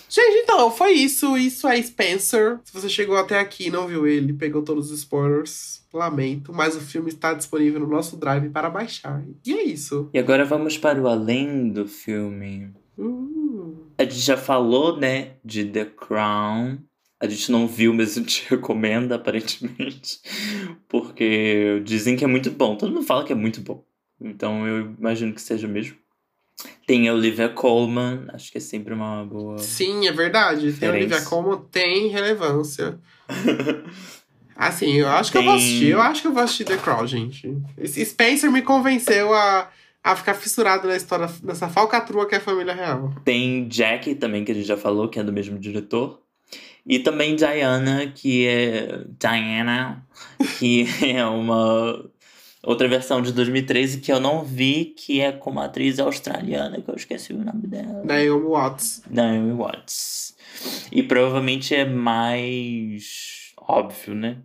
Gente, 0.09 0.37
então, 0.43 0.71
foi 0.71 0.93
isso. 0.93 1.37
Isso 1.37 1.69
é 1.69 1.81
Spencer. 1.83 2.61
Se 2.65 2.73
você 2.73 2.89
chegou 2.89 3.17
até 3.17 3.39
aqui 3.39 3.67
e 3.67 3.71
não 3.71 3.87
viu 3.87 4.07
ele, 4.07 4.33
pegou 4.33 4.63
todos 4.63 4.91
os 4.91 5.01
spoilers, 5.01 5.83
lamento. 5.93 6.53
Mas 6.53 6.77
o 6.77 6.81
filme 6.81 7.11
está 7.11 7.35
disponível 7.35 7.81
no 7.81 7.89
nosso 7.89 8.17
Drive 8.17 8.49
para 8.51 8.71
baixar. 8.71 9.23
E 9.47 9.53
é 9.53 9.63
isso. 9.63 10.09
E 10.13 10.19
agora 10.19 10.45
vamos 10.45 10.79
para 10.79 11.01
o 11.01 11.07
além 11.07 11.69
do 11.69 11.87
filme. 11.87 12.71
Uh. 12.97 13.89
A 13.99 14.05
gente 14.05 14.21
já 14.21 14.37
falou, 14.37 14.97
né, 14.97 15.33
de 15.45 15.65
The 15.65 15.85
Crown. 15.85 16.79
A 17.21 17.27
gente 17.27 17.51
não 17.51 17.67
viu, 17.67 17.93
mas 17.93 18.17
a 18.17 18.21
gente 18.21 18.47
recomenda, 18.49 19.17
aparentemente. 19.17 20.21
Porque 20.89 21.83
dizem 21.85 22.17
que 22.17 22.25
é 22.25 22.29
muito 22.29 22.51
bom. 22.51 22.77
Todo 22.77 22.93
mundo 22.93 23.05
fala 23.05 23.25
que 23.25 23.33
é 23.33 23.37
muito 23.37 23.61
bom. 23.61 23.85
Então 24.21 24.67
eu 24.67 24.95
imagino 24.99 25.35
que 25.35 25.41
seja 25.41 25.69
mesmo. 25.69 25.97
Tem 26.87 27.09
a 27.09 27.13
Olivia 27.15 27.49
Colman, 27.49 28.25
acho 28.33 28.51
que 28.51 28.59
é 28.59 28.61
sempre 28.61 28.93
uma 28.95 29.25
boa. 29.25 29.59
Sim, 29.59 30.09
é 30.09 30.13
verdade. 30.13 30.73
Tem 30.73 30.89
a. 30.89 30.93
Olivia 30.93 31.21
Colman, 31.23 31.61
tem 31.71 32.09
relevância. 32.09 32.99
Assim, 34.57 34.95
eu 34.95 35.09
acho 35.09 35.31
que 35.31 35.39
eu 35.39 35.43
vou 35.45 35.53
Tem- 35.55 35.63
assistir. 35.63 35.89
Eu 35.89 36.03
acho 36.03 36.21
que 36.23 36.27
eu 36.27 36.33
vou 36.33 36.43
assistir 36.43 36.65
The 36.65 36.77
Crown, 36.79 37.07
gente. 37.07 37.57
Esse 37.77 38.05
Spencer 38.05 38.51
me 38.51 38.61
convenceu 38.63 39.33
a, 39.33 39.71
a 40.03 40.17
ficar 40.17 40.35
fissurado 40.35 40.89
na 40.89 40.97
história, 40.97 41.31
nessa 41.45 41.69
falcatrua 41.69 42.27
que 42.27 42.35
é 42.35 42.39
a 42.39 42.41
família 42.41 42.75
real. 42.75 43.15
Tem 43.25 43.69
Jackie 43.71 44.17
também, 44.17 44.45
que 44.45 44.51
a 44.51 44.55
gente 44.55 44.67
já 44.67 44.77
falou, 44.77 45.09
que 45.09 45.21
é 45.21 45.23
do 45.23 45.33
mesmo 45.33 45.59
diretor. 45.61 46.21
E 46.85 46.99
também 46.99 47.37
Diana, 47.37 48.07
que 48.13 48.47
é. 48.49 49.05
Diana, 49.21 50.05
que 50.59 50.87
é 51.07 51.25
uma 51.25 52.05
outra 52.71 52.87
versão 52.89 53.23
de 53.23 53.33
2013 53.33 53.99
que 54.01 54.13
eu 54.13 54.21
não 54.21 54.45
vi, 54.45 54.87
que 54.97 55.21
é 55.21 55.33
com 55.33 55.51
uma 55.51 55.65
atriz 55.65 55.99
australiana, 55.99 56.81
que 56.81 56.91
eu 56.91 56.95
esqueci 56.95 57.33
o 57.33 57.39
nome 57.45 57.67
dela. 57.67 58.03
Naomi 58.05 58.45
Watts. 58.47 59.03
Naomi 59.11 59.53
Watts. 59.53 60.37
E 60.93 61.03
provavelmente 61.03 61.75
é 61.75 61.85
mais 61.85 63.53
óbvio, 63.57 64.15
né? 64.15 64.37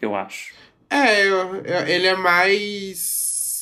Eu 0.00 0.14
acho. 0.14 0.54
É, 0.90 1.26
eu- 1.26 1.56
eu- 1.64 1.86
ele 1.86 2.06
é 2.06 2.14
mais. 2.16 3.11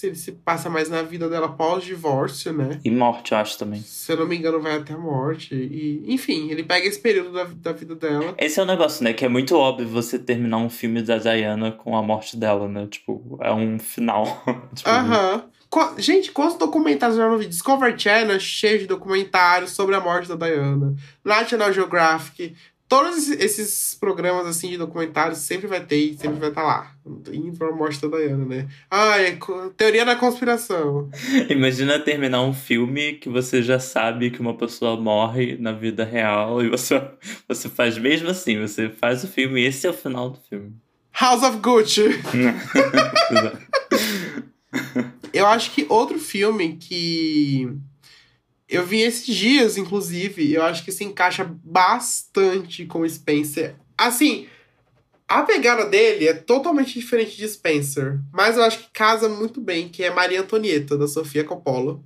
Ele 0.06 0.16
se 0.16 0.32
passa 0.32 0.68
mais 0.70 0.88
na 0.88 1.02
vida 1.02 1.28
dela 1.28 1.48
pós-divórcio, 1.48 2.52
né? 2.52 2.80
E 2.84 2.90
morte, 2.90 3.32
eu 3.32 3.38
acho 3.38 3.58
também. 3.58 3.80
Se 3.82 4.12
eu 4.12 4.16
não 4.18 4.26
me 4.26 4.36
engano, 4.36 4.60
vai 4.60 4.76
até 4.76 4.92
a 4.94 4.98
morte. 4.98 5.54
E, 5.54 6.02
enfim, 6.12 6.50
ele 6.50 6.62
pega 6.64 6.86
esse 6.86 7.00
período 7.00 7.32
da, 7.32 7.44
da 7.44 7.72
vida 7.72 7.94
dela. 7.94 8.34
Esse 8.38 8.60
é 8.60 8.62
o 8.62 8.66
negócio, 8.66 9.02
né? 9.04 9.12
Que 9.12 9.24
é 9.24 9.28
muito 9.28 9.56
óbvio 9.56 9.88
você 9.88 10.18
terminar 10.18 10.58
um 10.58 10.70
filme 10.70 11.02
da 11.02 11.18
Diana 11.18 11.72
com 11.72 11.96
a 11.96 12.02
morte 12.02 12.36
dela, 12.36 12.68
né? 12.68 12.86
Tipo, 12.90 13.38
é 13.42 13.52
um 13.52 13.78
final. 13.78 14.42
tipo, 14.74 14.88
Aham. 14.88 15.44
Qu- 15.68 15.94
Gente, 15.98 16.32
quantos 16.32 16.58
documentários 16.58 17.16
eu 17.16 17.24
já 17.24 17.30
não 17.30 17.38
vi? 17.38 17.46
Discovery 17.46 17.94
Channel 17.96 18.40
cheio 18.40 18.80
de 18.80 18.86
documentários 18.88 19.70
sobre 19.70 19.94
a 19.94 20.00
morte 20.00 20.28
da 20.28 20.34
Diana. 20.34 20.96
National 21.24 21.72
Geographic. 21.72 22.56
Todos 22.90 23.28
esses- 23.30 23.96
programas 24.00 24.46
assim 24.46 24.70
de 24.70 24.78
documentários 24.78 25.38
sempre 25.38 25.68
vai 25.68 25.84
ter 25.84 25.96
e 25.96 26.16
sempre 26.18 26.40
vai 26.40 26.48
estar 26.48 26.62
lá. 26.62 26.92
Indo 27.32 27.56
pra 27.56 27.70
morte 27.70 28.00
da 28.00 28.08
Diana, 28.18 28.44
né? 28.44 28.68
Ah, 28.90 29.20
é 29.20 29.38
teoria 29.76 30.04
da 30.04 30.16
conspiração. 30.16 31.08
Imagina 31.48 32.00
terminar 32.00 32.42
um 32.42 32.52
filme 32.52 33.12
que 33.14 33.28
você 33.28 33.62
já 33.62 33.78
sabe 33.78 34.30
que 34.30 34.40
uma 34.40 34.56
pessoa 34.56 35.00
morre 35.00 35.56
na 35.58 35.70
vida 35.72 36.04
real 36.04 36.64
e 36.64 36.68
você, 36.68 37.00
você 37.46 37.68
faz 37.68 37.96
mesmo 37.96 38.28
assim, 38.28 38.58
você 38.60 38.88
faz 38.88 39.22
o 39.22 39.28
filme 39.28 39.60
e 39.60 39.66
esse 39.66 39.86
é 39.86 39.90
o 39.90 39.94
final 39.94 40.30
do 40.30 40.38
filme. 40.48 40.72
House 41.12 41.42
of 41.44 41.58
Gucci. 41.58 42.02
Eu 45.32 45.46
acho 45.46 45.70
que 45.72 45.86
outro 45.88 46.18
filme 46.18 46.76
que 46.76 47.68
eu 48.70 48.86
vi 48.86 49.00
esses 49.00 49.34
dias, 49.34 49.76
inclusive, 49.76 50.52
eu 50.52 50.62
acho 50.62 50.84
que 50.84 50.92
se 50.92 51.02
encaixa 51.02 51.44
bastante 51.64 52.86
com 52.86 53.06
Spencer. 53.06 53.74
Assim, 53.98 54.46
a 55.26 55.42
pegada 55.42 55.86
dele 55.86 56.28
é 56.28 56.34
totalmente 56.34 56.98
diferente 56.98 57.36
de 57.36 57.48
Spencer, 57.48 58.20
mas 58.32 58.56
eu 58.56 58.62
acho 58.62 58.78
que 58.78 58.90
casa 58.92 59.28
muito 59.28 59.60
bem, 59.60 59.88
que 59.88 60.04
é 60.04 60.14
Maria 60.14 60.40
Antonieta, 60.40 60.96
da 60.96 61.08
Sofia 61.08 61.42
Coppola, 61.42 62.00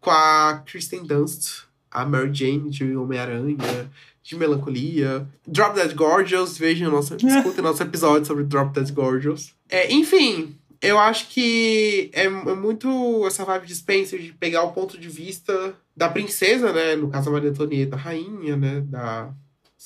com 0.00 0.10
a 0.10 0.62
Kristen 0.64 1.04
Dunst, 1.04 1.64
a 1.90 2.06
Mary 2.06 2.30
Jane 2.32 2.70
de 2.70 2.96
Homem-Aranha, 2.96 3.90
de 4.22 4.36
Melancolia, 4.36 5.28
Drop 5.46 5.74
Dead 5.74 5.94
Gorgeous, 5.94 6.56
vejam 6.56 6.90
nosso, 6.90 7.14
escutem 7.20 7.62
nosso 7.62 7.82
episódio 7.82 8.26
sobre 8.26 8.44
Drop 8.44 8.72
Dead 8.72 8.90
Gorgeous. 8.92 9.54
É, 9.68 9.92
enfim, 9.92 10.56
eu 10.82 10.98
acho 10.98 11.28
que 11.28 12.10
é, 12.14 12.24
é 12.24 12.28
muito 12.28 13.24
essa 13.26 13.44
vibe 13.44 13.66
de 13.66 13.74
Spencer 13.76 14.18
de 14.20 14.32
pegar 14.32 14.62
o 14.62 14.72
ponto 14.72 14.98
de 14.98 15.08
vista 15.08 15.74
da 15.96 16.08
princesa, 16.08 16.72
né? 16.72 16.96
No 16.96 17.10
caso, 17.10 17.28
a 17.28 17.32
Maria 17.32 17.50
Antonieta, 17.50 17.96
rainha, 17.96 18.56
né? 18.56 18.80
Da, 18.86 19.30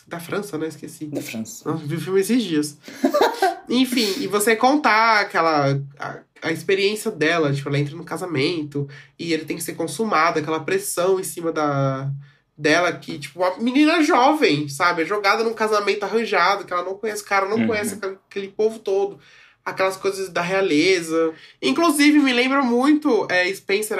da 0.06 0.20
França, 0.20 0.56
né? 0.56 0.68
Esqueci. 0.68 1.06
Da 1.06 1.20
França. 1.22 1.68
Nossa, 1.68 1.84
vi 1.84 1.96
o 1.96 2.00
filme 2.00 2.20
esses 2.20 2.42
dias. 2.42 2.78
Enfim, 3.68 4.14
e 4.22 4.26
você 4.26 4.54
contar 4.54 5.20
aquela. 5.20 5.80
A, 5.98 6.18
a 6.42 6.52
experiência 6.52 7.10
dela, 7.10 7.52
tipo, 7.52 7.68
ela 7.70 7.78
entra 7.78 7.96
no 7.96 8.04
casamento 8.04 8.86
e 9.18 9.32
ele 9.32 9.46
tem 9.46 9.56
que 9.56 9.62
ser 9.62 9.72
consumado, 9.74 10.38
aquela 10.38 10.60
pressão 10.60 11.18
em 11.18 11.24
cima 11.24 11.50
da 11.50 12.10
dela 12.56 12.92
que, 12.92 13.18
tipo, 13.18 13.40
uma 13.40 13.56
menina 13.56 14.00
jovem, 14.02 14.68
sabe? 14.68 15.02
É 15.02 15.06
jogada 15.06 15.42
num 15.42 15.54
casamento 15.54 16.04
arranjado, 16.04 16.64
que 16.64 16.72
ela 16.72 16.84
não 16.84 16.94
conhece 16.94 17.22
o 17.22 17.26
cara, 17.26 17.48
não 17.48 17.56
Uhum. 17.56 17.66
conhece 17.66 17.98
aquele 18.28 18.48
povo 18.48 18.78
todo. 18.78 19.18
Aquelas 19.64 19.96
coisas 19.96 20.28
da 20.28 20.42
realeza. 20.42 21.32
Inclusive, 21.62 22.18
me 22.18 22.32
lembra 22.32 22.62
muito 22.62 23.26
é, 23.30 23.52
Spencer, 23.52 23.98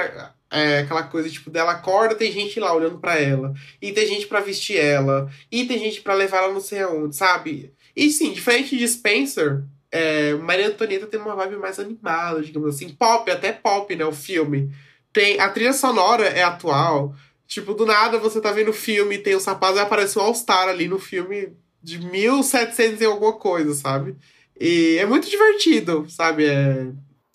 é, 0.51 0.79
aquela 0.81 1.05
coisa, 1.05 1.29
tipo, 1.29 1.51
dela 1.51 1.73
acorda, 1.73 2.15
tem 2.15 2.31
gente 2.31 2.61
lá 2.61 2.73
olhando 2.73 2.99
pra 2.99 3.19
ela. 3.19 3.55
E 3.81 3.93
tem 3.93 4.07
gente 4.07 4.27
pra 4.27 4.41
vestir 4.41 4.77
ela. 4.77 5.31
E 5.51 5.65
tem 5.65 5.79
gente 5.79 6.01
pra 6.01 6.15
levar 6.15 6.45
ela 6.45 6.53
não 6.53 6.61
sei 6.61 6.81
aonde, 6.81 7.17
sabe? 7.17 7.73
E 7.97 8.11
sim, 8.11 8.33
diferente 8.33 8.77
de 8.77 8.87
Spencer, 8.87 9.65
é, 9.91 10.35
Maria 10.35 10.69
Antonieta 10.69 11.07
tem 11.07 11.21
uma 11.21 11.37
vibe 11.37 11.57
mais 11.57 11.79
animada, 11.79 12.43
digamos 12.43 12.75
assim. 12.75 12.89
Pop, 12.89 13.31
até 13.31 13.53
pop, 13.53 13.95
né? 13.95 14.05
O 14.05 14.13
filme. 14.13 14.71
Tem, 15.13 15.39
a 15.39 15.49
trilha 15.49 15.73
sonora 15.73 16.25
é 16.25 16.43
atual. 16.43 17.15
Tipo, 17.47 17.75
do 17.75 17.87
nada 17.87 18.19
você 18.19 18.41
tá 18.41 18.51
vendo 18.51 18.71
o 18.71 18.73
filme, 18.73 19.19
tem 19.19 19.35
os 19.37 19.45
rapazes 19.45 19.81
aparece 19.81 20.19
o 20.19 20.21
All-Star 20.21 20.69
ali 20.69 20.89
no 20.89 20.99
filme 20.99 21.53
de 21.83 21.99
1700 21.99 23.01
e 23.01 23.05
alguma 23.05 23.35
coisa, 23.35 23.75
sabe? 23.75 24.17
E 24.61 24.97
é 24.99 25.07
muito 25.07 25.29
divertido, 25.29 26.07
sabe? 26.09 26.45
É, 26.47 26.89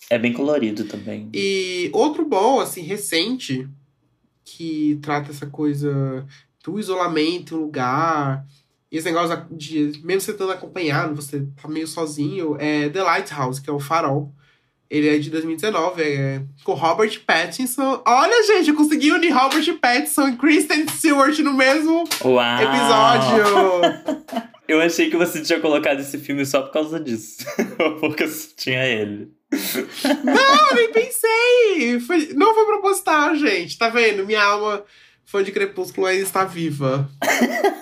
É 0.08 0.18
bem 0.18 0.32
colorido 0.32 0.84
também. 0.84 1.28
e 1.34 1.90
outro 1.92 2.24
bom, 2.24 2.60
assim, 2.60 2.82
recente, 2.82 3.68
que 4.44 4.98
trata 5.02 5.30
essa 5.30 5.46
coisa 5.46 6.26
do 6.64 6.78
isolamento 6.78 7.56
lugar, 7.56 8.44
e 8.90 8.96
esse 8.96 9.06
negócio 9.06 9.46
de, 9.52 10.00
mesmo 10.02 10.20
você 10.20 10.32
estando 10.32 10.52
acompanhado, 10.52 11.14
você 11.14 11.46
tá 11.60 11.68
meio 11.68 11.86
sozinho, 11.86 12.56
é 12.58 12.88
The 12.88 13.02
Lighthouse, 13.02 13.60
que 13.60 13.70
é 13.70 13.72
o 13.72 13.78
farol. 13.78 14.32
Ele 14.90 15.08
é 15.08 15.18
de 15.18 15.30
2019, 15.30 16.02
é 16.02 16.42
com 16.64 16.72
Robert 16.74 17.20
Pattinson. 17.24 18.02
Olha, 18.04 18.44
gente, 18.44 18.70
eu 18.70 18.74
consegui 18.76 19.12
unir 19.12 19.32
Robert 19.32 19.72
Pattinson 19.78 20.28
e 20.28 20.36
Kristen 20.36 20.88
Stewart 20.88 21.38
no 21.38 21.54
mesmo 21.54 22.02
Uau! 22.24 22.62
episódio. 22.62 24.50
Eu 24.66 24.80
achei 24.80 25.10
que 25.10 25.16
você 25.16 25.42
tinha 25.42 25.58
colocado 25.58 25.98
esse 25.98 26.16
filme 26.16 26.46
só 26.46 26.62
por 26.62 26.70
causa 26.72 27.00
disso. 27.00 27.44
Porque 27.98 28.24
tinha 28.56 28.86
ele. 28.86 29.28
Não, 30.22 30.74
nem 30.76 30.92
pensei. 30.92 31.98
Foi- 32.06 32.32
não 32.36 32.54
foi 32.54 32.66
proposital, 32.66 33.34
gente. 33.34 33.76
Tá 33.76 33.88
vendo? 33.88 34.24
Minha 34.24 34.44
alma 34.44 34.84
fã 35.30 35.42
de 35.42 35.52
Crepúsculo 35.52 36.06
ainda 36.06 36.22
está 36.22 36.44
viva. 36.44 37.08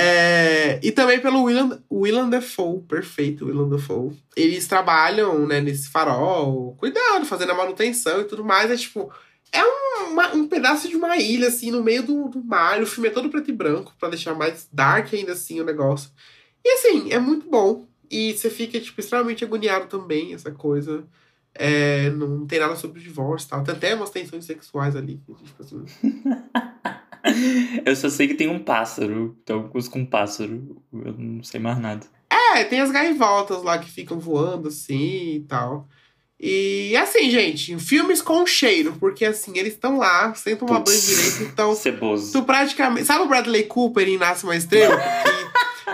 É, 0.00 0.78
e 0.80 0.92
também 0.92 1.18
pelo 1.20 1.42
William, 1.42 1.82
William 1.90 2.28
Defoe, 2.28 2.82
perfeito, 2.82 3.46
William 3.46 3.68
Defoe. 3.68 4.12
Eles 4.36 4.68
trabalham, 4.68 5.44
né, 5.44 5.60
nesse 5.60 5.88
farol, 5.88 6.76
cuidando, 6.78 7.26
fazendo 7.26 7.50
a 7.50 7.54
manutenção 7.56 8.20
e 8.20 8.24
tudo 8.24 8.44
mais. 8.44 8.70
É 8.70 8.76
tipo, 8.76 9.10
é 9.50 9.60
um, 9.64 10.12
uma- 10.12 10.32
um 10.34 10.46
pedaço 10.46 10.88
de 10.88 10.94
uma 10.94 11.16
ilha, 11.16 11.48
assim, 11.48 11.72
no 11.72 11.82
meio 11.82 12.04
do, 12.04 12.28
do 12.28 12.44
mar. 12.44 12.80
O 12.80 12.86
filme 12.86 13.08
é 13.08 13.12
todo 13.12 13.28
preto 13.28 13.50
e 13.50 13.52
branco, 13.54 13.92
pra 13.98 14.08
deixar 14.08 14.34
mais 14.34 14.68
dark 14.72 15.12
ainda 15.12 15.32
assim 15.32 15.60
o 15.60 15.64
negócio. 15.64 16.10
E 16.64 16.68
assim, 16.74 17.10
é 17.12 17.18
muito 17.18 17.50
bom. 17.50 17.84
E 18.08 18.34
você 18.34 18.48
fica, 18.50 18.78
tipo, 18.78 19.00
extremamente 19.00 19.44
agoniado 19.44 19.86
também, 19.86 20.32
essa 20.32 20.52
coisa. 20.52 21.02
É, 21.54 22.10
não 22.10 22.46
tem 22.46 22.60
nada 22.60 22.76
sobre 22.76 23.00
o 23.00 23.02
divórcio 23.02 23.46
e 23.46 23.50
tal. 23.50 23.64
Tem 23.64 23.74
até 23.74 23.94
umas 23.94 24.10
tensões 24.10 24.44
sexuais 24.44 24.94
ali. 24.94 25.20
Tipo 25.44 25.62
assim. 25.62 25.84
Eu 27.84 27.96
só 27.96 28.08
sei 28.08 28.28
que 28.28 28.34
tem 28.34 28.48
um 28.48 28.62
pássaro. 28.62 29.36
Tem 29.44 29.54
alguma 29.54 29.72
coisa 29.72 29.90
com 29.90 30.00
um 30.00 30.06
pássaro. 30.06 30.82
Eu 30.92 31.12
não 31.18 31.42
sei 31.42 31.60
mais 31.60 31.78
nada. 31.78 32.06
É, 32.30 32.64
tem 32.64 32.80
as 32.80 32.90
gaivotas 32.90 33.62
lá 33.62 33.78
que 33.78 33.90
ficam 33.90 34.18
voando 34.18 34.68
assim 34.68 35.34
e 35.34 35.40
tal. 35.40 35.88
E 36.40 36.96
assim, 36.96 37.30
gente, 37.30 37.76
filmes 37.80 38.22
com 38.22 38.46
cheiro, 38.46 38.94
porque 39.00 39.24
assim, 39.24 39.58
eles 39.58 39.72
estão 39.72 39.98
lá, 39.98 40.32
sem 40.34 40.54
tomar 40.54 40.78
banho 40.78 41.00
direito, 41.00 41.42
então. 41.42 41.74
Ceboso. 41.74 42.32
Tu 42.32 42.44
praticamente. 42.44 43.06
Sabe 43.06 43.24
o 43.24 43.28
Bradley 43.28 43.64
Cooper 43.64 44.08
em 44.08 44.16
Nasce 44.16 44.44
uma 44.44 44.54
Estrela? 44.54 44.96
Que 44.96 45.46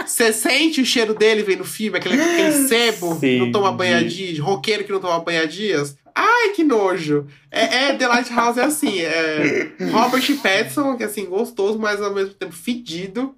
você 0.07 0.33
sente 0.33 0.81
o 0.81 0.87
cheiro 0.87 1.15
dele 1.15 1.43
vem 1.43 1.57
no 1.57 1.65
filme, 1.65 1.99
aquele, 1.99 2.21
aquele 2.21 2.53
sebo 2.69 3.19
que 3.19 3.39
não 3.39 3.53
toma 3.53 4.03
dias, 4.03 4.39
roqueiro 4.39 4.85
que 4.85 4.93
não 4.93 5.01
toma 5.01 5.21
banho 5.21 5.43
há 5.43 5.47
dias. 5.47 5.97
Ai, 6.15 6.51
que 6.51 6.63
nojo! 6.63 7.27
É, 7.51 7.89
é 7.89 7.97
The 7.97 8.07
Lighthouse 8.07 8.61
é 8.61 8.65
assim, 8.65 9.01
é 9.01 9.73
Robert 9.91 10.25
Pattinson, 10.41 10.97
que 10.97 11.03
é 11.03 11.07
assim, 11.07 11.27
gostoso, 11.27 11.79
mas 11.79 12.01
ao 12.01 12.15
mesmo 12.15 12.35
tempo 12.35 12.55
fedido. 12.55 13.35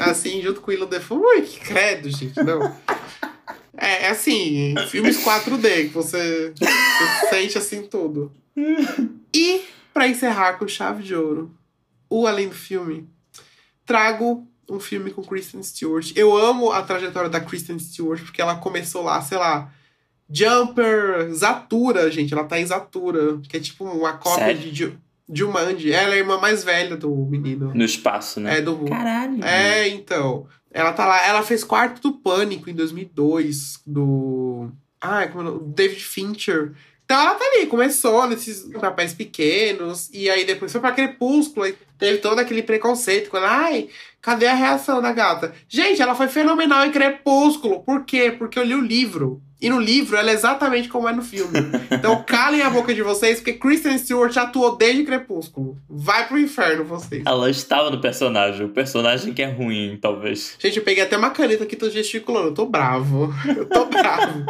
Assim, 0.00 0.42
junto 0.42 0.60
com 0.60 0.70
o 0.70 0.74
Willem 0.74 0.88
Dafoe. 0.88 1.18
Ui, 1.18 1.42
que 1.42 1.60
credo, 1.60 2.10
gente, 2.10 2.42
não. 2.42 2.76
É, 3.76 4.06
é 4.06 4.08
assim, 4.10 4.74
filmes 4.88 5.24
4D, 5.24 5.88
que 5.88 5.94
você, 5.94 6.52
você 6.58 7.28
sente 7.30 7.58
assim 7.58 7.82
tudo. 7.82 8.32
E, 9.32 9.62
para 9.94 10.08
encerrar 10.08 10.54
com 10.54 10.68
chave 10.68 11.02
de 11.02 11.14
ouro, 11.14 11.54
o 12.10 12.26
Além 12.26 12.48
do 12.48 12.54
Filme, 12.54 13.08
trago 13.86 14.46
um 14.68 14.80
filme 14.80 15.10
com 15.10 15.22
Kristen 15.22 15.62
Stewart. 15.62 16.12
Eu 16.14 16.36
amo 16.36 16.72
a 16.72 16.82
trajetória 16.82 17.28
da 17.28 17.40
Kristen 17.40 17.78
Stewart, 17.78 18.22
porque 18.22 18.40
ela 18.40 18.56
começou 18.56 19.02
lá, 19.02 19.20
sei 19.20 19.38
lá, 19.38 19.70
Jumper, 20.30 21.32
Zatura, 21.32 22.10
gente. 22.10 22.32
Ela 22.32 22.44
tá 22.44 22.58
em 22.58 22.66
Zatura, 22.66 23.38
que 23.48 23.56
é 23.56 23.60
tipo 23.60 23.84
uma 23.84 24.14
cópia 24.14 24.46
Sério? 24.46 24.72
de 24.72 24.98
Jumanji. 25.32 25.92
Ela 25.92 26.14
é 26.14 26.14
a 26.14 26.18
irmã 26.18 26.38
mais 26.38 26.64
velha 26.64 26.96
do 26.96 27.14
menino. 27.26 27.72
No 27.74 27.84
espaço, 27.84 28.40
né? 28.40 28.58
É, 28.58 28.60
do... 28.60 28.84
Caralho. 28.84 29.44
É, 29.44 29.88
então. 29.88 30.46
Ela 30.70 30.92
tá 30.92 31.06
lá. 31.06 31.26
Ela 31.26 31.42
fez 31.42 31.62
Quarto 31.62 32.00
do 32.00 32.12
Pânico 32.12 32.70
em 32.70 32.74
2002, 32.74 33.82
do. 33.86 34.70
Ah, 35.00 35.26
como 35.28 35.46
é 35.46 35.50
o 35.50 35.54
nome? 35.54 35.74
David 35.74 36.02
Fincher. 36.02 36.72
Então 37.04 37.20
ela 37.20 37.34
tá 37.34 37.44
ali, 37.44 37.66
começou 37.66 38.26
nesses 38.26 38.62
papéis 38.80 39.12
pequenos, 39.12 40.08
e 40.14 40.30
aí 40.30 40.46
depois 40.46 40.72
foi 40.72 40.80
pra 40.80 40.92
Crepúsculo, 40.92 41.66
e 41.66 41.76
teve 41.98 42.18
todo 42.18 42.38
aquele 42.38 42.62
preconceito 42.62 43.28
com 43.28 43.36
ela. 43.36 43.50
Ai, 43.50 43.88
cadê 44.22 44.46
a 44.46 44.54
reação 44.54 45.02
da 45.02 45.12
gata? 45.12 45.52
Gente, 45.68 46.00
ela 46.00 46.14
foi 46.14 46.28
fenomenal 46.28 46.86
em 46.86 46.92
Crepúsculo. 46.92 47.80
Por 47.82 48.04
quê? 48.04 48.34
Porque 48.38 48.58
eu 48.58 48.64
li 48.64 48.74
o 48.74 48.80
livro. 48.80 49.42
E 49.60 49.70
no 49.70 49.78
livro 49.78 50.16
ela 50.16 50.30
é 50.30 50.32
exatamente 50.32 50.88
como 50.88 51.08
é 51.08 51.12
no 51.12 51.22
filme. 51.22 51.52
Então 51.92 52.24
calem 52.24 52.62
a 52.62 52.70
boca 52.70 52.92
de 52.92 53.00
vocês, 53.02 53.38
porque 53.38 53.52
Kristen 53.52 53.96
Stewart 53.96 54.36
atuou 54.36 54.76
desde 54.76 55.04
Crepúsculo. 55.04 55.76
Vai 55.88 56.26
pro 56.26 56.38
inferno 56.38 56.84
vocês. 56.84 57.22
Ela 57.24 57.48
estava 57.48 57.88
no 57.90 58.00
personagem, 58.00 58.66
o 58.66 58.70
personagem 58.70 59.32
que 59.32 59.42
é 59.42 59.46
ruim, 59.46 59.98
talvez. 60.00 60.56
Gente, 60.58 60.78
eu 60.78 60.84
peguei 60.84 61.04
até 61.04 61.16
uma 61.16 61.30
caneta 61.30 61.62
aqui, 61.62 61.76
tô 61.76 61.88
gesticulando. 61.88 62.48
Eu 62.48 62.54
tô 62.54 62.66
bravo. 62.66 63.32
Eu 63.56 63.66
tô 63.66 63.84
bravo. 63.84 64.44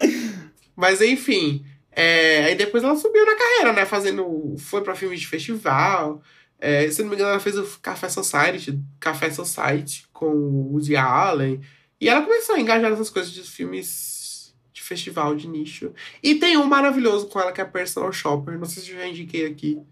Mas 0.74 1.00
enfim. 1.02 1.64
é, 1.94 2.44
aí 2.44 2.54
depois 2.54 2.82
ela 2.82 2.96
subiu 2.96 3.26
na 3.26 3.36
carreira, 3.36 3.72
né? 3.74 3.84
Fazendo. 3.84 4.54
Foi 4.58 4.80
pra 4.82 4.94
filmes 4.94 5.20
de 5.20 5.26
festival. 5.26 6.22
É, 6.64 6.88
se 6.92 7.02
não 7.02 7.10
me 7.10 7.16
engano, 7.16 7.30
ela 7.30 7.40
fez 7.40 7.58
o 7.58 7.64
Café 7.80 8.08
Society, 8.08 8.80
Café 9.00 9.28
Society 9.32 10.06
com 10.12 10.26
o 10.26 10.72
Woody 10.74 10.94
Allen. 10.94 11.60
E 12.00 12.08
ela 12.08 12.22
começou 12.22 12.54
a 12.54 12.60
engajar 12.60 12.88
nessas 12.88 13.10
coisas 13.10 13.32
de 13.32 13.42
filmes 13.42 14.54
de 14.72 14.80
festival, 14.80 15.34
de 15.34 15.48
nicho. 15.48 15.92
E 16.22 16.36
tem 16.36 16.56
um 16.56 16.64
maravilhoso 16.64 17.26
com 17.26 17.40
ela 17.40 17.50
que 17.50 17.60
é 17.60 17.64
Personal 17.64 18.12
Shopper. 18.12 18.60
Não 18.60 18.64
sei 18.64 18.80
se 18.80 18.90
eu 18.92 18.96
já 18.96 19.08
indiquei 19.08 19.44
aqui. 19.44 19.82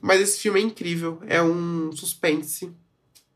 Mas 0.00 0.20
esse 0.20 0.38
filme 0.38 0.60
é 0.60 0.62
incrível. 0.62 1.20
É 1.26 1.42
um 1.42 1.90
suspense 1.90 2.72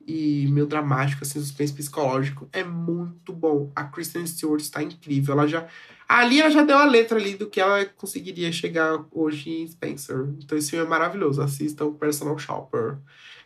e 0.06 0.46
meio 0.46 0.66
dramático, 0.66 1.24
assim, 1.24 1.40
suspense 1.40 1.72
psicológico. 1.72 2.48
É 2.52 2.62
muito 2.62 3.32
bom. 3.32 3.72
A 3.74 3.82
Kristen 3.82 4.24
Stewart 4.24 4.60
está 4.60 4.80
incrível. 4.84 5.34
Ela 5.34 5.48
já. 5.48 5.66
Ali 6.12 6.40
ela 6.40 6.50
já 6.50 6.62
deu 6.62 6.76
a 6.76 6.84
letra 6.84 7.18
ali 7.18 7.36
do 7.36 7.48
que 7.48 7.58
ela 7.58 7.86
conseguiria 7.86 8.52
chegar 8.52 9.02
hoje 9.10 9.50
em 9.50 9.66
Spencer. 9.66 10.28
Então 10.44 10.58
esse 10.58 10.68
filme 10.68 10.84
é 10.84 10.88
maravilhoso. 10.88 11.40
Assistam 11.40 11.90
Personal 11.94 12.38
Shopper. 12.38 12.98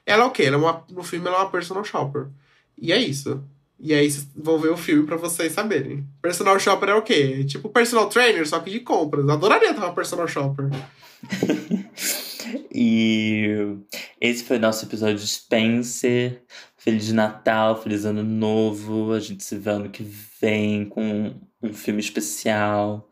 Ela 0.05 0.25
é 0.25 0.27
o 0.27 0.33
quê? 0.33 0.43
Ela 0.43 0.57
é 0.57 0.59
uma, 0.59 0.85
no 0.91 1.05
filme 1.05 1.29
ela 1.29 1.37
é 1.37 1.41
uma 1.43 1.51
personal 1.51 1.85
shopper. 1.85 2.27
E 2.77 2.93
é 2.93 2.99
isso. 2.99 3.41
E 3.79 3.95
aí 3.95 4.09
vão 4.35 4.59
ver 4.59 4.71
o 4.71 4.77
filme 4.77 5.07
pra 5.07 5.17
vocês 5.17 5.53
saberem. 5.53 6.05
Personal 6.21 6.59
shopper 6.59 6.89
é 6.89 6.95
o 6.95 7.03
quê? 7.03 7.45
Tipo 7.45 7.69
personal 7.69 8.09
trainer, 8.09 8.49
só 8.49 8.59
que 8.59 8.71
de 8.71 8.81
compras. 8.81 9.29
Adoraria 9.29 9.73
ter 9.73 9.81
uma 9.81 9.95
personal 9.95 10.27
shopper. 10.27 10.69
E 12.73 13.77
esse 14.21 14.45
foi 14.45 14.59
o 14.59 14.61
nosso 14.61 14.85
episódio 14.85 15.17
de 15.17 15.27
Spencer. 15.27 16.43
Feliz 16.77 17.11
Natal, 17.11 17.83
feliz 17.83 18.05
Ano 18.05 18.23
Novo. 18.23 19.13
A 19.13 19.19
gente 19.19 19.43
se 19.43 19.57
vê 19.57 19.71
ano 19.71 19.91
que 19.91 20.07
vem 20.41 20.85
com 20.85 21.35
um 21.67 21.75
filme 21.75 22.01
especial 22.01 23.09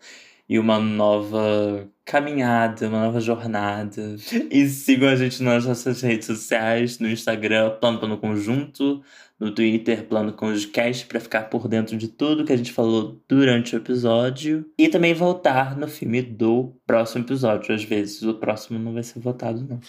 e 0.48 0.58
uma 0.58 0.78
nova 0.78 1.88
caminhada, 2.04 2.88
uma 2.88 3.04
nova 3.04 3.20
jornada. 3.20 4.16
E 4.50 4.66
sigam 4.68 5.08
a 5.08 5.16
gente 5.16 5.42
nas 5.42 5.64
nossas 5.64 6.02
redes 6.02 6.26
sociais, 6.26 6.98
no 6.98 7.08
Instagram, 7.08 7.70
Plano 7.80 7.98
Plano 7.98 8.18
Conjunto, 8.18 9.02
no 9.38 9.50
Twitter, 9.52 10.04
Plano 10.04 10.32
Conjunto 10.32 10.72
para 11.08 11.20
ficar 11.20 11.42
por 11.50 11.66
dentro 11.66 11.96
de 11.96 12.08
tudo 12.08 12.44
que 12.44 12.52
a 12.52 12.56
gente 12.56 12.72
falou 12.72 13.20
durante 13.28 13.74
o 13.74 13.78
episódio. 13.78 14.64
E 14.78 14.88
também 14.88 15.12
votar 15.12 15.76
no 15.76 15.88
filme 15.88 16.22
do 16.22 16.74
próximo 16.86 17.24
episódio. 17.24 17.74
Às 17.74 17.82
vezes 17.84 18.22
o 18.22 18.34
próximo 18.34 18.78
não 18.78 18.94
vai 18.94 19.02
ser 19.02 19.18
votado, 19.18 19.66
não. 19.68 19.80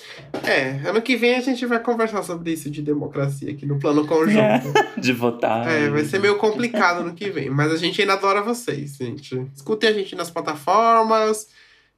É, 0.43 0.87
ano 0.87 1.01
que 1.01 1.15
vem 1.15 1.35
a 1.35 1.41
gente 1.41 1.65
vai 1.65 1.79
conversar 1.79 2.23
sobre 2.23 2.53
isso 2.53 2.69
de 2.69 2.81
democracia 2.81 3.51
aqui 3.51 3.65
no 3.65 3.79
plano 3.79 4.05
conjunto. 4.07 4.73
de 4.99 5.13
votar. 5.13 5.67
É, 5.67 5.89
vai 5.89 6.03
ser 6.05 6.19
meio 6.19 6.37
complicado 6.37 7.03
no 7.03 7.13
que 7.13 7.29
vem, 7.29 7.49
mas 7.49 7.71
a 7.71 7.77
gente 7.77 8.01
ainda 8.01 8.13
adora 8.13 8.41
vocês, 8.41 8.95
gente. 8.97 9.47
Escutem 9.55 9.89
a 9.89 9.93
gente 9.93 10.15
nas 10.15 10.31
plataformas, 10.31 11.47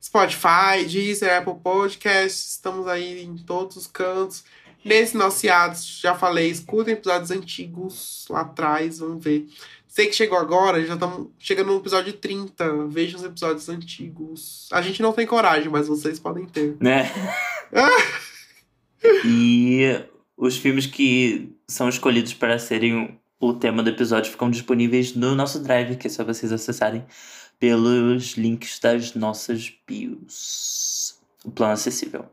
Spotify, 0.03 0.85
Deezer, 0.87 1.37
Apple 1.37 1.55
Podcasts, 1.63 2.51
estamos 2.51 2.87
aí 2.87 3.23
em 3.23 3.37
todos 3.37 3.77
os 3.77 3.87
cantos. 3.87 4.43
Hiatus, 5.43 5.99
já 6.01 6.15
falei, 6.15 6.49
escutem 6.49 6.93
episódios 6.93 7.31
antigos 7.31 8.25
lá 8.29 8.41
atrás, 8.41 8.99
vamos 8.99 9.23
ver. 9.23 9.47
Sei 9.87 10.05
que 10.05 10.13
chegou 10.13 10.37
agora, 10.37 10.85
já 10.85 10.93
estamos 10.93 11.29
chegando 11.39 11.71
no 11.71 11.79
episódio 11.79 12.13
30. 12.13 12.87
Vejam 12.87 13.19
os 13.19 13.25
episódios 13.25 13.67
antigos. 13.67 14.69
A 14.71 14.79
gente 14.79 15.01
não 15.01 15.11
tem 15.11 15.25
coragem, 15.25 15.69
mas 15.69 15.87
vocês 15.87 16.19
podem 16.19 16.45
ter. 16.45 16.77
Né? 16.79 17.11
e 19.25 19.99
os 20.37 20.55
filmes 20.55 20.85
que 20.85 21.51
são 21.67 21.89
escolhidos 21.89 22.33
para 22.33 22.59
serem 22.59 23.19
o 23.39 23.53
tema 23.53 23.81
do 23.81 23.89
episódio 23.89 24.31
ficam 24.31 24.51
disponíveis 24.51 25.15
no 25.15 25.33
nosso 25.33 25.59
drive, 25.59 25.95
que 25.95 26.07
é 26.07 26.09
só 26.09 26.23
vocês 26.23 26.51
acessarem 26.51 27.03
pelos 27.59 28.33
links 28.37 28.79
das 28.79 29.15
nossas 29.15 29.73
bios. 29.87 31.17
O 31.43 31.51
plano 31.51 31.73
acessível. 31.73 32.25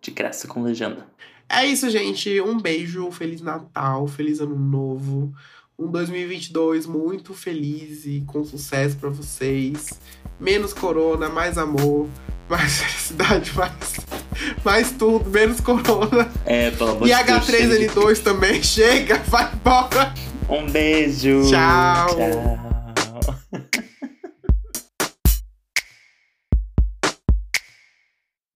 De 0.00 0.10
graça 0.10 0.48
com 0.48 0.62
legenda. 0.62 1.06
É 1.48 1.64
isso, 1.66 1.88
gente. 1.90 2.40
Um 2.40 2.58
beijo, 2.60 3.10
Feliz 3.10 3.40
Natal, 3.40 4.06
Feliz 4.06 4.40
Ano 4.40 4.58
Novo. 4.58 5.32
Um 5.78 5.90
2022 5.90 6.86
muito 6.86 7.32
feliz 7.34 8.04
e 8.04 8.22
com 8.26 8.44
sucesso 8.44 8.96
para 8.96 9.08
vocês. 9.10 9.90
Menos 10.38 10.72
corona, 10.72 11.28
mais 11.28 11.56
amor, 11.56 12.08
mais 12.50 12.78
felicidade, 12.80 13.52
mais, 13.54 13.72
mais 14.64 14.90
tudo, 14.90 15.30
menos 15.30 15.60
corona. 15.60 16.30
É, 16.44 16.70
pelo 16.72 16.90
amor 16.90 17.08
E 17.08 17.14
de 17.14 17.22
Deus, 17.24 17.46
chega 17.46 17.78
de- 17.78 17.86
H3N2 17.88 18.18
também, 18.22 18.60
chega, 18.62 19.18
vai 19.28 19.50
embora. 19.54 20.12
Um 20.48 20.68
beijo. 20.68 21.42
Tchau. 21.48 22.08
Tchau. 22.16 22.77